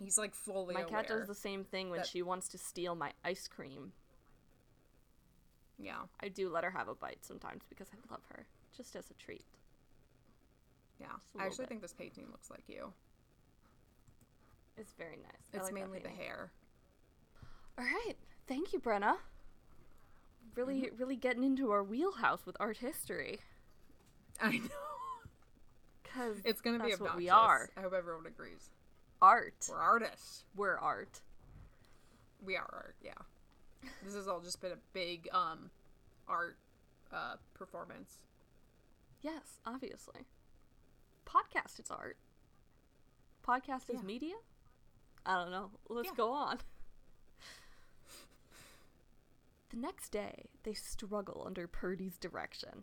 He's 0.00 0.18
like 0.18 0.34
fully. 0.34 0.74
My 0.74 0.82
cat 0.82 1.06
does 1.06 1.28
the 1.28 1.34
same 1.34 1.62
thing 1.62 1.90
when 1.90 1.98
that... 1.98 2.08
she 2.08 2.22
wants 2.22 2.48
to 2.48 2.58
steal 2.58 2.96
my 2.96 3.12
ice 3.24 3.46
cream. 3.46 3.92
Yeah. 5.78 6.00
I 6.20 6.28
do 6.28 6.48
let 6.48 6.64
her 6.64 6.70
have 6.70 6.88
a 6.88 6.94
bite 6.96 7.24
sometimes 7.24 7.62
because 7.68 7.86
I 7.92 8.12
love 8.12 8.22
her, 8.30 8.46
just 8.76 8.96
as 8.96 9.08
a 9.08 9.14
treat. 9.14 9.44
Yeah, 11.00 11.06
I 11.38 11.46
actually 11.46 11.64
bit. 11.64 11.68
think 11.68 11.82
this 11.82 11.94
painting 11.94 12.26
looks 12.30 12.50
like 12.50 12.64
you. 12.68 12.92
It's 14.76 14.92
very 14.92 15.16
nice. 15.16 15.48
It's 15.52 15.64
like 15.64 15.74
mainly 15.74 15.98
the 15.98 16.08
hair. 16.08 16.52
All 17.78 17.84
right, 17.84 18.14
thank 18.46 18.72
you, 18.72 18.80
Brenna. 18.80 19.16
Really, 20.54 20.82
mm-hmm. 20.82 20.96
really 20.96 21.16
getting 21.16 21.44
into 21.44 21.70
our 21.70 21.82
wheelhouse 21.82 22.44
with 22.44 22.56
art 22.60 22.78
history. 22.78 23.38
I 24.40 24.58
know. 24.58 24.68
Because 26.02 26.38
it's 26.44 26.60
gonna 26.60 26.78
be 26.78 26.92
obnoxious. 26.92 27.00
what 27.00 27.16
we 27.16 27.30
are. 27.30 27.70
I 27.76 27.82
hope 27.82 27.94
everyone 27.94 28.26
agrees 28.26 28.70
art. 29.22 29.66
We're 29.68 29.76
artists. 29.76 30.44
We're 30.56 30.76
art. 30.76 31.20
We 32.44 32.56
are 32.56 32.68
art, 32.72 32.96
yeah. 33.02 33.12
this 34.04 34.14
has 34.14 34.26
all 34.26 34.40
just 34.40 34.60
been 34.60 34.72
a 34.72 34.78
big 34.92 35.28
um 35.32 35.70
art 36.26 36.56
uh 37.12 37.34
performance. 37.54 38.18
Yes, 39.22 39.60
obviously. 39.66 40.20
Podcast 41.26 41.80
is 41.80 41.90
art. 41.90 42.16
Podcast 43.46 43.88
is 43.88 43.96
yeah. 44.00 44.06
media? 44.06 44.34
I 45.24 45.34
don't 45.36 45.50
know. 45.50 45.70
Let's 45.88 46.08
yeah. 46.08 46.16
go 46.16 46.32
on. 46.32 46.58
The 49.70 49.76
next 49.76 50.10
day, 50.10 50.46
they 50.64 50.72
struggle 50.72 51.44
under 51.46 51.68
Purdy's 51.68 52.18
direction. 52.18 52.82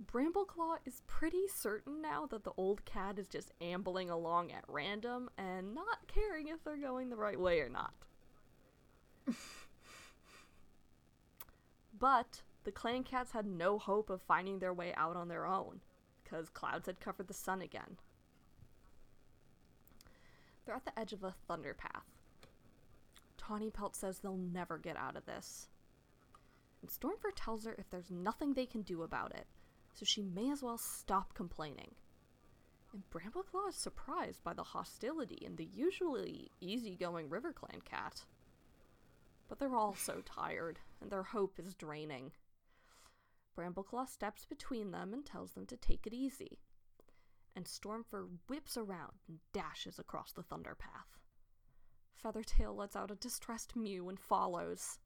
Brambleclaw 0.00 0.78
is 0.86 1.02
pretty 1.06 1.46
certain 1.46 2.00
now 2.00 2.24
that 2.26 2.44
the 2.44 2.52
old 2.56 2.86
cat 2.86 3.18
is 3.18 3.28
just 3.28 3.52
ambling 3.60 4.08
along 4.08 4.50
at 4.50 4.64
random 4.66 5.28
and 5.36 5.74
not 5.74 6.06
caring 6.06 6.48
if 6.48 6.64
they're 6.64 6.78
going 6.78 7.10
the 7.10 7.16
right 7.16 7.38
way 7.38 7.60
or 7.60 7.68
not. 7.68 7.92
but 11.98 12.40
the 12.64 12.72
clan 12.72 13.04
cats 13.04 13.32
had 13.32 13.46
no 13.46 13.78
hope 13.78 14.08
of 14.08 14.22
finding 14.22 14.58
their 14.58 14.72
way 14.72 14.94
out 14.96 15.16
on 15.16 15.28
their 15.28 15.46
own, 15.46 15.80
because 16.32 16.48
clouds 16.48 16.86
had 16.86 17.00
covered 17.00 17.28
the 17.28 17.34
sun 17.34 17.60
again. 17.60 17.98
They're 20.64 20.74
at 20.74 20.84
the 20.84 20.98
edge 20.98 21.12
of 21.12 21.24
a 21.24 21.34
thunder 21.46 21.74
path. 21.74 22.06
Tawny 23.36 23.70
Pelt 23.70 23.96
says 23.96 24.18
they'll 24.18 24.36
never 24.36 24.78
get 24.78 24.96
out 24.96 25.16
of 25.16 25.26
this. 25.26 25.68
And 26.80 26.90
Stormfur 26.90 27.32
tells 27.36 27.64
her 27.66 27.74
if 27.76 27.90
there's 27.90 28.10
nothing 28.10 28.54
they 28.54 28.66
can 28.66 28.82
do 28.82 29.02
about 29.02 29.32
it, 29.34 29.46
so 29.92 30.04
she 30.04 30.22
may 30.22 30.50
as 30.50 30.62
well 30.62 30.78
stop 30.78 31.34
complaining. 31.34 31.94
And 32.92 33.02
Brambleclaw 33.10 33.68
is 33.68 33.74
surprised 33.76 34.42
by 34.42 34.54
the 34.54 34.62
hostility 34.62 35.38
in 35.44 35.56
the 35.56 35.68
usually 35.74 36.50
easygoing 36.60 37.28
RiverClan 37.28 37.84
cat. 37.84 38.24
But 39.48 39.58
they're 39.58 39.76
all 39.76 39.94
so 39.94 40.22
tired, 40.24 40.78
and 41.00 41.10
their 41.10 41.22
hope 41.22 41.58
is 41.58 41.74
draining. 41.74 42.32
Brambleclaw 43.56 44.08
steps 44.08 44.44
between 44.44 44.90
them 44.90 45.12
and 45.12 45.24
tells 45.24 45.52
them 45.52 45.66
to 45.66 45.76
take 45.76 46.06
it 46.06 46.14
easy. 46.14 46.58
And 47.54 47.66
Stormfur 47.66 48.28
whips 48.48 48.76
around 48.76 49.12
and 49.28 49.38
dashes 49.52 49.98
across 49.98 50.32
the 50.32 50.42
thunder 50.42 50.74
path. 50.74 51.18
Feathertail 52.14 52.74
lets 52.74 52.96
out 52.96 53.10
a 53.10 53.16
distressed 53.16 53.76
mew 53.76 54.08
and 54.08 54.18
follows. 54.18 54.98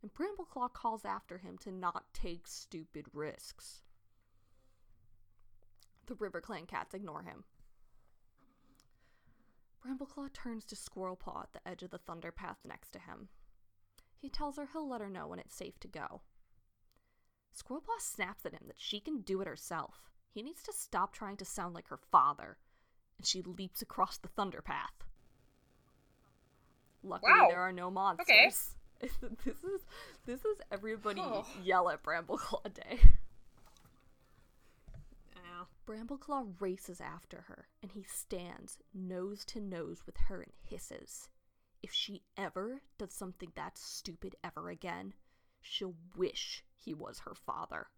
And 0.00 0.12
Brambleclaw 0.12 0.72
calls 0.72 1.04
after 1.04 1.38
him 1.38 1.56
to 1.58 1.70
not 1.70 2.12
take 2.12 2.48
stupid 2.48 3.06
risks. 3.12 3.82
The 6.06 6.14
RiverClan 6.14 6.66
cats 6.66 6.94
ignore 6.94 7.22
him. 7.22 7.44
Brambleclaw 9.84 10.32
turns 10.32 10.64
to 10.66 10.76
Squirrelpaw 10.76 11.44
at 11.44 11.52
the 11.52 11.68
edge 11.68 11.82
of 11.82 11.90
the 11.90 11.98
thunder 11.98 12.32
path 12.32 12.58
next 12.64 12.90
to 12.90 12.98
him. 12.98 13.28
He 14.18 14.28
tells 14.28 14.56
her 14.56 14.68
he'll 14.72 14.88
let 14.88 15.00
her 15.00 15.10
know 15.10 15.28
when 15.28 15.38
it's 15.38 15.54
safe 15.54 15.78
to 15.80 15.88
go. 15.88 16.22
Squirrelpaw 17.56 18.00
snaps 18.00 18.46
at 18.46 18.52
him 18.52 18.64
that 18.66 18.78
she 18.78 19.00
can 19.00 19.20
do 19.20 19.40
it 19.40 19.46
herself. 19.46 20.10
He 20.30 20.42
needs 20.42 20.62
to 20.62 20.72
stop 20.72 21.12
trying 21.12 21.36
to 21.38 21.44
sound 21.44 21.74
like 21.74 21.88
her 21.88 21.98
father, 22.10 22.56
and 23.18 23.26
she 23.26 23.42
leaps 23.42 23.82
across 23.82 24.16
the 24.18 24.28
thunder 24.28 24.62
path. 24.62 25.04
Luckily, 27.02 27.32
wow. 27.32 27.48
there 27.50 27.60
are 27.60 27.72
no 27.72 27.90
monsters, 27.90 28.74
okay. 29.02 29.10
this 29.44 29.64
is 29.64 29.80
this 30.24 30.44
is 30.44 30.58
everybody 30.70 31.20
Oh. 31.20 31.44
yell 31.62 31.90
at 31.90 32.02
Brambleclaw 32.04 32.62
Day. 32.74 33.00
Ow. 35.36 35.66
Brambleclaw 35.86 36.46
races 36.60 37.00
after 37.00 37.42
her, 37.42 37.66
and 37.82 37.90
he 37.92 38.04
stands 38.04 38.78
nose 38.94 39.44
to 39.46 39.60
nose 39.60 40.02
with 40.06 40.16
her 40.28 40.40
and 40.42 40.52
hisses. 40.64 41.28
If 41.82 41.92
she 41.92 42.22
ever 42.36 42.82
does 42.98 43.12
something 43.12 43.50
that 43.56 43.76
stupid 43.76 44.36
ever 44.44 44.70
again, 44.70 45.14
she'll 45.62 45.94
wish 46.16 46.64
he 46.76 46.92
was 46.92 47.20
her 47.20 47.34
father. 47.34 47.88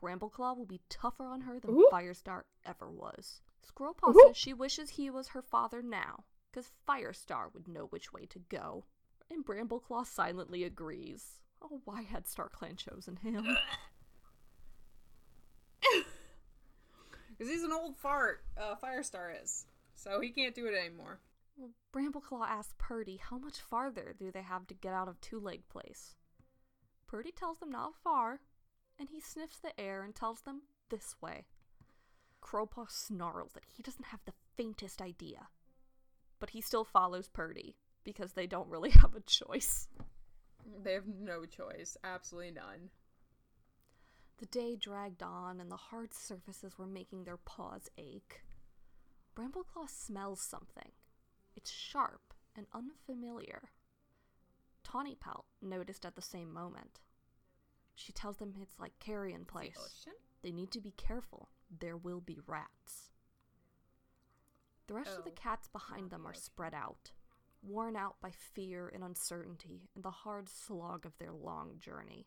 Brambleclaw 0.00 0.56
will 0.56 0.66
be 0.66 0.82
tougher 0.88 1.24
on 1.24 1.42
her 1.42 1.58
than 1.58 1.74
Ooh. 1.74 1.88
Firestar 1.90 2.42
ever 2.64 2.90
was. 2.90 3.40
Squirrelpaw 3.66 4.14
Ooh. 4.14 4.24
says 4.26 4.36
she 4.36 4.52
wishes 4.52 4.90
he 4.90 5.10
was 5.10 5.28
her 5.28 5.42
father 5.42 5.82
now, 5.82 6.24
because 6.50 6.70
Firestar 6.86 7.52
would 7.52 7.66
know 7.66 7.86
which 7.86 8.12
way 8.12 8.26
to 8.26 8.38
go. 8.38 8.84
And 9.30 9.44
Brambleclaw 9.44 10.06
silently 10.06 10.62
agrees. 10.62 11.40
Oh, 11.60 11.80
why 11.84 12.02
had 12.02 12.26
StarClan 12.26 12.76
chosen 12.76 13.16
him? 13.16 13.56
Because 17.36 17.52
he's 17.52 17.64
an 17.64 17.72
old 17.72 17.96
fart, 17.96 18.42
uh, 18.56 18.74
Firestar 18.82 19.30
is. 19.42 19.66
So 19.94 20.20
he 20.20 20.30
can't 20.30 20.54
do 20.54 20.66
it 20.66 20.74
anymore. 20.74 21.20
Well, 21.56 21.70
Brambleclaw 21.92 22.46
asks 22.46 22.74
Purdy 22.78 23.16
how 23.16 23.38
much 23.38 23.60
farther 23.60 24.14
do 24.18 24.30
they 24.30 24.42
have 24.42 24.66
to 24.68 24.74
get 24.74 24.92
out 24.92 25.08
of 25.08 25.20
Two 25.20 25.38
Leg 25.38 25.62
Place. 25.68 26.14
Purdy 27.16 27.32
tells 27.32 27.60
them 27.60 27.70
not 27.70 27.94
far, 28.04 28.40
and 28.98 29.08
he 29.08 29.22
sniffs 29.22 29.58
the 29.58 29.80
air 29.80 30.02
and 30.02 30.14
tells 30.14 30.42
them 30.42 30.60
this 30.90 31.16
way. 31.22 31.46
Crowpaw 32.42 32.90
snarls 32.90 33.52
that 33.54 33.64
he 33.74 33.82
doesn't 33.82 34.08
have 34.08 34.20
the 34.26 34.34
faintest 34.54 35.00
idea. 35.00 35.48
But 36.38 36.50
he 36.50 36.60
still 36.60 36.84
follows 36.84 37.26
Purdy, 37.26 37.78
because 38.04 38.34
they 38.34 38.46
don't 38.46 38.68
really 38.68 38.90
have 39.00 39.14
a 39.14 39.20
choice. 39.20 39.88
They 40.82 40.92
have 40.92 41.06
no 41.06 41.46
choice. 41.46 41.96
Absolutely 42.04 42.50
none. 42.50 42.90
The 44.36 44.44
day 44.44 44.76
dragged 44.76 45.22
on, 45.22 45.58
and 45.58 45.70
the 45.70 45.76
hard 45.76 46.12
surfaces 46.12 46.76
were 46.76 46.86
making 46.86 47.24
their 47.24 47.38
paws 47.38 47.88
ache. 47.96 48.42
Brambleclaw 49.34 49.88
smells 49.88 50.42
something. 50.42 50.92
It's 51.56 51.70
sharp 51.70 52.34
and 52.54 52.66
unfamiliar. 52.74 53.70
Tawny 54.84 55.14
Pelt 55.14 55.46
noticed 55.62 56.04
at 56.04 56.14
the 56.14 56.20
same 56.20 56.52
moment. 56.52 57.00
She 57.96 58.12
tells 58.12 58.36
them 58.36 58.54
it's 58.62 58.78
like 58.78 58.96
carrion 59.00 59.40
The 59.40 59.52
place. 59.52 59.76
ocean? 59.78 60.12
They 60.42 60.52
need 60.52 60.70
to 60.72 60.80
be 60.80 60.92
careful. 60.92 61.48
There 61.80 61.96
will 61.96 62.20
be 62.20 62.38
rats. 62.46 63.10
The 64.86 64.94
rest 64.94 65.18
of 65.18 65.24
the 65.24 65.30
Oh, 65.30 65.34
cats 65.34 65.66
behind 65.66 66.10
them 66.10 66.22
oh, 66.24 66.28
are 66.28 66.30
ocean. 66.30 66.42
spread 66.42 66.74
out, 66.74 67.10
worn 67.62 67.96
out 67.96 68.20
by 68.20 68.30
fear 68.30 68.88
and 68.88 69.02
uncertainty 69.02 69.88
and 69.96 70.04
the 70.04 70.10
hard 70.10 70.48
slog 70.48 71.04
of 71.04 71.18
their 71.18 71.32
long 71.32 71.78
journey. 71.80 72.26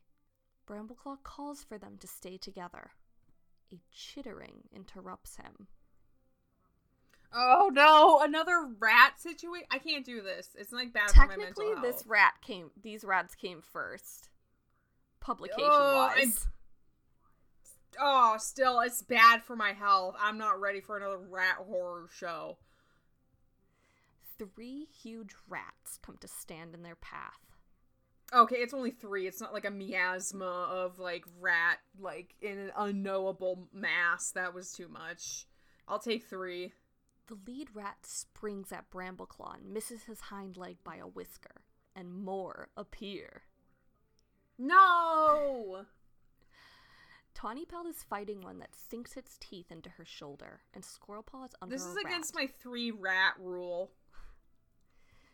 Brambleclaw 0.67 1.23
calls 1.23 1.63
for 1.63 1.77
them 1.77 1.97
to 1.99 2.07
stay 2.07 2.37
together. 2.37 2.91
A 3.71 3.79
chittering 3.91 4.63
interrupts 4.73 5.37
him. 5.37 5.67
Oh 7.31 7.69
no, 7.71 8.21
another 8.21 8.67
rat 8.79 9.19
situation. 9.19 9.67
I 9.71 9.77
can't 9.77 10.03
do 10.05 10.21
this. 10.21 10.49
It's 10.57 10.71
like 10.73 10.91
bad 10.91 11.11
for 11.11 11.19
my 11.21 11.27
Technically, 11.27 11.67
mental 11.67 11.83
this 11.83 12.03
rat 12.07 12.33
came. 12.41 12.71
These 12.81 13.03
rats 13.03 13.35
came 13.35 13.61
first, 13.61 14.29
publication 15.19 15.63
Oh, 15.69 16.11
wise. 16.15 16.47
Oh, 17.99 18.35
still, 18.39 18.79
it's 18.79 19.01
bad 19.01 19.43
for 19.43 19.55
my 19.55 19.73
health. 19.73 20.15
I'm 20.19 20.37
not 20.37 20.59
ready 20.59 20.79
for 20.79 20.97
another 20.97 21.17
rat 21.17 21.57
horror 21.57 22.07
show. 22.13 22.57
Three 24.37 24.87
huge 25.03 25.31
rats 25.49 25.99
come 26.01 26.17
to 26.21 26.27
stand 26.27 26.73
in 26.73 26.83
their 26.83 26.95
path. 26.95 27.33
Okay, 28.33 28.57
it's 28.57 28.73
only 28.73 28.91
three. 28.91 29.27
It's 29.27 29.41
not 29.41 29.53
like 29.53 29.65
a 29.65 29.71
miasma 29.71 30.45
of 30.45 30.99
like 30.99 31.25
rat, 31.41 31.79
like 31.99 32.35
in 32.41 32.57
an 32.57 32.71
unknowable 32.77 33.67
mass. 33.73 34.31
That 34.31 34.53
was 34.53 34.71
too 34.71 34.87
much. 34.87 35.47
I'll 35.87 35.99
take 35.99 36.25
three. 36.25 36.71
The 37.27 37.37
lead 37.45 37.69
rat 37.73 37.97
springs 38.03 38.71
at 38.71 38.89
Brambleclaw 38.91 39.57
and 39.57 39.73
misses 39.73 40.03
his 40.03 40.19
hind 40.19 40.57
leg 40.57 40.77
by 40.83 40.97
a 40.97 41.07
whisker, 41.07 41.63
and 41.95 42.13
more 42.13 42.69
appear. 42.77 43.43
No! 44.59 45.85
Tawny 47.33 47.63
Pelt 47.63 47.87
is 47.87 48.03
fighting 48.03 48.41
one 48.41 48.59
that 48.59 48.75
sinks 48.75 49.15
its 49.15 49.37
teeth 49.39 49.71
into 49.71 49.89
her 49.91 50.03
shoulder, 50.03 50.59
and 50.73 50.83
Squirrelpaw 50.83 51.45
is 51.45 51.55
under 51.61 51.73
This 51.73 51.85
is 51.85 51.95
rat. 51.95 52.05
against 52.05 52.35
my 52.35 52.47
three 52.61 52.91
rat 52.91 53.35
rule. 53.39 53.91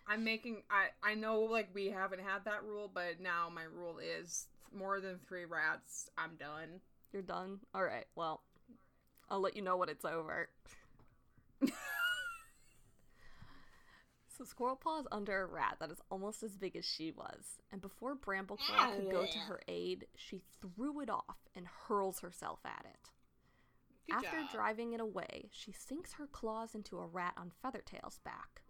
I'm 0.08 0.24
making 0.24 0.62
I 0.70 0.90
I 1.02 1.16
know 1.16 1.40
like 1.42 1.70
we 1.74 1.88
haven't 1.88 2.22
had 2.22 2.46
that 2.46 2.64
rule, 2.64 2.92
but 2.94 3.20
now 3.20 3.50
my 3.54 3.64
rule 3.64 3.98
is 3.98 4.46
more 4.72 5.00
than 5.02 5.18
three 5.28 5.46
rats. 5.46 6.08
I'm 6.16 6.36
done. 6.36 6.80
You're 7.12 7.24
done? 7.24 7.60
Alright, 7.76 8.06
well, 8.16 8.44
I'll 9.30 9.40
let 9.42 9.56
you 9.56 9.64
know 9.64 9.78
when 9.78 9.90
it's 9.90 10.06
over. 10.06 10.50
so 14.38 14.44
Squirrelpaw 14.44 15.02
is 15.02 15.08
under 15.12 15.42
a 15.42 15.46
rat 15.46 15.78
that 15.80 15.92
is 15.92 16.02
almost 16.10 16.44
as 16.44 16.58
big 16.58 16.76
as 16.76 16.86
she 16.86 17.12
was, 17.12 17.62
and 17.72 17.82
before 17.82 18.16
Brambleclaw 18.16 18.96
could 18.96 19.12
go 19.12 19.26
to 19.26 19.38
her 19.40 19.62
aid, 19.68 20.08
she 20.16 20.42
threw 20.62 21.00
it 21.02 21.10
off 21.10 21.38
and 21.56 21.66
hurls 21.68 22.20
herself 22.20 22.60
at 22.66 22.86
it. 22.86 23.10
Good 24.08 24.26
After 24.26 24.42
job. 24.42 24.52
driving 24.52 24.94
it 24.94 25.00
away, 25.00 25.50
she 25.52 25.72
sinks 25.72 26.14
her 26.14 26.28
claws 26.28 26.76
into 26.76 27.00
a 27.00 27.08
rat 27.08 27.34
on 27.38 27.52
Feathertail's 27.64 28.20
back. 28.24 28.62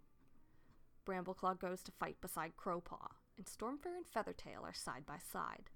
Brambleclaw 1.04 1.58
goes 1.58 1.82
to 1.84 1.92
fight 1.92 2.20
beside 2.20 2.56
Crowpaw, 2.56 3.10
and 3.36 3.46
Stormfur 3.46 3.96
and 3.96 4.06
Feathertail 4.06 4.62
are 4.62 4.74
side 4.74 5.04
by 5.06 5.18
side. 5.18 5.70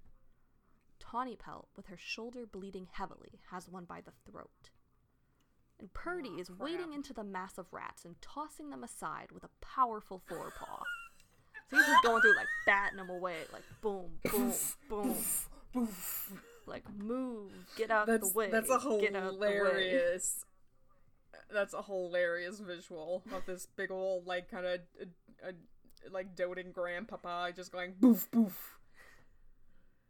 Tawny 0.99 1.35
Pelt, 1.35 1.69
with 1.75 1.87
her 1.87 1.97
shoulder 1.97 2.45
bleeding 2.45 2.87
heavily, 2.91 3.39
has 3.51 3.67
one 3.69 3.85
by 3.85 4.01
the 4.01 4.13
throat. 4.29 4.69
And 5.81 5.91
Purdy 5.93 6.29
is 6.39 6.49
wading 6.51 6.93
into 6.93 7.11
the 7.11 7.23
mass 7.23 7.57
of 7.57 7.65
rats 7.73 8.05
and 8.05 8.15
tossing 8.21 8.69
them 8.69 8.83
aside 8.83 9.31
with 9.33 9.43
a 9.43 9.49
powerful 9.61 10.21
forepaw. 10.27 10.83
so 11.71 11.75
he's 11.77 11.85
just 11.87 12.03
going 12.03 12.21
through 12.21 12.35
like 12.37 12.45
batting 12.67 12.97
them 12.97 13.09
away, 13.09 13.37
like 13.51 13.63
boom, 13.81 14.11
boom, 14.31 14.53
boom, 14.89 15.15
Boof. 15.73 16.33
like 16.67 16.83
move, 16.95 17.51
get 17.75 17.89
out 17.89 18.05
That's 18.05 18.31
the 18.31 18.37
way, 18.37 18.51
that's 18.51 18.69
a 18.69 18.77
get 19.01 19.15
out 19.15 19.39
the 19.39 19.47
hilarious. 19.47 20.45
That's 21.51 21.73
a 21.73 21.81
hilarious 21.81 22.59
visual 22.59 23.23
of 23.33 23.45
this 23.47 23.65
big 23.65 23.89
old 23.89 24.27
like 24.27 24.51
kind 24.51 24.65
of 24.67 24.79
uh, 25.01 25.47
uh, 25.47 25.51
like 26.11 26.35
doting 26.35 26.71
grandpapa 26.71 27.53
just 27.55 27.71
going 27.71 27.95
boof 27.99 28.29
boof. 28.29 28.77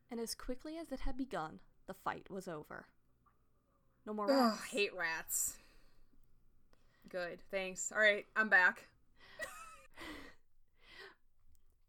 And 0.09 0.19
as 0.19 0.35
quickly 0.35 0.77
as 0.77 0.91
it 0.91 0.99
had 1.01 1.15
begun, 1.15 1.59
the 1.87 1.93
fight 1.93 2.29
was 2.29 2.47
over. 2.49 2.87
No 4.05 4.13
more 4.13 4.25
Ugh, 4.29 4.51
rats. 4.51 4.63
hate 4.71 4.93
rats. 4.95 5.57
Good, 7.11 7.39
thanks. 7.51 7.91
All 7.93 8.01
right, 8.01 8.25
I'm 8.37 8.47
back. 8.47 8.87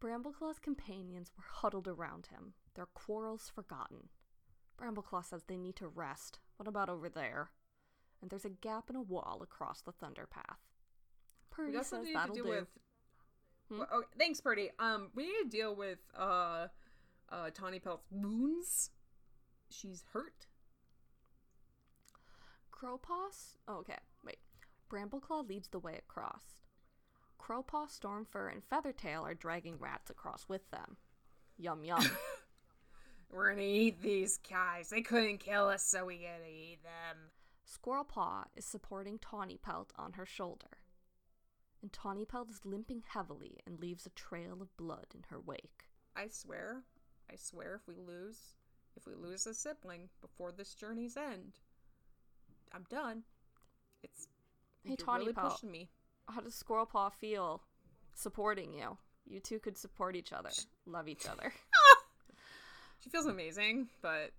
Brambleclaw's 0.03 0.59
companions 0.59 1.31
were 1.37 1.45
huddled 1.49 1.87
around 1.87 2.27
him, 2.27 2.53
their 2.75 2.87
quarrels 2.87 3.49
forgotten. 3.55 4.09
Brambleclaw 4.77 5.23
says 5.23 5.43
they 5.47 5.55
need 5.55 5.77
to 5.77 5.87
rest. 5.87 6.39
What 6.57 6.67
about 6.67 6.89
over 6.89 7.07
there? 7.07 7.51
And 8.21 8.29
there's 8.29 8.43
a 8.43 8.49
gap 8.49 8.89
in 8.89 8.97
a 8.97 9.01
wall 9.01 9.39
across 9.41 9.79
the 9.81 9.93
Thunder 9.93 10.27
Path. 10.29 10.59
Purdy 11.51 11.77
says 11.83 12.05
that'll 12.13 12.35
to 12.35 12.41
do. 12.41 12.43
do 12.43 12.49
with. 12.49 12.67
Hmm? 13.69 13.77
Well, 13.79 13.87
okay, 13.93 14.07
thanks, 14.19 14.41
Purdy. 14.41 14.71
Um, 14.77 15.09
we 15.15 15.23
need 15.23 15.43
to 15.43 15.49
deal 15.49 15.73
with 15.73 15.99
uh, 16.17 16.67
uh, 17.31 17.49
Tawny 17.53 17.79
Pelt's 17.79 18.07
wounds. 18.11 18.89
She's 19.69 20.03
hurt. 20.11 20.47
Crowpaw? 22.73 23.29
Oh, 23.69 23.75
okay. 23.75 23.99
Brambleclaw 24.93 25.47
leads 25.47 25.69
the 25.69 25.79
way 25.79 25.95
across. 25.97 26.43
Crowpaw, 27.39 27.87
Stormfur, 27.87 28.51
and 28.51 28.61
Feathertail 28.63 29.25
are 29.25 29.33
dragging 29.33 29.77
rats 29.79 30.11
across 30.11 30.45
with 30.47 30.69
them. 30.69 30.97
Yum 31.57 31.83
yum. 31.83 32.05
We're 33.31 33.49
gonna 33.49 33.63
eat 33.63 34.01
these 34.01 34.37
guys. 34.37 34.89
They 34.89 35.01
couldn't 35.01 35.39
kill 35.39 35.67
us, 35.67 35.83
so 35.83 36.05
we 36.05 36.17
gotta 36.17 36.47
eat 36.47 36.79
them. 36.83 37.31
Squirrelpaw 37.67 38.45
is 38.55 38.65
supporting 38.65 39.17
Tawny 39.17 39.57
Pelt 39.57 39.91
on 39.97 40.13
her 40.13 40.25
shoulder. 40.25 40.77
And 41.81 41.91
Tawny 41.91 42.25
Pelt 42.25 42.51
is 42.51 42.61
limping 42.63 43.03
heavily 43.07 43.57
and 43.65 43.79
leaves 43.79 44.05
a 44.05 44.11
trail 44.11 44.61
of 44.61 44.77
blood 44.77 45.07
in 45.15 45.23
her 45.29 45.39
wake. 45.39 45.85
I 46.15 46.27
swear, 46.27 46.83
I 47.31 47.35
swear, 47.35 47.75
if 47.75 47.87
we 47.87 47.95
lose, 47.95 48.53
if 48.95 49.07
we 49.07 49.15
lose 49.15 49.47
a 49.47 49.55
sibling 49.55 50.09
before 50.21 50.51
this 50.51 50.75
journey's 50.75 51.17
end, 51.17 51.53
I'm 52.71 52.85
done. 52.89 53.23
It's 54.03 54.27
Hey, 54.83 54.89
you're 54.89 54.97
Tawny 54.97 55.21
really 55.25 55.33
Pelt. 55.33 55.53
pushing 55.53 55.71
me. 55.71 55.89
How 56.27 56.41
does 56.41 56.61
Squirrelpaw 56.61 57.13
feel 57.13 57.61
supporting 58.13 58.73
you? 58.73 58.97
You 59.25 59.39
two 59.39 59.59
could 59.59 59.77
support 59.77 60.15
each 60.15 60.33
other, 60.33 60.49
love 60.85 61.07
each 61.07 61.25
other. 61.25 61.53
She 62.99 63.09
feels 63.09 63.25
amazing, 63.25 63.89
but 64.01 64.31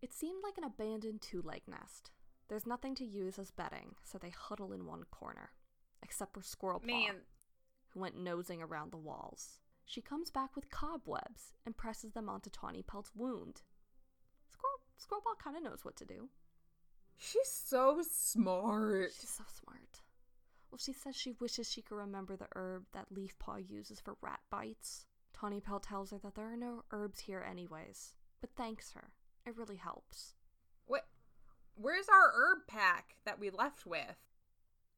It 0.00 0.14
seemed 0.14 0.42
like 0.42 0.56
an 0.56 0.64
abandoned 0.64 1.20
two 1.20 1.42
leg 1.42 1.60
nest. 1.68 2.10
There's 2.48 2.66
nothing 2.66 2.94
to 2.94 3.04
use 3.04 3.38
as 3.38 3.50
bedding, 3.50 3.96
so 4.02 4.16
they 4.16 4.30
huddle 4.30 4.72
in 4.72 4.86
one 4.86 5.04
corner. 5.10 5.50
Except 6.02 6.32
for 6.32 6.40
Squirrel 6.42 6.80
Squirrelpaw, 6.80 6.86
man, 6.86 7.16
who 7.88 8.00
went 8.00 8.16
nosing 8.16 8.62
around 8.62 8.92
the 8.92 8.96
walls. 8.96 9.60
She 9.84 10.00
comes 10.00 10.30
back 10.30 10.56
with 10.56 10.70
cobwebs 10.70 11.52
and 11.66 11.76
presses 11.76 12.12
them 12.12 12.30
onto 12.30 12.48
Tawny 12.48 12.82
Pelt's 12.82 13.12
wound. 13.14 13.60
Squirrel 14.48 14.80
Squirrelpaw 14.98 15.38
kind 15.42 15.56
of 15.58 15.62
knows 15.62 15.84
what 15.84 15.96
to 15.96 16.06
do. 16.06 16.30
She's 17.16 17.48
so 17.50 18.02
smart. 18.10 19.12
She's 19.18 19.30
so 19.30 19.44
smart. 19.64 20.00
Well, 20.70 20.78
she 20.78 20.92
says 20.92 21.14
she 21.16 21.32
wishes 21.40 21.70
she 21.70 21.82
could 21.82 21.96
remember 21.96 22.36
the 22.36 22.48
herb 22.54 22.84
that 22.92 23.12
Leafpaw 23.14 23.68
uses 23.68 24.00
for 24.00 24.16
rat 24.20 24.40
bites. 24.50 25.06
Tawny 25.32 25.60
Pelt 25.60 25.84
tells 25.84 26.10
her 26.10 26.18
that 26.18 26.34
there 26.34 26.52
are 26.52 26.56
no 26.56 26.82
herbs 26.90 27.20
here 27.20 27.44
anyways, 27.48 28.14
but 28.40 28.50
thanks 28.56 28.92
her. 28.92 29.10
It 29.46 29.56
really 29.56 29.76
helps. 29.76 30.34
What? 30.86 31.06
Where's 31.76 32.08
our 32.08 32.32
herb 32.34 32.66
pack 32.66 33.16
that 33.24 33.38
we 33.38 33.50
left 33.50 33.86
with? 33.86 34.16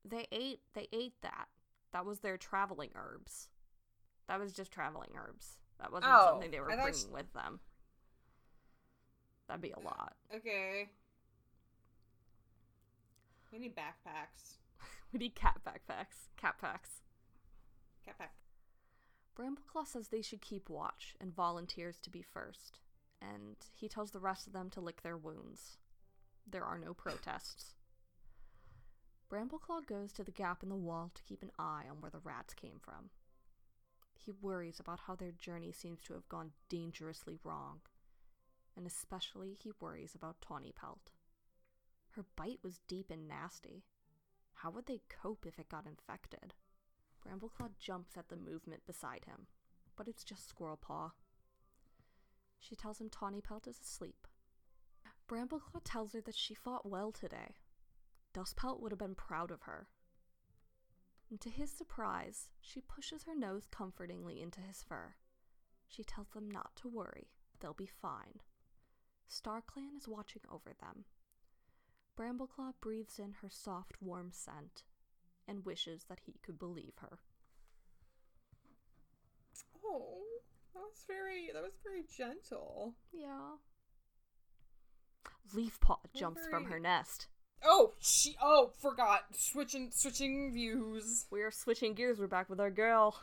They 0.04 0.26
ate 0.32 0.60
they 0.74 0.88
ate 0.92 1.20
that. 1.22 1.48
That 1.92 2.04
was 2.06 2.20
their 2.20 2.36
traveling 2.36 2.90
herbs. 2.94 3.48
That 4.28 4.38
was 4.40 4.52
just 4.52 4.72
traveling 4.72 5.10
herbs. 5.16 5.58
That 5.80 5.92
wasn't 5.92 6.12
Oh, 6.14 6.26
something 6.32 6.50
they 6.50 6.60
were 6.60 6.66
bringing 6.66 6.86
s- 6.88 7.06
with 7.12 7.32
them. 7.32 7.60
That'd 9.48 9.62
be 9.62 9.72
a 9.72 9.80
lot. 9.80 10.14
Okay. 10.34 10.88
We 13.56 13.62
need 13.62 13.74
backpacks. 13.74 14.58
We 15.12 15.18
need 15.18 15.34
cat 15.34 15.60
backpacks. 15.66 16.28
Cat 16.36 16.56
packs. 16.60 17.00
Cat 18.04 18.18
pack. 18.18 18.34
Brambleclaw 19.34 19.86
says 19.86 20.08
they 20.08 20.20
should 20.20 20.42
keep 20.42 20.68
watch 20.68 21.14
and 21.18 21.34
volunteers 21.34 21.98
to 22.00 22.10
be 22.10 22.20
first, 22.20 22.80
and 23.22 23.56
he 23.72 23.88
tells 23.88 24.10
the 24.10 24.18
rest 24.18 24.46
of 24.46 24.52
them 24.52 24.68
to 24.70 24.82
lick 24.82 25.00
their 25.00 25.16
wounds. 25.16 25.78
There 26.46 26.64
are 26.64 26.76
no 26.76 26.92
protests. 26.92 27.76
Brambleclaw 29.32 29.86
goes 29.86 30.12
to 30.14 30.24
the 30.24 30.30
gap 30.30 30.62
in 30.62 30.68
the 30.68 30.74
wall 30.74 31.10
to 31.14 31.22
keep 31.22 31.42
an 31.42 31.52
eye 31.58 31.84
on 31.90 32.02
where 32.02 32.10
the 32.10 32.18
rats 32.18 32.52
came 32.52 32.78
from. 32.78 33.08
He 34.18 34.32
worries 34.42 34.78
about 34.78 35.00
how 35.06 35.14
their 35.14 35.32
journey 35.32 35.72
seems 35.72 36.02
to 36.02 36.12
have 36.12 36.28
gone 36.28 36.50
dangerously 36.68 37.38
wrong, 37.42 37.80
and 38.76 38.86
especially 38.86 39.56
he 39.58 39.72
worries 39.80 40.14
about 40.14 40.42
Tawny 40.42 40.74
Pelt. 40.78 41.12
Her 42.16 42.24
bite 42.34 42.60
was 42.62 42.80
deep 42.88 43.10
and 43.10 43.28
nasty. 43.28 43.84
How 44.54 44.70
would 44.70 44.86
they 44.86 45.02
cope 45.10 45.44
if 45.46 45.58
it 45.58 45.68
got 45.68 45.86
infected? 45.86 46.54
Brambleclaw 47.22 47.72
jumps 47.78 48.16
at 48.16 48.28
the 48.30 48.36
movement 48.36 48.86
beside 48.86 49.26
him, 49.26 49.48
but 49.96 50.08
it's 50.08 50.24
just 50.24 50.50
Squirrelpaw. 50.54 51.10
She 52.58 52.74
tells 52.74 52.98
him 52.98 53.10
Tawny 53.10 53.42
Pelt 53.42 53.66
is 53.66 53.78
asleep. 53.78 54.26
Brambleclaw 55.28 55.82
tells 55.84 56.14
her 56.14 56.22
that 56.22 56.34
she 56.34 56.54
fought 56.54 56.88
well 56.88 57.12
today. 57.12 57.56
Dustpelt 58.32 58.80
would 58.80 58.92
have 58.92 58.98
been 58.98 59.14
proud 59.14 59.50
of 59.50 59.62
her. 59.62 59.88
And 61.28 61.38
to 61.42 61.50
his 61.50 61.70
surprise, 61.70 62.48
she 62.62 62.80
pushes 62.80 63.24
her 63.24 63.34
nose 63.34 63.66
comfortingly 63.70 64.40
into 64.40 64.62
his 64.62 64.82
fur. 64.82 65.16
She 65.86 66.02
tells 66.02 66.30
them 66.30 66.50
not 66.50 66.76
to 66.76 66.88
worry, 66.88 67.28
they'll 67.60 67.74
be 67.74 67.90
fine. 68.00 68.40
StarClan 69.28 69.98
is 69.98 70.08
watching 70.08 70.42
over 70.50 70.72
them. 70.80 71.04
Brambleclaw 72.16 72.72
breathes 72.80 73.18
in 73.18 73.34
her 73.42 73.50
soft, 73.50 73.96
warm 74.00 74.30
scent 74.32 74.82
and 75.46 75.64
wishes 75.64 76.04
that 76.08 76.20
he 76.24 76.34
could 76.42 76.58
believe 76.58 76.94
her. 77.00 77.18
Oh, 79.84 80.22
that 80.74 80.80
was 80.80 81.04
very 81.06 81.50
that 81.52 81.62
was 81.62 81.78
very 81.84 82.04
gentle. 82.16 82.94
Yeah. 83.12 83.56
Leafpaw 85.54 85.98
jumps 86.14 86.46
from 86.50 86.64
her 86.66 86.80
nest. 86.80 87.28
Oh, 87.64 87.92
she 88.00 88.36
oh, 88.42 88.72
forgot. 88.80 89.24
Switching 89.32 89.90
switching 89.92 90.52
views. 90.52 91.26
We 91.30 91.42
are 91.42 91.50
switching 91.50 91.94
gears. 91.94 92.18
We're 92.18 92.26
back 92.26 92.50
with 92.50 92.60
our 92.60 92.70
girl. 92.70 93.18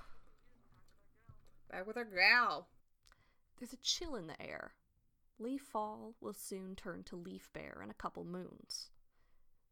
Back 1.70 1.88
with 1.88 1.98
our 1.98 2.06
gal. 2.06 2.68
There's 3.60 3.74
a 3.74 3.78
chill 3.78 4.16
in 4.16 4.28
the 4.28 4.42
air. 4.42 4.72
Leaffall 5.40 6.14
will 6.22 6.34
soon 6.34 6.76
turn 6.76 7.04
to 7.04 7.16
Leafbare 7.18 7.84
in 7.84 7.90
a 7.90 7.94
couple 7.96 8.24
moons. 8.24 8.90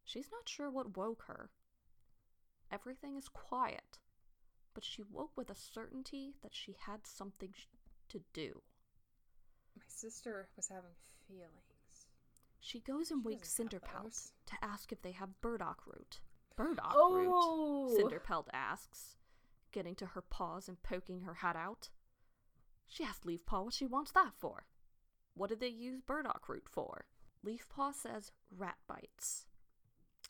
She's 0.04 0.30
not 0.32 0.50
sure 0.50 0.70
what 0.70 0.98
woke 0.98 1.24
her. 1.28 1.52
Everything 2.72 3.16
is 3.16 3.28
quiet, 3.30 4.00
but 4.74 4.84
she 4.84 5.04
woke 5.04 5.32
with 5.38 5.50
a 5.50 5.56
certainty 5.56 6.36
that 6.42 6.54
she 6.54 6.76
had 6.88 7.06
something 7.06 7.54
sh- 7.56 7.66
to 8.10 8.22
do. 8.34 8.62
My 9.76 9.84
sister 9.88 10.50
was 10.56 10.68
having 10.70 10.96
feelings. 11.28 12.08
She 12.60 12.80
goes 12.80 13.12
and 13.12 13.22
She 13.24 13.28
wakes 13.30 13.50
Cinderpelt 13.58 14.32
to 14.48 14.56
ask 14.62 14.92
if 14.92 15.02
they 15.02 15.12
have 15.14 15.42
burdock 15.42 15.86
root. 15.86 16.22
Burdock 16.56 16.94
Oh. 16.96 17.14
root? 17.90 17.98
Cinderpelt 18.00 18.48
asks, 18.54 19.16
getting 19.72 19.96
to 19.96 20.08
her 20.08 20.22
paws 20.22 20.68
and 20.68 20.82
poking 20.84 21.22
her 21.22 21.36
hat 21.36 21.56
out. 21.56 21.90
She 22.88 23.04
asked 23.04 23.24
Leafpaw 23.26 23.66
what 23.66 23.74
she 23.74 23.86
wants 23.86 24.12
that 24.12 24.34
for. 24.38 24.66
What 25.36 25.50
did 25.50 25.60
they 25.60 25.68
use 25.68 26.02
burdock 26.02 26.48
root 26.48 26.68
for? 26.70 27.06
Leafpaw 27.46 27.94
says 27.94 28.32
rat 28.56 28.78
bites. 28.88 29.46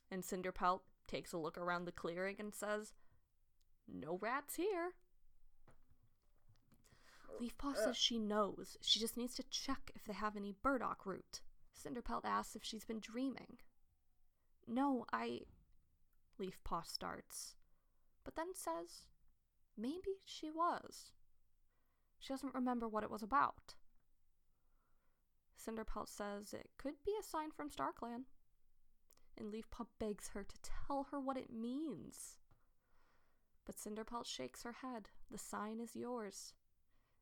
And 0.10 0.24
Cinderpelt 0.24 0.82
takes 1.08 1.34
a 1.34 1.38
look 1.38 1.58
around 1.58 1.86
the 1.86 1.92
clearing 1.92 2.36
and 2.40 2.54
says, 2.54 2.94
No 3.88 4.18
rats 4.22 4.56
here. 4.56 4.94
Leafpaw 7.42 7.76
says 7.76 7.98
she 7.98 8.20
knows. 8.20 8.78
She 8.82 9.00
just 9.00 9.18
needs 9.18 9.36
to 9.36 9.44
check 9.50 9.92
if 9.96 10.04
they 10.04 10.14
have 10.14 10.36
any 10.36 10.54
burdock 10.62 11.06
root. 11.06 11.42
Cinderpelt 11.74 12.26
asks 12.26 12.56
if 12.56 12.64
she's 12.64 12.86
been 12.86 13.00
dreaming. 13.00 13.58
No, 14.68 15.06
I. 15.12 15.42
Leafpaw 16.40 16.86
starts, 16.86 17.56
but 18.24 18.36
then 18.36 18.54
says, 18.54 19.06
maybe 19.78 20.22
she 20.26 20.50
was. 20.50 21.12
She 22.20 22.34
doesn't 22.34 22.56
remember 22.56 22.88
what 22.88 23.04
it 23.04 23.12
was 23.12 23.24
about. 23.24 23.76
Cinderpelt 25.62 26.10
says 26.10 26.54
it 26.54 26.70
could 26.78 26.96
be 27.06 27.14
a 27.20 27.24
sign 27.24 27.52
from 27.52 27.70
StarClan. 27.70 28.24
And 29.38 29.52
Leafpaw 29.52 29.86
begs 30.00 30.30
her 30.30 30.44
to 30.44 30.56
tell 30.88 31.08
her 31.12 31.20
what 31.20 31.38
it 31.38 31.52
means. 31.52 32.38
But 33.66 33.76
Cinderpelt 33.76 34.26
shakes 34.26 34.64
her 34.64 34.74
head. 34.82 35.10
The 35.30 35.38
sign 35.38 35.80
is 35.80 35.96
yours. 35.96 36.54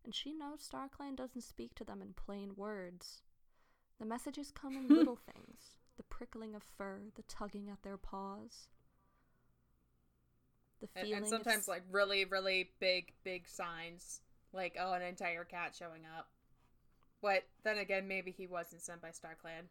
And 0.04 0.16
she 0.16 0.34
knows 0.34 0.68
StarClan 0.68 1.16
doesn't 1.16 1.44
speak 1.44 1.76
to 1.76 1.84
them 1.84 2.02
in 2.02 2.14
plain 2.14 2.54
words. 2.56 3.22
The 4.00 4.06
messages 4.06 4.52
come 4.52 4.76
in 4.76 4.88
little 4.96 5.18
things 5.18 5.78
the 5.98 6.04
prickling 6.04 6.56
of 6.56 6.64
fur, 6.64 7.02
the 7.16 7.24
tugging 7.24 7.70
at 7.70 7.84
their 7.84 7.98
paws. 7.98 8.70
The 10.80 10.88
And, 10.96 11.08
feeling 11.08 11.24
and 11.24 11.28
sometimes 11.28 11.64
of, 11.64 11.68
like 11.68 11.84
really, 11.92 12.24
really 12.24 12.70
big, 12.80 13.12
big 13.26 13.50
signs. 13.50 14.22
Like, 14.54 14.78
oh, 14.80 14.94
an 14.94 15.02
entire 15.02 15.44
cat 15.44 15.76
showing 15.78 16.04
up. 16.18 16.30
But 17.22 17.44
then 17.64 17.78
again, 17.78 18.08
maybe 18.08 18.32
he 18.32 18.48
wasn't 18.48 18.82
sent 18.82 19.02
by 19.02 19.10
StarClan. 19.10 19.68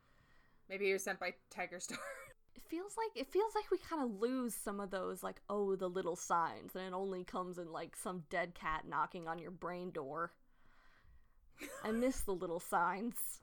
Maybe 0.68 0.86
he 0.86 0.92
was 0.92 1.02
sent 1.02 1.18
by 1.18 1.34
Tiger 1.50 1.80
Star. 1.80 1.98
it 2.54 2.62
feels 2.68 2.94
like 2.96 3.20
it 3.20 3.32
feels 3.32 3.54
like 3.54 3.70
we 3.70 3.78
kind 3.78 4.02
of 4.02 4.20
lose 4.20 4.54
some 4.54 4.80
of 4.80 4.90
those 4.90 5.22
like 5.22 5.40
oh 5.48 5.76
the 5.76 5.88
little 5.88 6.16
signs 6.16 6.74
and 6.74 6.84
it 6.84 6.92
only 6.92 7.24
comes 7.24 7.58
in 7.58 7.72
like 7.72 7.96
some 7.96 8.24
dead 8.28 8.54
cat 8.54 8.84
knocking 8.86 9.26
on 9.26 9.38
your 9.38 9.50
brain 9.50 9.90
door. 9.90 10.32
I 11.82 11.90
miss 11.90 12.20
the 12.20 12.32
little 12.34 12.60
signs. 12.60 13.40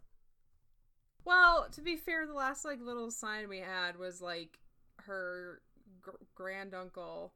well, 1.25 1.67
to 1.71 1.81
be 1.81 1.95
fair, 1.97 2.25
the 2.27 2.33
last 2.33 2.63
like 2.63 2.79
little 2.79 3.11
sign 3.11 3.49
we 3.49 3.59
had 3.59 3.97
was 3.97 4.21
like 4.21 4.59
her 4.97 5.61
gr- 6.01 6.11
granduncle 6.35 7.33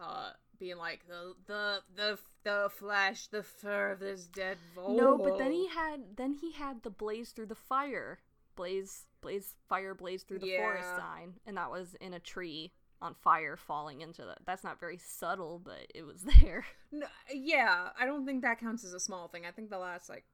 uh 0.00 0.30
being 0.58 0.76
like 0.76 1.06
the 1.08 1.34
the 1.46 1.80
the 1.94 2.18
the 2.44 2.70
flesh, 2.70 3.26
the 3.28 3.42
fur 3.42 3.92
of 3.92 4.00
this 4.00 4.26
dead 4.26 4.58
vole. 4.74 4.96
No, 4.96 5.18
but 5.18 5.38
then 5.38 5.52
he 5.52 5.68
had 5.68 6.16
then 6.16 6.34
he 6.40 6.52
had 6.52 6.82
the 6.82 6.90
blaze 6.90 7.30
through 7.30 7.46
the 7.46 7.54
fire. 7.54 8.20
Blaze 8.54 9.06
blaze 9.20 9.54
fire 9.68 9.94
blaze 9.94 10.22
through 10.22 10.38
the 10.38 10.56
forest 10.56 10.88
sign 10.96 11.34
and 11.46 11.56
that 11.58 11.70
was 11.70 11.94
in 12.00 12.14
a 12.14 12.18
tree 12.20 12.72
on 13.02 13.12
fire 13.12 13.54
falling 13.56 14.00
into 14.00 14.22
the 14.22 14.34
That's 14.46 14.64
not 14.64 14.80
very 14.80 14.96
subtle, 14.96 15.60
but 15.62 15.86
it 15.94 16.06
was 16.06 16.22
there. 16.42 16.64
No, 16.90 17.06
yeah, 17.30 17.90
I 17.98 18.06
don't 18.06 18.24
think 18.24 18.42
that 18.42 18.58
counts 18.58 18.82
as 18.84 18.94
a 18.94 19.00
small 19.00 19.28
thing. 19.28 19.44
I 19.44 19.50
think 19.50 19.68
the 19.68 19.78
last 19.78 20.08
like 20.08 20.24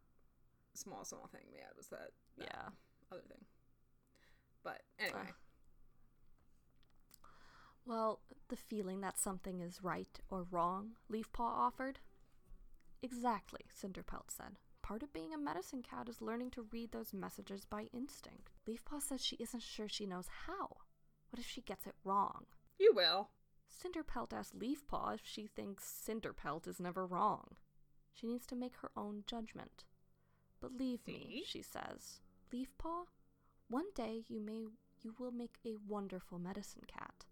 small 0.74 1.04
small 1.04 1.28
thing 1.32 1.40
we 1.52 1.58
had 1.58 1.76
was 1.76 1.88
that, 1.88 2.10
that 2.38 2.46
Yeah. 2.46 2.68
other 3.10 3.22
thing. 3.28 3.44
But 4.62 4.80
anyway, 5.00 5.18
Ugh. 5.26 5.34
Well, 7.84 8.20
the 8.48 8.56
feeling 8.56 9.00
that 9.00 9.18
something 9.18 9.60
is 9.60 9.82
right 9.82 10.18
or 10.30 10.46
wrong, 10.50 10.92
Leafpaw 11.10 11.40
offered. 11.40 11.98
Exactly, 13.02 13.60
Cinderpelt 13.70 14.30
said. 14.30 14.58
Part 14.82 15.02
of 15.02 15.12
being 15.12 15.32
a 15.32 15.38
medicine 15.38 15.82
cat 15.82 16.08
is 16.08 16.20
learning 16.20 16.50
to 16.52 16.66
read 16.70 16.92
those 16.92 17.12
messages 17.12 17.64
by 17.64 17.88
instinct. 17.92 18.50
Leafpaw 18.68 19.00
says 19.02 19.24
she 19.24 19.36
isn't 19.36 19.62
sure 19.62 19.88
she 19.88 20.06
knows 20.06 20.28
how. 20.46 20.76
What 21.30 21.40
if 21.40 21.46
she 21.46 21.60
gets 21.60 21.86
it 21.86 21.94
wrong? 22.04 22.46
you 22.78 22.92
will. 22.94 23.28
Cinderpelt 23.68 24.32
asks 24.32 24.54
Leafpaw 24.56 25.14
if 25.14 25.20
she 25.24 25.46
thinks 25.46 25.84
Cinderpelt 26.06 26.66
is 26.66 26.80
never 26.80 27.06
wrong. 27.06 27.56
She 28.12 28.26
needs 28.26 28.46
to 28.46 28.56
make 28.56 28.76
her 28.76 28.90
own 28.96 29.24
judgment. 29.26 29.84
Believe 30.60 31.06
me, 31.06 31.42
she 31.46 31.62
says. 31.62 32.20
Leafpaw, 32.52 33.06
one 33.68 33.86
day 33.94 34.24
you 34.28 34.40
may 34.40 34.66
you 35.02 35.14
will 35.18 35.32
make 35.32 35.56
a 35.64 35.76
wonderful 35.88 36.38
medicine 36.38 36.82
cat. 36.86 37.24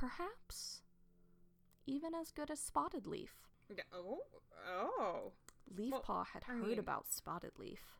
Perhaps 0.00 0.80
even 1.86 2.14
as 2.14 2.30
good 2.30 2.50
as 2.50 2.58
Spotted 2.58 3.06
Leaf. 3.06 3.34
Oh, 3.92 4.20
oh. 4.66 5.32
Leafpaw 5.76 6.08
Well, 6.08 6.26
had 6.32 6.42
I 6.48 6.52
heard 6.52 6.68
mean- 6.68 6.78
about 6.78 7.12
Spotted 7.12 7.58
Leaf. 7.58 7.98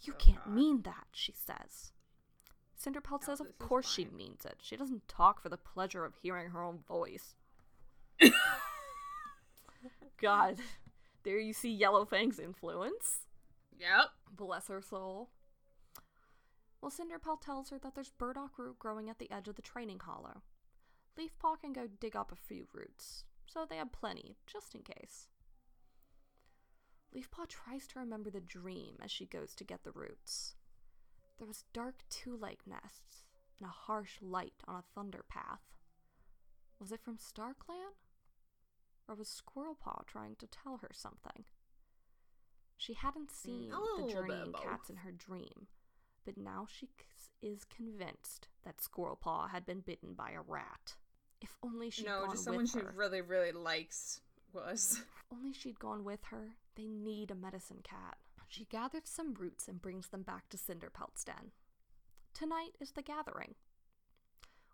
You 0.00 0.14
Oh, 0.14 0.16
can't 0.16 0.44
God. 0.44 0.52
mean 0.52 0.82
that, 0.82 1.06
she 1.12 1.32
says. 1.32 1.92
Cinderpelt 2.76 3.10
No, 3.12 3.18
oh, 3.22 3.26
says 3.26 3.40
of 3.40 3.56
course 3.60 3.88
she 3.88 4.06
means 4.06 4.44
it. 4.44 4.56
She 4.60 4.76
doesn't 4.76 5.06
talk 5.06 5.40
for 5.40 5.48
the 5.48 5.56
pleasure 5.56 6.04
of 6.04 6.16
hearing 6.16 6.50
her 6.50 6.64
own 6.64 6.78
voice. 6.80 7.36
God, 10.20 10.58
there 11.22 11.38
you 11.38 11.52
see 11.52 11.76
Yellowfang's 11.80 12.40
influence. 12.40 13.26
Yep. 13.78 14.06
Bless 14.36 14.66
her 14.68 14.82
soul. 14.82 15.30
Well, 16.80 16.90
Cinderpelt 16.90 17.42
tells 17.42 17.70
her 17.70 17.78
that 17.78 17.94
there's 17.94 18.10
burdock 18.10 18.58
root 18.58 18.78
growing 18.80 19.08
at 19.08 19.18
the 19.20 19.30
edge 19.30 19.46
of 19.46 19.54
the 19.54 19.62
training 19.62 20.00
hollow. 20.00 20.42
Leafpaw 21.18 21.60
can 21.60 21.72
go 21.72 21.86
dig 22.00 22.16
up 22.16 22.32
a 22.32 22.36
few 22.36 22.66
roots, 22.72 23.24
so 23.46 23.66
they 23.68 23.76
have 23.76 23.92
plenty, 23.92 24.36
just 24.46 24.74
in 24.74 24.82
case. 24.82 25.28
Leafpaw 27.14 27.46
tries 27.48 27.86
to 27.88 27.98
remember 27.98 28.30
the 28.30 28.40
dream 28.40 28.96
as 29.02 29.10
she 29.10 29.26
goes 29.26 29.54
to 29.54 29.64
get 29.64 29.84
the 29.84 29.92
roots. 29.92 30.54
There 31.38 31.46
was 31.46 31.64
dark 31.72 32.04
two-leg 32.08 32.58
nests 32.66 33.24
and 33.58 33.68
a 33.68 33.72
harsh 33.72 34.18
light 34.22 34.62
on 34.66 34.76
a 34.76 34.84
thunder 34.94 35.24
path. 35.28 35.60
Was 36.78 36.92
it 36.92 37.02
from 37.02 37.18
StarClan? 37.18 37.94
Or 39.08 39.14
was 39.14 39.28
Squirrelpaw 39.28 40.06
trying 40.06 40.36
to 40.36 40.46
tell 40.46 40.78
her 40.78 40.90
something? 40.94 41.44
She 42.76 42.94
hadn't 42.94 43.30
seen 43.30 43.70
a 43.72 44.02
the 44.02 44.08
journeying 44.10 44.52
cats 44.52 44.88
in 44.88 44.96
her 44.96 45.12
dream, 45.12 45.66
but 46.24 46.38
now 46.38 46.66
she 46.68 46.88
is 47.42 47.64
convinced 47.64 48.48
that 48.64 48.78
Squirrelpaw 48.78 49.50
had 49.50 49.66
been 49.66 49.80
bitten 49.80 50.14
by 50.14 50.30
a 50.30 50.40
rat. 50.40 50.96
If 51.42 51.56
only 51.62 51.90
she'd 51.90 52.06
no, 52.06 52.28
just 52.30 52.44
someone 52.44 52.66
she 52.66 52.78
really, 52.94 53.20
really 53.20 53.50
likes 53.52 54.20
was. 54.52 55.00
If 55.00 55.36
only 55.36 55.52
she'd 55.52 55.78
gone 55.80 56.04
with 56.04 56.24
her. 56.30 56.50
They 56.76 56.86
need 56.86 57.30
a 57.30 57.34
medicine 57.34 57.80
cat. 57.82 58.16
She 58.48 58.64
gathers 58.66 59.02
some 59.06 59.34
roots 59.34 59.66
and 59.66 59.82
brings 59.82 60.08
them 60.08 60.22
back 60.22 60.48
to 60.50 60.56
Cinderpelt's 60.56 61.24
den. 61.24 61.52
Tonight 62.32 62.76
is 62.80 62.92
the 62.92 63.02
gathering. 63.02 63.54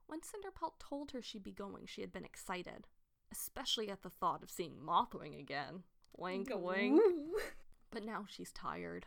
When 0.06 0.20
Cinderpelt 0.20 0.78
told 0.78 1.12
her 1.12 1.22
she'd 1.22 1.44
be 1.44 1.52
going, 1.52 1.86
she 1.86 2.00
had 2.00 2.12
been 2.12 2.24
excited, 2.24 2.86
especially 3.32 3.88
at 3.88 4.02
the 4.02 4.10
thought 4.10 4.42
of 4.42 4.50
seeing 4.50 4.76
Mothwing 4.84 5.38
again. 5.38 5.84
Wink, 6.16 6.50
wink. 6.52 7.00
But 7.90 8.04
now 8.04 8.26
she's 8.28 8.52
tired. 8.52 9.06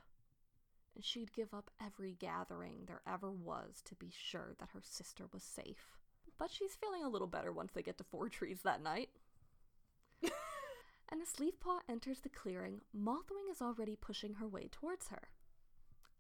And 0.95 1.03
she'd 1.03 1.33
give 1.33 1.53
up 1.53 1.69
every 1.83 2.13
gathering 2.13 2.83
there 2.87 3.01
ever 3.07 3.31
was 3.31 3.81
to 3.85 3.95
be 3.95 4.11
sure 4.11 4.55
that 4.59 4.69
her 4.73 4.81
sister 4.83 5.25
was 5.31 5.43
safe. 5.43 5.97
But 6.41 6.49
she's 6.49 6.73
feeling 6.73 7.03
a 7.03 7.07
little 7.07 7.27
better 7.27 7.51
once 7.51 7.71
they 7.71 7.83
get 7.83 7.99
to 7.99 8.03
Four 8.03 8.27
Trees 8.27 8.61
that 8.63 8.81
night. 8.81 9.09
and 10.23 11.21
as 11.21 11.33
Leafpaw 11.39 11.81
enters 11.87 12.21
the 12.21 12.29
clearing, 12.29 12.81
Mothwing 12.97 13.51
is 13.51 13.61
already 13.61 13.95
pushing 13.95 14.33
her 14.33 14.47
way 14.47 14.67
towards 14.71 15.09
her. 15.09 15.29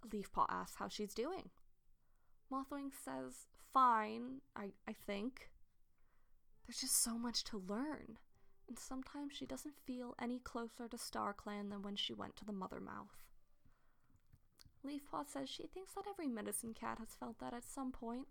Leafpaw 0.07 0.45
asks 0.47 0.75
how 0.75 0.87
she's 0.87 1.15
doing. 1.15 1.49
Mothwing 2.53 2.91
says, 3.03 3.47
fine, 3.73 4.41
I, 4.55 4.73
I 4.87 4.93
think. 4.93 5.49
There's 6.67 6.81
just 6.81 7.01
so 7.01 7.17
much 7.17 7.43
to 7.45 7.63
learn 7.67 8.19
and 8.67 8.77
sometimes 8.77 9.33
she 9.33 9.47
doesn't 9.47 9.73
feel 9.87 10.13
any 10.21 10.37
closer 10.37 10.87
to 10.87 10.97
StarClan 10.97 11.71
than 11.71 11.81
when 11.81 11.95
she 11.95 12.13
went 12.13 12.35
to 12.35 12.45
the 12.45 12.53
Mother 12.53 12.79
Mouth. 12.79 13.17
Leafpaw 14.85 15.27
says 15.27 15.49
she 15.49 15.65
thinks 15.65 15.93
that 15.95 16.05
every 16.07 16.27
medicine 16.27 16.75
cat 16.75 16.99
has 16.99 17.15
felt 17.19 17.39
that 17.39 17.55
at 17.55 17.65
some 17.65 17.91
point. 17.91 18.27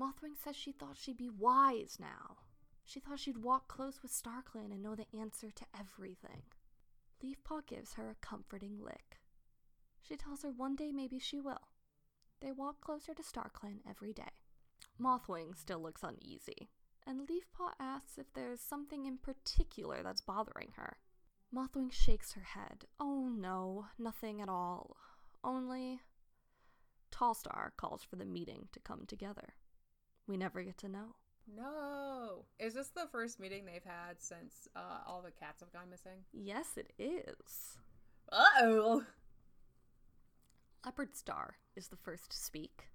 Mothwing 0.00 0.36
says 0.42 0.56
she 0.56 0.72
thought 0.72 0.98
she'd 0.98 1.16
be 1.16 1.30
wise 1.30 1.98
now. 2.00 2.38
She 2.84 3.00
thought 3.00 3.20
she'd 3.20 3.38
walk 3.38 3.68
close 3.68 4.02
with 4.02 4.12
StarClan 4.12 4.72
and 4.72 4.82
know 4.82 4.94
the 4.94 5.06
answer 5.18 5.50
to 5.50 5.64
everything. 5.78 6.42
Leafpaw 7.22 7.66
gives 7.66 7.94
her 7.94 8.10
a 8.10 8.26
comforting 8.26 8.78
lick. 8.82 9.20
She 10.02 10.16
tells 10.16 10.42
her 10.42 10.50
one 10.50 10.76
day 10.76 10.92
maybe 10.92 11.18
she 11.18 11.40
will. 11.40 11.68
They 12.40 12.52
walk 12.52 12.80
closer 12.80 13.14
to 13.14 13.22
StarClan 13.22 13.78
every 13.88 14.12
day. 14.12 14.32
Mothwing 15.00 15.56
still 15.56 15.80
looks 15.80 16.02
uneasy, 16.02 16.68
and 17.06 17.26
Leafpaw 17.26 17.72
asks 17.80 18.18
if 18.18 18.32
there's 18.34 18.60
something 18.60 19.06
in 19.06 19.18
particular 19.18 20.02
that's 20.02 20.20
bothering 20.20 20.72
her. 20.76 20.98
Mothwing 21.54 21.90
shakes 21.92 22.32
her 22.32 22.42
head. 22.42 22.84
Oh 23.00 23.28
no, 23.28 23.86
nothing 23.98 24.40
at 24.42 24.48
all. 24.48 24.96
Only. 25.42 26.00
Tallstar 27.10 27.70
calls 27.76 28.02
for 28.02 28.16
the 28.16 28.24
meeting 28.24 28.68
to 28.72 28.80
come 28.80 29.04
together. 29.06 29.54
We 30.26 30.36
never 30.36 30.62
get 30.62 30.78
to 30.78 30.88
know. 30.88 31.14
No. 31.54 32.44
Is 32.58 32.74
this 32.74 32.88
the 32.88 33.06
first 33.12 33.38
meeting 33.38 33.64
they've 33.64 33.84
had 33.84 34.20
since 34.20 34.68
uh, 34.74 35.00
all 35.06 35.22
the 35.22 35.30
cats 35.30 35.60
have 35.60 35.72
gone 35.72 35.90
missing? 35.90 36.24
Yes, 36.32 36.76
it 36.76 36.92
is. 36.98 37.76
Uh 38.32 38.44
oh. 38.62 39.04
Leopard 40.84 41.14
Star 41.14 41.56
is 41.76 41.88
the 41.88 41.96
first 41.96 42.30
to 42.30 42.36
speak. 42.36 42.88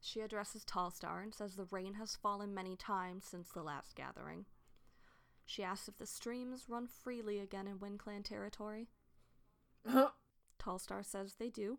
She 0.00 0.20
addresses 0.20 0.64
Tallstar 0.64 1.22
and 1.22 1.34
says 1.34 1.54
the 1.54 1.66
rain 1.70 1.94
has 1.94 2.16
fallen 2.16 2.54
many 2.54 2.76
times 2.76 3.24
since 3.24 3.50
the 3.50 3.62
last 3.62 3.94
gathering. 3.94 4.46
She 5.44 5.62
asks 5.62 5.88
if 5.88 5.98
the 5.98 6.06
streams 6.06 6.66
run 6.68 6.86
freely 6.86 7.38
again 7.38 7.66
in 7.66 7.78
WindClan 7.78 8.24
territory. 8.24 8.88
Tallstar 10.58 11.04
says 11.04 11.34
they 11.38 11.50
do. 11.50 11.78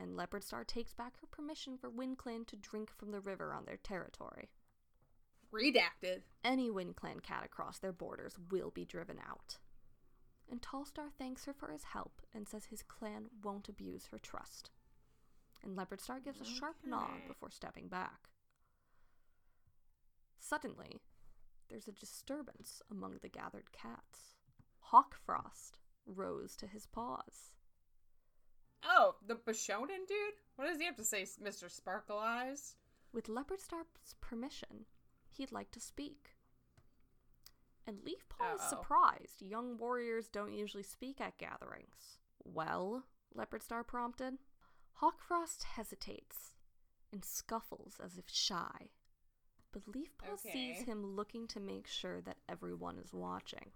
And 0.00 0.16
Leopard 0.16 0.42
Star 0.42 0.64
takes 0.64 0.94
back 0.94 1.20
her 1.20 1.26
permission 1.30 1.76
for 1.76 1.90
WindClan 1.90 2.46
to 2.46 2.56
drink 2.56 2.90
from 2.96 3.10
the 3.10 3.20
river 3.20 3.52
on 3.52 3.66
their 3.66 3.76
territory. 3.76 4.48
Redacted. 5.52 6.22
Any 6.42 6.70
WindClan 6.70 7.22
cat 7.22 7.44
across 7.44 7.78
their 7.78 7.92
borders 7.92 8.36
will 8.50 8.70
be 8.70 8.86
driven 8.86 9.18
out. 9.18 9.58
And 10.50 10.62
Tallstar 10.62 11.10
thanks 11.18 11.44
her 11.44 11.52
for 11.52 11.70
his 11.70 11.84
help 11.84 12.22
and 12.34 12.48
says 12.48 12.66
his 12.66 12.82
clan 12.82 13.26
won't 13.44 13.68
abuse 13.68 14.06
her 14.10 14.18
trust. 14.18 14.70
And 15.62 15.76
Leopard 15.76 16.00
Star 16.00 16.18
gives 16.18 16.40
a 16.40 16.44
sharp 16.44 16.76
nod 16.86 17.28
before 17.28 17.50
stepping 17.50 17.88
back. 17.88 18.30
Suddenly, 20.38 21.02
there's 21.68 21.88
a 21.88 21.92
disturbance 21.92 22.80
among 22.90 23.18
the 23.20 23.28
gathered 23.28 23.70
cats. 23.70 24.36
Hawkfrost 24.92 25.72
rose 26.06 26.56
to 26.56 26.66
his 26.66 26.86
paws. 26.86 27.52
Oh, 28.84 29.14
the 29.26 29.34
Bishonen 29.34 30.06
dude? 30.08 30.34
What 30.56 30.66
does 30.66 30.78
he 30.78 30.86
have 30.86 30.96
to 30.96 31.04
say, 31.04 31.26
Mr. 31.42 31.70
Sparkle 31.70 32.18
Eyes? 32.18 32.74
With 33.12 33.28
Leopard 33.28 33.60
Star's 33.60 34.14
permission, 34.20 34.86
he'd 35.30 35.52
like 35.52 35.70
to 35.72 35.80
speak. 35.80 36.36
And 37.86 37.98
Leafpaw 37.98 38.56
is 38.56 38.62
surprised. 38.68 39.42
Young 39.42 39.76
warriors 39.78 40.28
don't 40.28 40.52
usually 40.52 40.82
speak 40.82 41.20
at 41.20 41.38
gatherings. 41.38 42.18
Well, 42.44 43.04
Leopard 43.34 43.62
Star 43.62 43.82
prompted. 43.82 44.34
Hawkfrost 45.02 45.64
hesitates 45.64 46.54
and 47.12 47.24
scuffles 47.24 47.98
as 48.04 48.16
if 48.16 48.26
shy. 48.28 48.90
But 49.72 49.86
Leafpaw 49.86 50.38
sees 50.38 50.82
him 50.82 51.16
looking 51.16 51.46
to 51.48 51.60
make 51.60 51.86
sure 51.86 52.20
that 52.20 52.38
everyone 52.48 52.98
is 52.98 53.12
watching. 53.12 53.70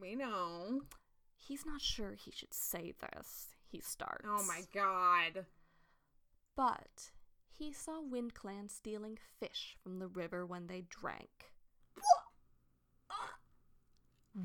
We 0.00 0.14
know. 0.14 0.82
He's 1.36 1.64
not 1.64 1.80
sure 1.80 2.14
he 2.14 2.30
should 2.30 2.52
say 2.52 2.92
this. 3.00 3.55
He 3.70 3.80
starts. 3.80 4.24
Oh 4.28 4.44
my 4.46 4.62
god. 4.72 5.46
But 6.56 7.10
he 7.58 7.72
saw 7.72 8.00
Wind 8.00 8.34
Clan 8.34 8.68
stealing 8.68 9.18
fish 9.40 9.76
from 9.82 9.98
the 9.98 10.06
river 10.06 10.46
when 10.46 10.66
they 10.66 10.84
drank. 10.88 11.52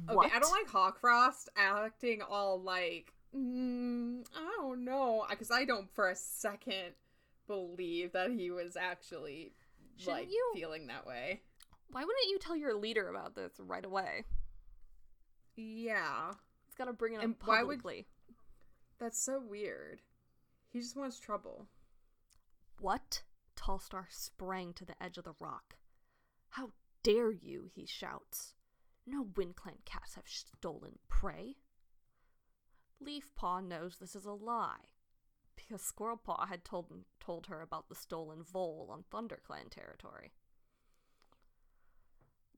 What? 0.07 0.25
Okay, 0.25 0.29
I 0.35 0.39
don't 0.39 0.51
like 0.51 0.67
Hawkfrost 0.69 1.49
acting 1.57 2.21
all 2.21 2.61
like, 2.61 3.11
mm, 3.35 4.25
I 4.35 4.53
don't 4.57 4.85
know, 4.85 5.25
because 5.29 5.51
I 5.51 5.65
don't 5.65 5.93
for 5.93 6.09
a 6.09 6.15
second 6.15 6.93
believe 7.47 8.13
that 8.13 8.31
he 8.31 8.51
was 8.51 8.77
actually 8.77 9.51
Shouldn't 9.97 10.17
like 10.19 10.31
you- 10.31 10.51
feeling 10.55 10.87
that 10.87 11.05
way. 11.05 11.41
Why 11.89 12.05
wouldn't 12.05 12.29
you 12.29 12.39
tell 12.39 12.55
your 12.55 12.73
leader 12.73 13.09
about 13.09 13.35
this 13.35 13.51
right 13.59 13.83
away? 13.83 14.23
Yeah, 15.57 16.31
He's 16.65 16.75
got 16.75 16.85
to 16.85 16.93
bring 16.93 17.15
it 17.15 17.17
up 17.17 17.23
And 17.23 17.35
why 17.43 17.63
would- 17.63 17.79
publicly. 17.79 18.07
That's 19.01 19.19
so 19.19 19.41
weird. 19.41 20.01
He 20.69 20.79
just 20.79 20.95
wants 20.95 21.19
trouble. 21.19 21.67
What? 22.79 23.23
Tallstar 23.57 24.05
sprang 24.09 24.73
to 24.73 24.85
the 24.85 25.01
edge 25.03 25.17
of 25.17 25.23
the 25.23 25.33
rock. 25.39 25.75
How 26.51 26.69
dare 27.03 27.31
you, 27.31 27.69
he 27.73 27.85
shouts. 27.85 28.53
No 29.07 29.25
WindClan 29.25 29.83
cats 29.85 30.15
have 30.15 30.27
stolen 30.27 30.99
prey. 31.09 31.55
Leafpaw 33.03 33.67
knows 33.67 33.97
this 33.97 34.15
is 34.15 34.25
a 34.25 34.31
lie, 34.31 34.89
because 35.55 35.81
Squirrelpaw 35.81 36.47
had 36.47 36.63
told, 36.63 36.91
told 37.19 37.47
her 37.47 37.61
about 37.61 37.89
the 37.89 37.95
stolen 37.95 38.43
vole 38.43 38.89
on 38.91 39.03
ThunderClan 39.11 39.71
territory. 39.71 40.33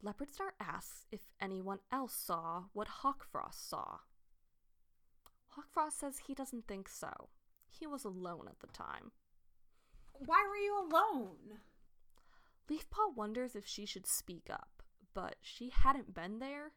Leopardstar 0.04 0.52
asks 0.60 1.06
if 1.12 1.22
anyone 1.40 1.80
else 1.90 2.14
saw 2.14 2.66
what 2.74 2.90
Hawkfrost 3.04 3.70
saw. 3.70 4.00
Hawkfrost 5.56 6.00
says 6.00 6.18
he 6.18 6.34
doesn't 6.34 6.68
think 6.68 6.90
so. 6.90 7.30
He 7.70 7.88
was 7.88 8.04
alone 8.04 8.48
at 8.48 8.60
the 8.60 8.68
time. 8.68 9.12
Why 10.14 10.46
were 10.48 10.58
you 10.58 10.80
alone? 10.80 11.60
Leafpaw 12.70 13.16
wonders 13.16 13.56
if 13.56 13.66
she 13.66 13.86
should 13.86 14.08
speak 14.08 14.48
up, 14.50 14.84
but 15.14 15.36
she 15.42 15.70
hadn't 15.70 16.14
been 16.14 16.40
there 16.40 16.72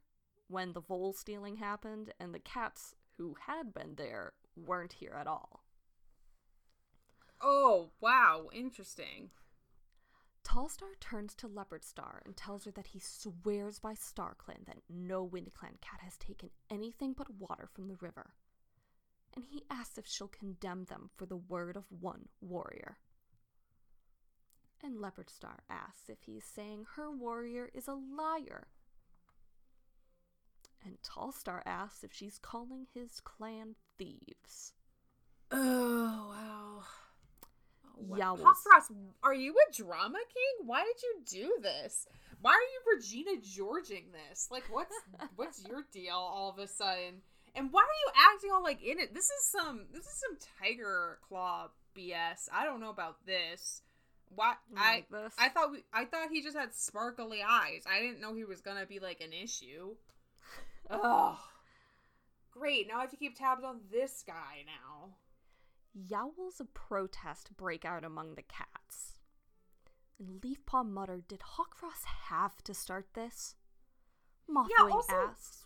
when 0.49 0.73
the 0.73 0.81
vole 0.81 1.13
stealing 1.13 1.57
happened, 1.57 2.13
and 2.21 2.35
the 2.35 2.39
cats 2.39 2.95
who 3.17 3.35
had 3.47 3.75
been 3.75 3.95
there 3.97 4.33
weren't 4.57 4.95
here 4.95 5.17
at 5.19 5.27
all. 5.27 5.65
Oh, 7.41 7.91
wow, 8.01 8.49
interesting. 8.53 9.31
Tallstar 10.45 10.99
turns 11.01 11.35
to 11.35 11.49
Leopardstar 11.49 12.25
and 12.25 12.37
tells 12.37 12.65
her 12.65 12.71
that 12.73 12.89
he 12.89 13.01
swears 13.01 13.81
by 13.81 13.95
StarClan 13.95 14.65
that 14.67 14.83
no 14.89 15.27
WindClan 15.27 15.81
cat 15.81 16.01
has 16.01 16.17
taken 16.17 16.51
anything 16.71 17.13
but 17.13 17.35
water 17.35 17.69
from 17.73 17.89
the 17.89 17.97
river. 18.01 18.35
And 19.37 19.45
he 19.51 19.63
asks 19.71 19.99
if 19.99 20.07
she'll 20.07 20.29
condemn 20.29 20.85
them 20.85 21.11
for 21.15 21.27
the 21.27 21.37
word 21.37 21.77
of 21.77 21.85
one 22.01 22.29
warrior. 22.41 22.97
And 24.83 25.01
Leopard 25.01 25.29
Star 25.31 25.61
asks 25.69 26.09
if 26.09 26.23
he's 26.25 26.45
saying 26.45 26.87
her 26.97 27.11
warrior 27.11 27.71
is 27.75 27.87
a 27.87 27.95
liar. 27.95 28.69
And 30.85 30.97
Tallstar 31.03 31.61
asks 31.67 32.03
if 32.05 32.13
she's 32.13 32.39
calling 32.39 32.87
his 32.95 33.21
clan 33.21 33.75
thieves. 33.99 34.73
Oh, 35.51 36.29
wow. 36.31 36.83
What- 37.95 38.19
Yowls. 38.19 38.43
Hot 38.43 38.57
Frost, 38.63 38.93
are 39.23 39.35
you 39.35 39.55
a 39.55 39.73
drama 39.73 40.19
king? 40.33 40.67
Why 40.67 40.85
did 40.85 41.03
you 41.03 41.21
do 41.43 41.59
this? 41.63 42.07
Why 42.41 42.53
are 42.53 42.55
you 42.61 42.95
Regina 42.97 43.41
Georging 43.43 44.13
this? 44.13 44.49
Like, 44.51 44.65
what's 44.71 44.95
what's 45.37 45.65
your 45.67 45.85
deal 45.93 46.15
all 46.15 46.51
of 46.51 46.59
a 46.59 46.69
sudden? 46.69 47.23
And 47.57 47.73
why 47.73 47.81
are 47.81 47.85
you 47.85 48.13
acting 48.35 48.51
all 48.53 48.63
like 48.63 48.83
in 48.83 48.99
it? 49.01 49.15
This 49.15 49.25
is 49.31 49.45
some 49.51 49.87
this 49.93 50.05
is 50.05 50.21
some 50.21 50.37
Tiger 50.61 51.19
Claw 51.27 51.71
BS. 51.97 52.49
I 52.53 52.65
don't 52.65 52.81
know 52.81 52.91
about 52.91 53.25
this. 53.27 53.83
Why 54.29 54.55
I 54.77 54.97
Like 54.97 55.09
this. 55.11 55.33
I 55.39 55.49
thought 55.49 55.73
we 55.73 55.85
I 55.93 56.05
thought 56.05 56.29
he 56.31 56.43
just 56.43 56.57
had 56.57 56.75
sparkly 56.75 57.43
eyes. 57.43 57.85
I 57.91 58.01
didn't 58.01 58.21
know 58.21 58.35
he 58.35 58.45
was 58.45 58.61
gonna 58.61 58.87
be 58.87 58.99
like 58.99 59.21
an 59.21 59.33
issue. 59.33 59.97
Ugh. 60.91 61.37
Great. 62.51 62.89
Now 62.89 62.99
I 62.99 63.01
have 63.03 63.11
to 63.11 63.17
keep 63.17 63.37
tabs 63.37 63.65
on 63.65 63.81
this 63.91 64.23
guy 64.27 64.65
now. 64.67 65.15
Yowls 65.95 66.61
of 66.61 66.73
protest 66.75 67.57
break 67.57 67.85
out 67.87 68.05
among 68.05 68.35
the 68.35 68.43
cats. 68.43 69.15
And 70.19 70.41
Leafpaw 70.41 70.89
muttered, 70.89 71.29
Did 71.29 71.41
Hawkfrost 71.41 72.05
have 72.29 72.63
to 72.65 72.75
start 72.75 73.09
this? 73.15 73.55
Mothwing 74.51 74.91
also- 74.91 75.13
asks, 75.13 75.66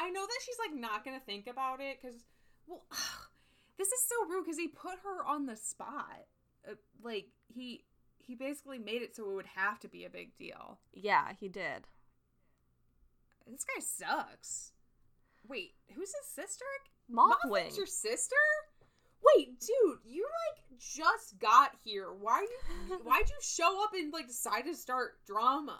I 0.00 0.08
know 0.10 0.22
that 0.22 0.40
she's 0.44 0.56
like 0.58 0.78
not 0.78 1.04
gonna 1.04 1.20
think 1.20 1.46
about 1.46 1.80
it 1.80 1.98
because, 2.00 2.24
well, 2.66 2.84
this 3.78 3.88
is 3.88 4.02
so 4.08 4.28
rude 4.28 4.44
because 4.44 4.58
he 4.58 4.68
put 4.68 4.98
her 5.04 5.24
on 5.24 5.46
the 5.46 5.56
spot. 5.56 6.24
Uh, 6.68 6.74
like 7.02 7.26
he 7.48 7.84
he 8.16 8.34
basically 8.34 8.78
made 8.78 9.02
it 9.02 9.14
so 9.14 9.30
it 9.30 9.34
would 9.34 9.46
have 9.54 9.78
to 9.80 9.88
be 9.88 10.04
a 10.04 10.10
big 10.10 10.36
deal. 10.36 10.78
Yeah, 10.94 11.32
he 11.38 11.48
did. 11.48 11.86
This 13.46 13.64
guy 13.64 13.80
sucks. 13.80 14.72
Wait, 15.48 15.74
who's 15.94 16.12
his 16.14 16.26
sister? 16.34 16.64
Mothwing. 17.12 17.34
Mothwing's 17.44 17.76
your 17.76 17.86
sister? 17.86 18.36
Wait, 19.36 19.58
dude, 19.60 19.98
you 20.04 20.22
like 20.22 20.78
just 20.78 21.38
got 21.38 21.72
here. 21.82 22.08
Why 22.12 22.40
you? 22.40 22.98
Why'd 23.02 23.28
you 23.28 23.36
show 23.42 23.82
up 23.82 23.90
and 23.94 24.12
like 24.12 24.28
decide 24.28 24.62
to 24.62 24.74
start 24.74 25.18
drama? 25.26 25.78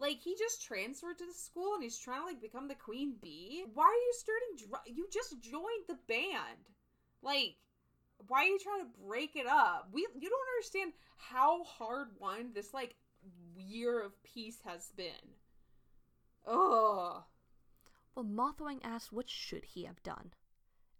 Like 0.00 0.20
he 0.20 0.36
just 0.36 0.64
transferred 0.64 1.18
to 1.18 1.26
the 1.26 1.32
school 1.32 1.74
and 1.74 1.82
he's 1.82 1.98
trying 1.98 2.20
to 2.20 2.26
like 2.26 2.40
become 2.40 2.68
the 2.68 2.74
queen 2.74 3.14
bee. 3.20 3.64
Why 3.74 3.84
are 3.84 3.92
you 3.92 4.12
starting? 4.12 4.68
Dra- 4.68 4.94
you 4.94 5.08
just 5.12 5.40
joined 5.40 5.86
the 5.88 5.98
band. 6.06 6.70
Like, 7.22 7.56
why 8.26 8.44
are 8.44 8.48
you 8.48 8.58
trying 8.58 8.82
to 8.82 9.06
break 9.06 9.36
it 9.36 9.46
up? 9.46 9.88
We 9.92 10.06
you 10.18 10.28
don't 10.28 10.56
understand 10.56 10.92
how 11.16 11.64
hard 11.64 12.08
won 12.18 12.52
this 12.54 12.72
like 12.72 12.94
year 13.56 14.00
of 14.00 14.22
peace 14.22 14.60
has 14.64 14.90
been. 14.96 15.34
Ugh. 16.46 17.22
Well, 18.14 18.24
Mothwing 18.24 18.80
asks 18.82 19.12
what 19.12 19.30
should 19.30 19.64
he 19.64 19.84
have 19.84 20.02
done, 20.02 20.32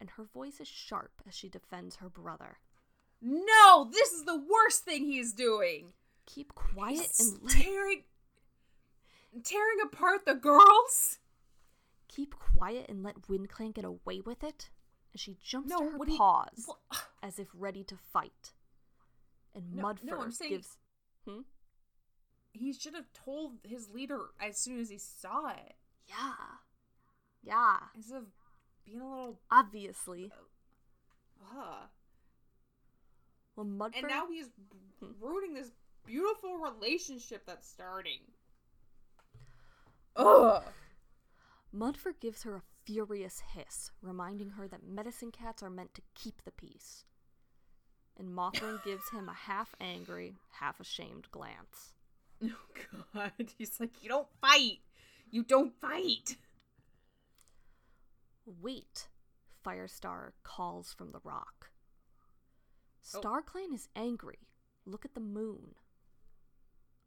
and 0.01 0.11
her 0.11 0.25
voice 0.25 0.61
is 0.61 0.69
sharp 0.69 1.23
as 1.27 1.35
she 1.35 1.49
defends 1.49 1.97
her 1.97 2.09
brother. 2.09 2.59
No, 3.21 3.89
this 3.91 4.13
is 4.13 4.25
the 4.25 4.37
worst 4.37 4.85
thing 4.85 5.05
he's 5.05 5.33
doing. 5.33 5.93
Keep 6.27 6.55
quiet 6.55 6.99
He's 6.99 7.21
and 7.21 7.43
let, 7.43 7.57
tearing 9.43 9.79
apart 9.85 10.25
the 10.27 10.35
girls. 10.35 11.19
keep 12.09 12.35
quiet 12.39 12.87
and 12.89 13.03
let 13.03 13.23
WindClan 13.23 13.75
get 13.75 13.85
away 13.85 14.21
with 14.21 14.43
it. 14.43 14.71
And 15.13 15.21
she 15.21 15.37
jumps 15.43 15.69
No, 15.71 15.79
to 15.79 15.85
her 15.91 15.99
what 15.99 16.07
do 16.07 16.13
you- 16.13 16.19
paws 16.19 16.65
Well, 16.67 16.81
as 17.23 17.39
if 17.39 17.49
ready 17.55 17.85
to 17.85 17.97
fight. 17.97 18.55
And 19.55 19.75
No, 19.75 19.83
Mudfur 19.85 20.05
no, 20.05 20.21
I'm 20.21 20.33
saying- 20.33 20.51
gives 20.53 20.79
Hmm? 21.25 21.43
He 22.53 22.73
should 22.73 22.95
have 22.95 23.13
told 23.13 23.59
his 23.65 23.91
leader 23.91 24.31
as 24.41 24.59
soon 24.59 24.79
as 24.81 24.89
he 24.89 24.97
saw 24.99 25.49
it, 25.51 25.77
Yeah. 26.09 26.59
Yeah. 27.43 27.89
instead 27.95 28.17
of 28.23 28.33
being 28.85 29.01
a 29.01 29.09
little. 29.09 29.41
Obviously. 29.51 30.33
Uh. 31.53 31.87
Well, 33.55 33.67
Mudfur 33.67 33.97
And 33.99 34.09
now 34.09 34.27
he's 34.29 34.49
Hmm. 35.01 35.13
ruining 35.21 35.55
this 35.55 35.71
beautiful 36.05 36.57
relationship 36.59 37.45
that's 37.45 37.69
starting. 37.69 38.33
Ugh. 40.17 40.63
Mudfur 41.75 42.13
gives 42.19 42.43
her 42.43 42.57
a 42.57 42.63
furious 42.85 43.43
hiss, 43.55 43.91
reminding 44.01 44.51
her 44.51 44.67
that 44.69 44.87
medicine 44.87 45.31
cats 45.31 45.63
are 45.63 45.71
meant 45.71 45.95
to 45.95 46.03
keep 46.15 46.43
the 46.45 46.51
peace. 46.51 47.05
And 48.19 48.33
Mothwing 48.33 48.83
gives 48.85 49.11
him 49.11 49.29
a 49.29 49.35
half 49.35 49.75
angry, 49.81 50.35
half 50.61 50.81
ashamed 50.81 51.31
glance. 51.31 51.95
Oh 52.43 52.51
God, 53.15 53.33
he's 53.59 53.79
like, 53.79 54.03
you 54.03 54.09
don't 54.09 54.29
fight. 54.41 54.79
You 55.31 55.43
don't 55.43 55.79
fight. 55.81 56.37
Wait, 58.47 59.09
Firestar 59.65 60.33
calls 60.43 60.95
from 60.97 61.13
the 61.13 61.21
rock. 61.23 61.71
Oh. 63.15 63.21
StarClan 63.21 63.75
is 63.75 63.89
angry. 63.95 64.39
Look 64.87 65.05
at 65.05 65.15
the 65.15 65.21
moon. 65.21 65.75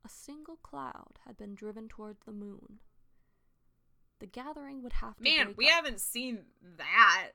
A 0.06 0.10
single 0.10 0.58
cloud 0.58 1.20
had 1.26 1.38
been 1.38 1.56
driven 1.56 1.88
toward 1.88 2.18
the 2.26 2.32
moon. 2.32 2.80
The 4.22 4.28
gathering 4.28 4.82
would 4.84 4.94
have 4.94 5.18
to 5.18 5.24
Man, 5.24 5.48
break 5.48 5.58
we 5.58 5.66
up. 5.66 5.72
haven't 5.74 6.00
seen 6.00 6.40
that 6.78 7.30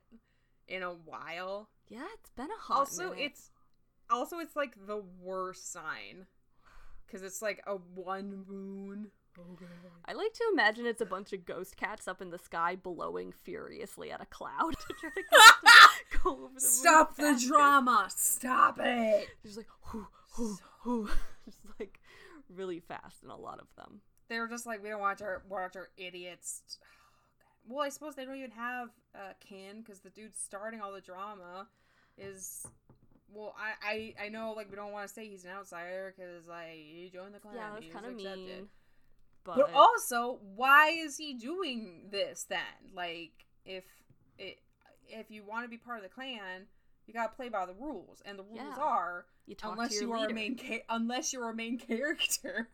in 0.68 0.82
a 0.82 0.92
while. 0.92 1.68
Yeah, 1.88 2.04
it's 2.14 2.30
been 2.30 2.46
a 2.50 2.62
hot 2.62 2.78
also 2.78 3.10
minute. 3.10 3.18
it's 3.24 3.50
also 4.08 4.38
it's 4.38 4.54
like 4.56 4.74
the 4.86 5.02
worst 5.20 5.72
sign 5.72 6.26
because 7.06 7.22
it's 7.22 7.42
like 7.42 7.60
a 7.66 7.74
one 7.74 8.44
moon 8.48 9.08
oh, 9.38 9.42
I 10.04 10.12
like 10.12 10.32
to 10.34 10.44
imagine 10.52 10.86
it's 10.86 11.00
a 11.00 11.06
bunch 11.06 11.32
of 11.32 11.44
ghost 11.44 11.76
cats 11.76 12.06
up 12.08 12.22
in 12.22 12.30
the 12.30 12.38
sky 12.38 12.76
blowing 12.76 13.32
furiously 13.32 14.10
at 14.12 14.20
a 14.22 14.26
cloud 14.26 14.74
to 14.88 14.94
try 15.00 15.10
to 15.10 15.22
go, 15.30 16.22
go 16.22 16.30
over 16.30 16.42
the 16.46 16.48
moon 16.50 16.60
stop 16.60 17.16
the 17.16 17.44
drama 17.48 18.06
stop 18.14 18.78
it 18.80 19.28
Just 19.44 19.56
like 19.56 19.66
whoo, 19.92 20.06
whoo, 20.38 20.58
whoo. 20.84 21.08
just 21.44 21.58
like 21.80 21.98
really 22.48 22.78
fast 22.80 23.22
in 23.24 23.30
a 23.30 23.36
lot 23.36 23.58
of 23.58 23.66
them. 23.76 24.00
They 24.28 24.38
were 24.38 24.48
just 24.48 24.66
like 24.66 24.82
we 24.82 24.88
don't 24.88 25.00
watch 25.00 25.22
our 25.22 25.42
watch 25.48 25.76
our 25.76 25.88
idiots 25.96 26.78
well 27.68 27.84
i 27.84 27.88
suppose 27.88 28.14
they 28.14 28.24
don't 28.24 28.36
even 28.36 28.50
have 28.50 28.88
uh 29.14 29.32
kin 29.40 29.80
because 29.82 30.00
the 30.00 30.10
dude 30.10 30.36
starting 30.36 30.80
all 30.80 30.92
the 30.92 31.00
drama 31.00 31.66
is 32.18 32.66
well 33.32 33.54
I, 33.58 34.14
I 34.20 34.26
i 34.26 34.28
know 34.28 34.52
like 34.56 34.70
we 34.70 34.76
don't 34.76 34.92
want 34.92 35.06
to 35.08 35.12
say 35.12 35.26
he's 35.28 35.44
an 35.44 35.50
outsider 35.50 36.14
because 36.16 36.46
like 36.46 36.70
he 36.74 37.10
joined 37.12 37.34
the 37.34 37.38
clan 37.40 37.54
yeah, 37.56 37.70
that's 37.74 37.92
kind 37.92 38.06
of 38.06 38.14
mean. 38.14 38.68
But, 39.44 39.56
But 39.58 39.70
also, 39.74 40.40
why 40.56 40.88
is 40.90 41.16
he 41.16 41.32
doing 41.34 42.08
this 42.10 42.46
then? 42.48 42.58
Like, 42.92 43.30
if 43.64 43.84
it, 44.38 44.58
if 45.06 45.30
you 45.30 45.44
want 45.44 45.64
to 45.64 45.68
be 45.68 45.76
part 45.76 45.98
of 45.98 46.02
the 46.02 46.08
clan, 46.08 46.66
you 47.06 47.14
gotta 47.14 47.32
play 47.32 47.48
by 47.48 47.64
the 47.64 47.74
rules, 47.74 48.20
and 48.26 48.36
the 48.36 48.42
rules 48.42 48.58
Yeah. 48.76 48.82
are 48.82 49.26
you 49.46 49.54
unless 49.62 50.00
you 50.00 50.12
are 50.12 50.18
leader. 50.22 50.32
a 50.32 50.34
main 50.34 50.58
ca- 50.58 50.82
unless 50.88 51.32
you're 51.32 51.48
a 51.48 51.54
main 51.54 51.78
character, 51.88 52.68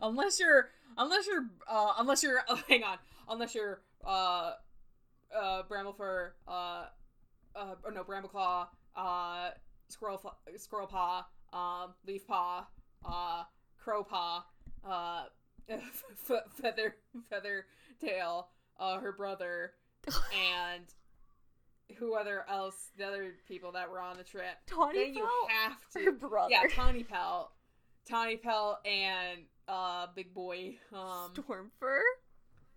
unless 0.00 0.38
you're 0.40 0.68
unless 0.96 1.26
you're 1.26 1.46
uh, 1.68 1.92
unless 1.98 2.22
you're 2.22 2.40
oh, 2.48 2.60
hang 2.68 2.82
on 2.84 2.98
unless 3.28 3.54
you're 3.54 3.80
uh 4.06 4.52
uh 5.36 5.62
Bramblefur 5.70 6.30
uh 6.48 6.86
uh 7.56 7.74
or 7.84 7.90
no 7.92 8.04
Brambleclaw 8.04 8.66
uh 8.96 9.50
Squirrel 9.88 10.20
Squirrel 10.56 10.86
Paw 10.86 11.26
um 11.52 11.94
Leaf 12.06 12.26
Paw 12.26 12.66
uh 13.04 13.44
Crow 13.82 14.02
Paw 14.04 14.44
uh 14.88 15.24
f- 15.68 16.42
feather 16.60 16.96
feather 17.30 17.66
tail 18.00 18.48
uh 18.80 18.98
her 18.98 19.12
brother 19.12 19.72
and 20.06 20.84
who 21.96 22.14
other 22.14 22.44
else 22.48 22.90
the 22.96 23.04
other 23.04 23.34
people 23.46 23.72
that 23.72 23.90
were 23.90 24.00
on 24.00 24.16
the 24.16 24.24
trip 24.24 24.56
Tawny 24.66 24.98
then 24.98 25.14
you 25.14 25.20
Pelt? 25.20 25.50
have 25.50 25.76
Her 25.94 26.04
to 26.10 26.12
brother. 26.18 26.48
yeah 26.50 26.62
tawny 26.74 27.04
pelt 27.04 27.52
tawny 28.08 28.36
pelt 28.36 28.78
and 28.86 29.40
uh 29.68 30.06
big 30.14 30.34
boy 30.34 30.74
um 30.92 31.32
Stormfur 31.34 32.00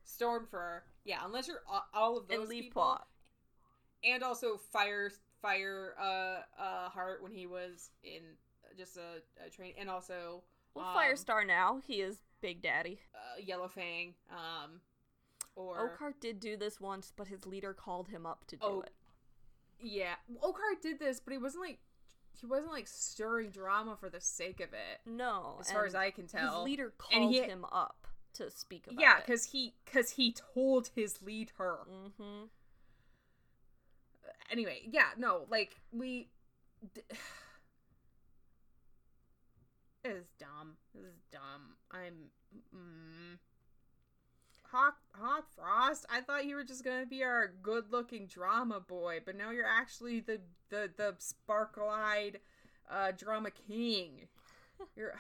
stormfur 0.06 0.82
yeah 1.04 1.20
unless 1.26 1.48
you're 1.48 1.62
all 1.94 2.18
of 2.18 2.28
those 2.28 2.40
and 2.42 2.50
Leaf 2.50 2.64
people 2.66 2.82
Paw. 2.84 3.02
and 4.04 4.24
also 4.24 4.58
fire 4.58 5.12
fire 5.42 5.96
uh 6.00 6.42
uh 6.62 6.90
heart 6.90 7.24
when 7.24 7.32
he 7.32 7.48
was 7.48 7.90
in 8.04 8.22
just 8.78 8.98
a, 8.98 9.22
a 9.46 9.50
train 9.50 9.74
and 9.80 9.90
also 9.90 10.44
Well, 10.74 10.86
Um, 10.86 10.96
Firestar 10.98 11.46
now. 11.48 11.80
He 11.88 12.02
is 12.02 12.18
Big 12.42 12.62
Daddy. 12.62 13.00
uh, 13.16 13.42
Yellowfang, 13.42 14.14
um, 14.30 14.82
or 15.56 15.98
Oakheart 15.98 16.20
did 16.20 16.40
do 16.42 16.58
this 16.58 16.82
once, 16.82 17.14
but 17.16 17.28
his 17.28 17.46
leader 17.46 17.74
called 17.74 18.10
him 18.10 18.26
up 18.26 18.46
to 18.48 18.58
do 18.58 18.66
Oh, 18.66 18.82
it. 18.82 18.92
yeah, 19.80 20.16
Oakheart 20.44 20.82
did 20.82 21.00
this, 21.00 21.22
but 21.22 21.32
he 21.32 21.38
wasn't 21.38 21.64
like 21.64 21.80
he 22.40 22.46
wasn't 22.46 22.72
like 22.72 22.88
stirring 22.88 23.50
drama 23.50 23.96
for 24.00 24.10
the 24.10 24.22
sake 24.22 24.60
of 24.62 24.70
it, 24.74 25.02
No, 25.06 25.58
as 25.60 25.72
far 25.72 25.86
as 25.86 25.96
I 25.96 26.12
can 26.12 26.28
tell. 26.28 26.60
his 26.60 26.66
leader 26.66 26.94
And 27.12 27.22
called 27.24 27.34
he- 27.34 27.42
him 27.42 27.66
up 27.72 28.08
to 28.34 28.50
speak 28.52 28.86
about 28.88 29.00
it. 29.00 29.02
yeah, 29.02 29.20
because 29.20 29.46
he 29.46 29.74
because 29.86 30.12
he 30.12 30.34
told 30.54 30.90
his 30.96 31.22
leader. 31.22 31.80
Mm-hmm. 31.90 32.46
Anyway, 34.52 34.82
yeah, 34.92 35.10
no, 35.18 35.46
like 35.50 35.76
we. 35.92 36.30
D- 36.94 37.02
this 40.04 40.14
is 40.18 40.26
dumb. 40.40 40.78
This 40.94 41.06
is 41.06 41.20
dumb. 41.32 41.76
I'm. 41.92 42.14
Mm, 42.76 43.38
Hawk 44.72 44.96
Hawk 45.14 45.46
Frost. 45.56 46.06
I 46.10 46.22
thought 46.22 46.46
you 46.46 46.56
were 46.56 46.64
just 46.64 46.84
gonna 46.84 47.06
be 47.06 47.24
our 47.24 47.54
good-looking 47.62 48.28
drama 48.28 48.80
boy, 48.80 49.20
but 49.26 49.36
now 49.36 49.52
you're 49.52 49.66
actually 49.68 50.20
the 50.20 50.42
the 50.70 50.92
the 50.96 51.16
sparkle-eyed 51.20 52.40
uh, 52.90 53.12
drama 53.12 53.52
king. 53.52 54.28
You're 54.96 55.16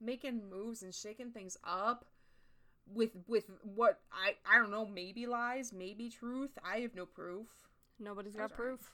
making 0.00 0.48
moves 0.48 0.82
and 0.82 0.94
shaking 0.94 1.30
things 1.30 1.56
up 1.64 2.06
with 2.92 3.10
with 3.26 3.50
what 3.62 4.00
I 4.12 4.34
I 4.50 4.58
don't 4.58 4.70
know. 4.70 4.86
Maybe 4.86 5.26
lies, 5.26 5.72
maybe 5.72 6.08
truth. 6.08 6.50
I 6.64 6.78
have 6.78 6.94
no 6.94 7.06
proof. 7.06 7.46
Nobody's 7.98 8.36
got 8.36 8.52
proof. 8.52 8.92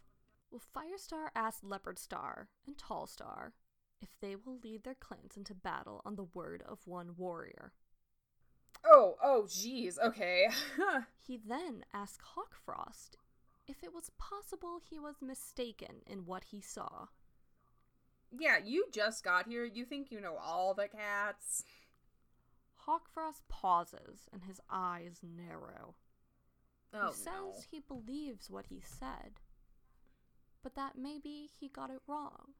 Well, 0.50 0.62
Firestar 0.74 1.28
asked 1.34 1.64
Leopardstar 1.64 2.46
and 2.66 2.76
Tallstar 2.76 3.52
if 4.00 4.08
they 4.20 4.36
will 4.36 4.58
lead 4.62 4.84
their 4.84 4.94
clans 4.94 5.36
into 5.36 5.54
battle 5.54 6.00
on 6.04 6.16
the 6.16 6.26
word 6.34 6.62
of 6.66 6.78
one 6.86 7.14
warrior. 7.16 7.72
Oh, 8.86 9.16
oh, 9.22 9.44
jeez. 9.48 9.98
Okay. 9.98 10.48
He 11.26 11.38
then 11.38 11.84
asked 11.94 12.20
Hawkfrost 12.36 13.16
if 13.66 13.82
it 13.82 13.94
was 13.94 14.10
possible 14.18 14.78
he 14.78 14.98
was 14.98 15.22
mistaken 15.22 16.02
in 16.06 16.26
what 16.26 16.44
he 16.44 16.60
saw. 16.60 17.06
yeah, 18.38 18.58
you 18.62 18.86
just 18.92 19.24
got 19.24 19.46
here. 19.46 19.64
You 19.64 19.84
think 19.84 20.10
you 20.10 20.20
know 20.20 20.36
all 20.36 20.74
the 20.74 20.88
cats? 20.88 21.64
Hawkfrost 22.86 23.42
pauses 23.48 24.28
and 24.32 24.42
his 24.44 24.60
eyes 24.70 25.20
narrow. 25.22 25.94
Oh 26.92 27.08
he 27.08 27.14
says 27.14 27.26
no. 27.26 27.54
he 27.70 27.80
believes 27.80 28.50
what 28.50 28.66
he 28.66 28.80
said, 28.84 29.40
but 30.62 30.74
that 30.74 30.96
maybe 30.98 31.48
he 31.58 31.68
got 31.68 31.90
it 31.90 32.00
wrong. 32.06 32.54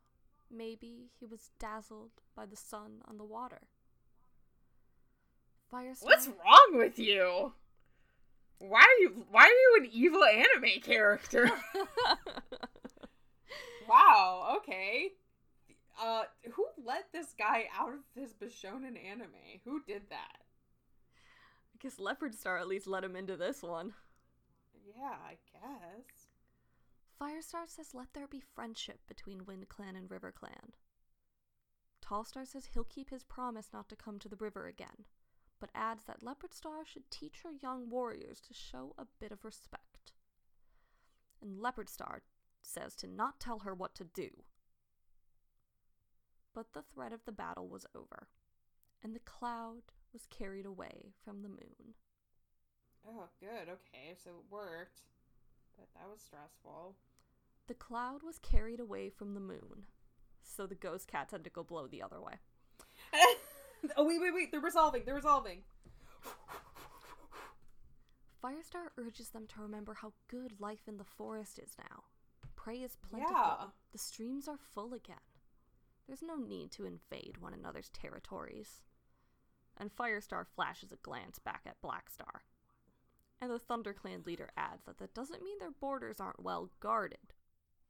Maybe 0.51 1.11
he 1.19 1.27
was 1.27 1.51
dazzled 1.59 2.13
by 2.35 2.47
the 2.47 2.57
sun 2.57 3.03
on 3.07 3.19
the 3.19 3.25
water. 3.25 3.69
Firestar. 5.73 6.05
What's 6.05 6.29
wrong 6.29 6.73
with 6.75 6.99
you? 6.99 7.53
Why 8.59 8.81
are 8.81 9.01
you? 9.01 9.27
Why 9.31 9.43
are 9.43 9.49
you 9.49 9.79
an 9.83 9.91
evil 9.93 10.25
anime 10.25 10.81
character? 10.83 11.51
wow. 13.89 14.57
Okay. 14.59 15.11
Uh, 16.03 16.23
who 16.53 16.67
let 16.85 17.13
this 17.13 17.35
guy 17.39 17.65
out 17.79 17.93
of 17.93 18.01
this 18.17 18.33
Bishonen 18.33 18.99
anime? 19.05 19.61
Who 19.65 19.83
did 19.87 20.03
that? 20.11 20.39
I 21.75 21.77
guess 21.81 21.97
Leopardstar 21.97 22.59
at 22.61 22.69
least 22.69 22.87
let 22.87 23.05
him 23.05 23.15
into 23.15 23.37
this 23.37 23.63
one. 23.63 23.93
Yeah, 24.97 25.15
I 25.25 25.37
guess. 25.53 26.29
Firestar 27.21 27.69
says 27.69 27.95
let 27.95 28.09
there 28.13 28.27
be 28.27 28.41
friendship 28.41 29.01
between 29.07 29.43
WindClan 29.43 29.97
and 29.97 30.09
RiverClan. 30.09 30.73
Tallstar 32.05 32.47
says 32.47 32.67
he'll 32.67 32.85
keep 32.85 33.11
his 33.11 33.23
promise 33.23 33.71
not 33.73 33.89
to 33.89 33.97
come 33.97 34.19
to 34.19 34.29
the 34.29 34.37
river 34.37 34.67
again, 34.67 35.07
but 35.65 35.71
adds 35.75 36.05
that 36.05 36.21
Leopardstar 36.23 36.85
should 36.85 37.11
teach 37.11 37.41
her 37.43 37.51
young 37.51 37.89
warriors 37.89 38.39
to 38.39 38.53
show 38.53 38.95
a 38.99 39.07
bit 39.19 39.33
of 39.33 39.47
respect. 39.47 40.13
And 41.41 41.59
Leopardstar 41.59 42.19
says 42.61 42.95
to 42.97 43.07
not 43.07 43.41
tell 43.41 43.61
her 43.61 43.73
what 43.73 43.95
to 43.95 44.05
do. 44.05 44.29
But 46.55 46.75
the 46.75 46.83
threat 46.83 47.15
of 47.15 47.25
the 47.25 47.33
battle 47.33 47.67
was 47.67 47.87
over, 47.97 48.29
and 49.03 49.17
the 49.17 49.21
cloud 49.21 49.85
was 50.13 50.27
carried 50.27 50.67
away 50.67 51.15
from 51.25 51.41
the 51.41 51.49
moon. 51.49 51.95
Oh, 53.09 53.31
good. 53.41 53.71
Okay, 53.71 54.15
so 54.23 54.33
it 54.33 54.53
worked. 54.53 55.01
But 55.79 55.89
that 55.95 56.11
was 56.11 56.21
stressful. 56.21 56.95
The 57.69 57.75
cloud 57.75 58.23
was 58.23 58.39
carried 58.39 58.81
away 58.81 59.09
from 59.09 59.33
the 59.33 59.41
moon, 59.41 59.87
so 60.43 60.67
the 60.67 60.75
ghost 60.75 61.09
cats 61.09 61.33
had 61.33 61.43
to 61.45 61.49
go 61.49 61.63
blow 61.63 61.87
the 61.87 62.03
other 62.03 62.21
way. 62.21 62.35
oh, 63.97 64.05
wait, 64.05 64.21
wait, 64.21 64.35
wait. 64.35 64.51
They're 64.51 64.61
resolving. 64.61 65.03
They're 65.05 65.15
resolving. 65.15 65.63
Firestar 68.43 68.89
urges 68.99 69.31
them 69.31 69.47
to 69.47 69.63
remember 69.63 69.95
how 69.95 70.13
good 70.29 70.61
life 70.61 70.83
in 70.87 70.99
the 70.99 71.05
forest 71.05 71.59
is 71.59 71.77
now. 71.79 72.05
Prey 72.57 72.79
is 72.79 72.97
plentiful. 73.09 73.37
Yeah. 73.37 73.67
The 73.93 73.99
streams 73.99 74.49
are 74.49 74.59
full 74.59 74.93
again. 74.93 75.17
There's 76.07 76.23
no 76.23 76.37
need 76.37 76.71
to 76.73 76.85
invade 76.85 77.39
one 77.41 77.55
another's 77.55 77.89
territories. 77.91 78.83
And 79.79 79.91
Firestar 79.95 80.45
flashes 80.47 80.93
a 80.93 80.97
glance 80.97 81.39
back 81.39 81.63
at 81.67 81.81
Blackstar. 81.83 82.43
And 83.41 83.51
the 83.51 83.59
ThunderClan 83.59 84.27
leader 84.27 84.51
adds 84.57 84.85
that 84.85 84.99
that 84.99 85.15
doesn't 85.15 85.43
mean 85.43 85.59
their 85.59 85.71
borders 85.71 86.21
aren't 86.21 86.43
well 86.43 86.71
guarded. 86.81 87.33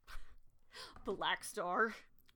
Blackstar. 1.06 1.92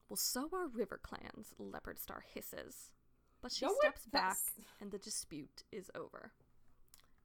Well, 0.08 0.16
so 0.16 0.48
are 0.52 0.68
RiverClan's, 0.68 1.54
Leopardstar 1.60 2.20
hisses. 2.34 2.92
But 3.42 3.52
she 3.52 3.64
No 3.66 3.74
steps 3.80 4.06
back, 4.06 4.36
and 4.80 4.90
the 4.90 4.98
dispute 4.98 5.62
is 5.70 5.90
over. 5.94 6.32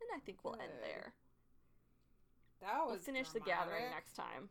And 0.01 0.09
I 0.15 0.19
think 0.25 0.39
we'll 0.43 0.53
end 0.61 0.71
there. 0.83 1.13
That 2.61 2.85
was 2.85 2.91
We'll 2.91 2.99
finish 2.99 3.29
the 3.29 3.39
gathering 3.39 3.85
next 3.91 4.13
time. 4.13 4.49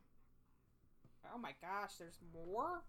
Oh 1.34 1.38
my 1.38 1.52
gosh, 1.60 1.92
there's 1.98 2.18
more? 2.34 2.82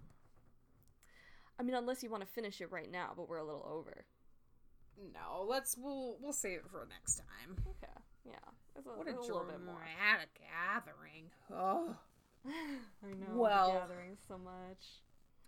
I 1.60 1.64
mean, 1.64 1.76
unless 1.76 2.02
you 2.04 2.10
want 2.10 2.24
to 2.24 2.28
finish 2.30 2.62
it 2.62 2.72
right 2.72 2.92
now, 2.92 3.12
but 3.16 3.30
we're 3.30 3.38
a 3.38 3.44
little 3.46 3.66
over. 3.70 4.06
No, 5.14 5.44
let's 5.48 5.76
we'll 5.78 6.18
we'll 6.22 6.34
save 6.34 6.60
it 6.60 6.70
for 6.72 6.88
next 6.90 7.16
time. 7.18 7.58
Okay, 7.68 7.94
yeah. 8.26 8.34
It's 8.76 8.86
a, 8.88 8.90
What 8.90 9.08
a 9.08 9.12
a 9.12 9.22
little 9.22 9.44
bit 9.46 9.64
more. 9.64 9.76
dramatic 9.76 10.30
gathering. 10.40 11.26
Oh. 11.52 11.96
I 12.46 13.08
know. 13.14 13.36
Well- 13.40 13.74
gathering 13.74 14.18
so 14.28 14.38
much. 14.38 15.02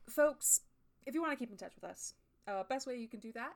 Folks, 0.10 0.62
if 1.06 1.16
you 1.16 1.22
want 1.22 1.34
to 1.34 1.38
keep 1.38 1.52
in 1.52 1.58
touch 1.58 1.74
with 1.76 1.84
us, 1.90 2.14
uh, 2.48 2.64
best 2.64 2.88
way 2.88 2.98
you 2.98 3.08
can 3.08 3.20
do 3.20 3.32
that, 3.34 3.54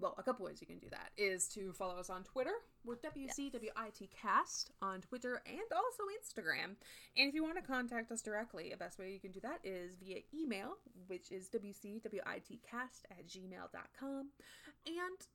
well, 0.00 0.14
a 0.18 0.22
couple 0.22 0.46
ways 0.46 0.60
you 0.60 0.66
can 0.66 0.78
do 0.78 0.88
that, 0.90 1.10
is 1.16 1.46
to 1.48 1.72
follow 1.72 1.96
us 1.98 2.08
on 2.08 2.24
Twitter. 2.24 2.54
We're 2.84 2.96
WCWITcast 2.96 4.70
on 4.80 5.02
Twitter 5.02 5.42
and 5.46 5.58
also 5.74 6.04
Instagram. 6.18 6.76
And 7.16 7.28
if 7.28 7.34
you 7.34 7.42
want 7.42 7.56
to 7.56 7.62
contact 7.62 8.10
us 8.10 8.22
directly, 8.22 8.72
a 8.72 8.76
best 8.76 8.98
way 8.98 9.12
you 9.12 9.20
can 9.20 9.32
do 9.32 9.40
that 9.40 9.60
is 9.62 9.96
via 9.96 10.20
email, 10.34 10.78
which 11.06 11.30
is 11.30 11.50
WCWITcast 11.50 13.02
at 13.10 13.26
gmail.com. 13.28 14.30
And 14.86 15.26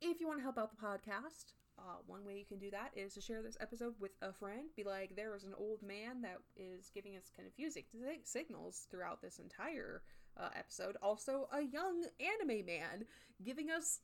if 0.00 0.20
you 0.20 0.26
want 0.26 0.40
to 0.40 0.42
help 0.42 0.58
out 0.58 0.70
the 0.70 0.84
podcast, 0.84 1.54
uh, 1.78 1.96
one 2.06 2.24
way 2.24 2.36
you 2.36 2.44
can 2.44 2.58
do 2.58 2.70
that 2.70 2.90
is 2.94 3.14
to 3.14 3.20
share 3.20 3.42
this 3.42 3.56
episode 3.60 3.94
with 3.98 4.12
a 4.20 4.32
friend. 4.32 4.68
Be 4.76 4.84
like, 4.84 5.16
there 5.16 5.34
is 5.34 5.44
an 5.44 5.54
old 5.56 5.82
man 5.82 6.20
that 6.22 6.38
is 6.54 6.90
giving 6.92 7.16
us 7.16 7.30
confusing 7.34 7.84
sig- 7.90 8.26
signals 8.26 8.86
throughout 8.90 9.22
this 9.22 9.38
entire 9.38 10.02
uh, 10.38 10.48
episode. 10.56 10.96
Also, 11.02 11.48
a 11.52 11.62
young 11.62 12.04
anime 12.20 12.66
man 12.66 13.06
giving 13.44 13.70
us 13.70 14.00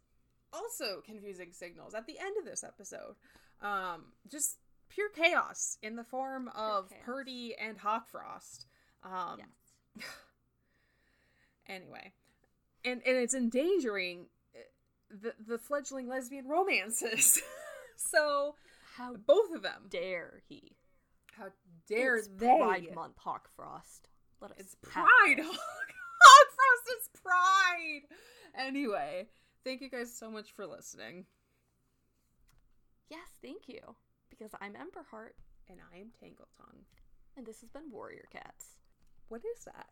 also 0.52 1.00
confusing 1.04 1.52
signals 1.52 1.94
at 1.94 2.06
the 2.06 2.18
end 2.18 2.36
of 2.38 2.44
this 2.44 2.64
episode. 2.64 3.16
Um, 3.60 4.12
just 4.30 4.56
pure 4.88 5.10
chaos 5.10 5.76
in 5.82 5.96
the 5.96 6.04
form 6.04 6.48
of 6.54 6.88
chaos. 6.90 7.02
Purdy 7.04 7.54
and 7.60 7.78
Hawkfrost. 7.78 8.66
Um, 9.02 9.38
yes. 9.38 10.06
anyway 11.68 12.12
and 12.84 13.02
and 13.06 13.16
it's 13.16 13.34
endangering 13.34 14.26
uh, 14.54 14.60
the 15.10 15.34
the 15.46 15.58
fledgling 15.58 16.08
lesbian 16.08 16.46
romances 16.46 17.40
so 17.96 18.54
How 18.96 19.14
both 19.14 19.52
of 19.54 19.62
them 19.62 19.86
dare 19.88 20.42
he? 20.48 20.76
how 21.36 21.46
dare 21.88 22.16
it's 22.16 22.28
they 22.28 22.46
Pride 22.46 22.94
Month, 22.94 23.16
Hawkfrost. 23.24 24.08
Let 24.40 24.50
us 24.52 24.56
it's 24.58 24.74
pride 24.82 25.36
this. 25.38 25.58
Pride. 27.22 28.02
Anyway 28.56 29.28
thank 29.68 29.82
you 29.82 29.90
guys 29.90 30.16
so 30.16 30.30
much 30.30 30.52
for 30.52 30.66
listening. 30.66 31.26
Yes, 33.10 33.28
thank 33.42 33.68
you. 33.68 33.80
Because 34.30 34.52
I'm 34.62 34.74
Ember 34.74 35.04
Heart, 35.10 35.34
and 35.68 35.78
i 35.92 35.98
am 35.98 36.08
tangle 36.18 36.48
tongue. 36.56 36.80
And 37.36 37.46
this 37.46 37.60
has 37.60 37.68
been 37.68 37.90
Warrior 37.90 38.24
Cats. 38.32 38.78
what 39.28 39.42
is 39.44 39.64
that 39.66 39.88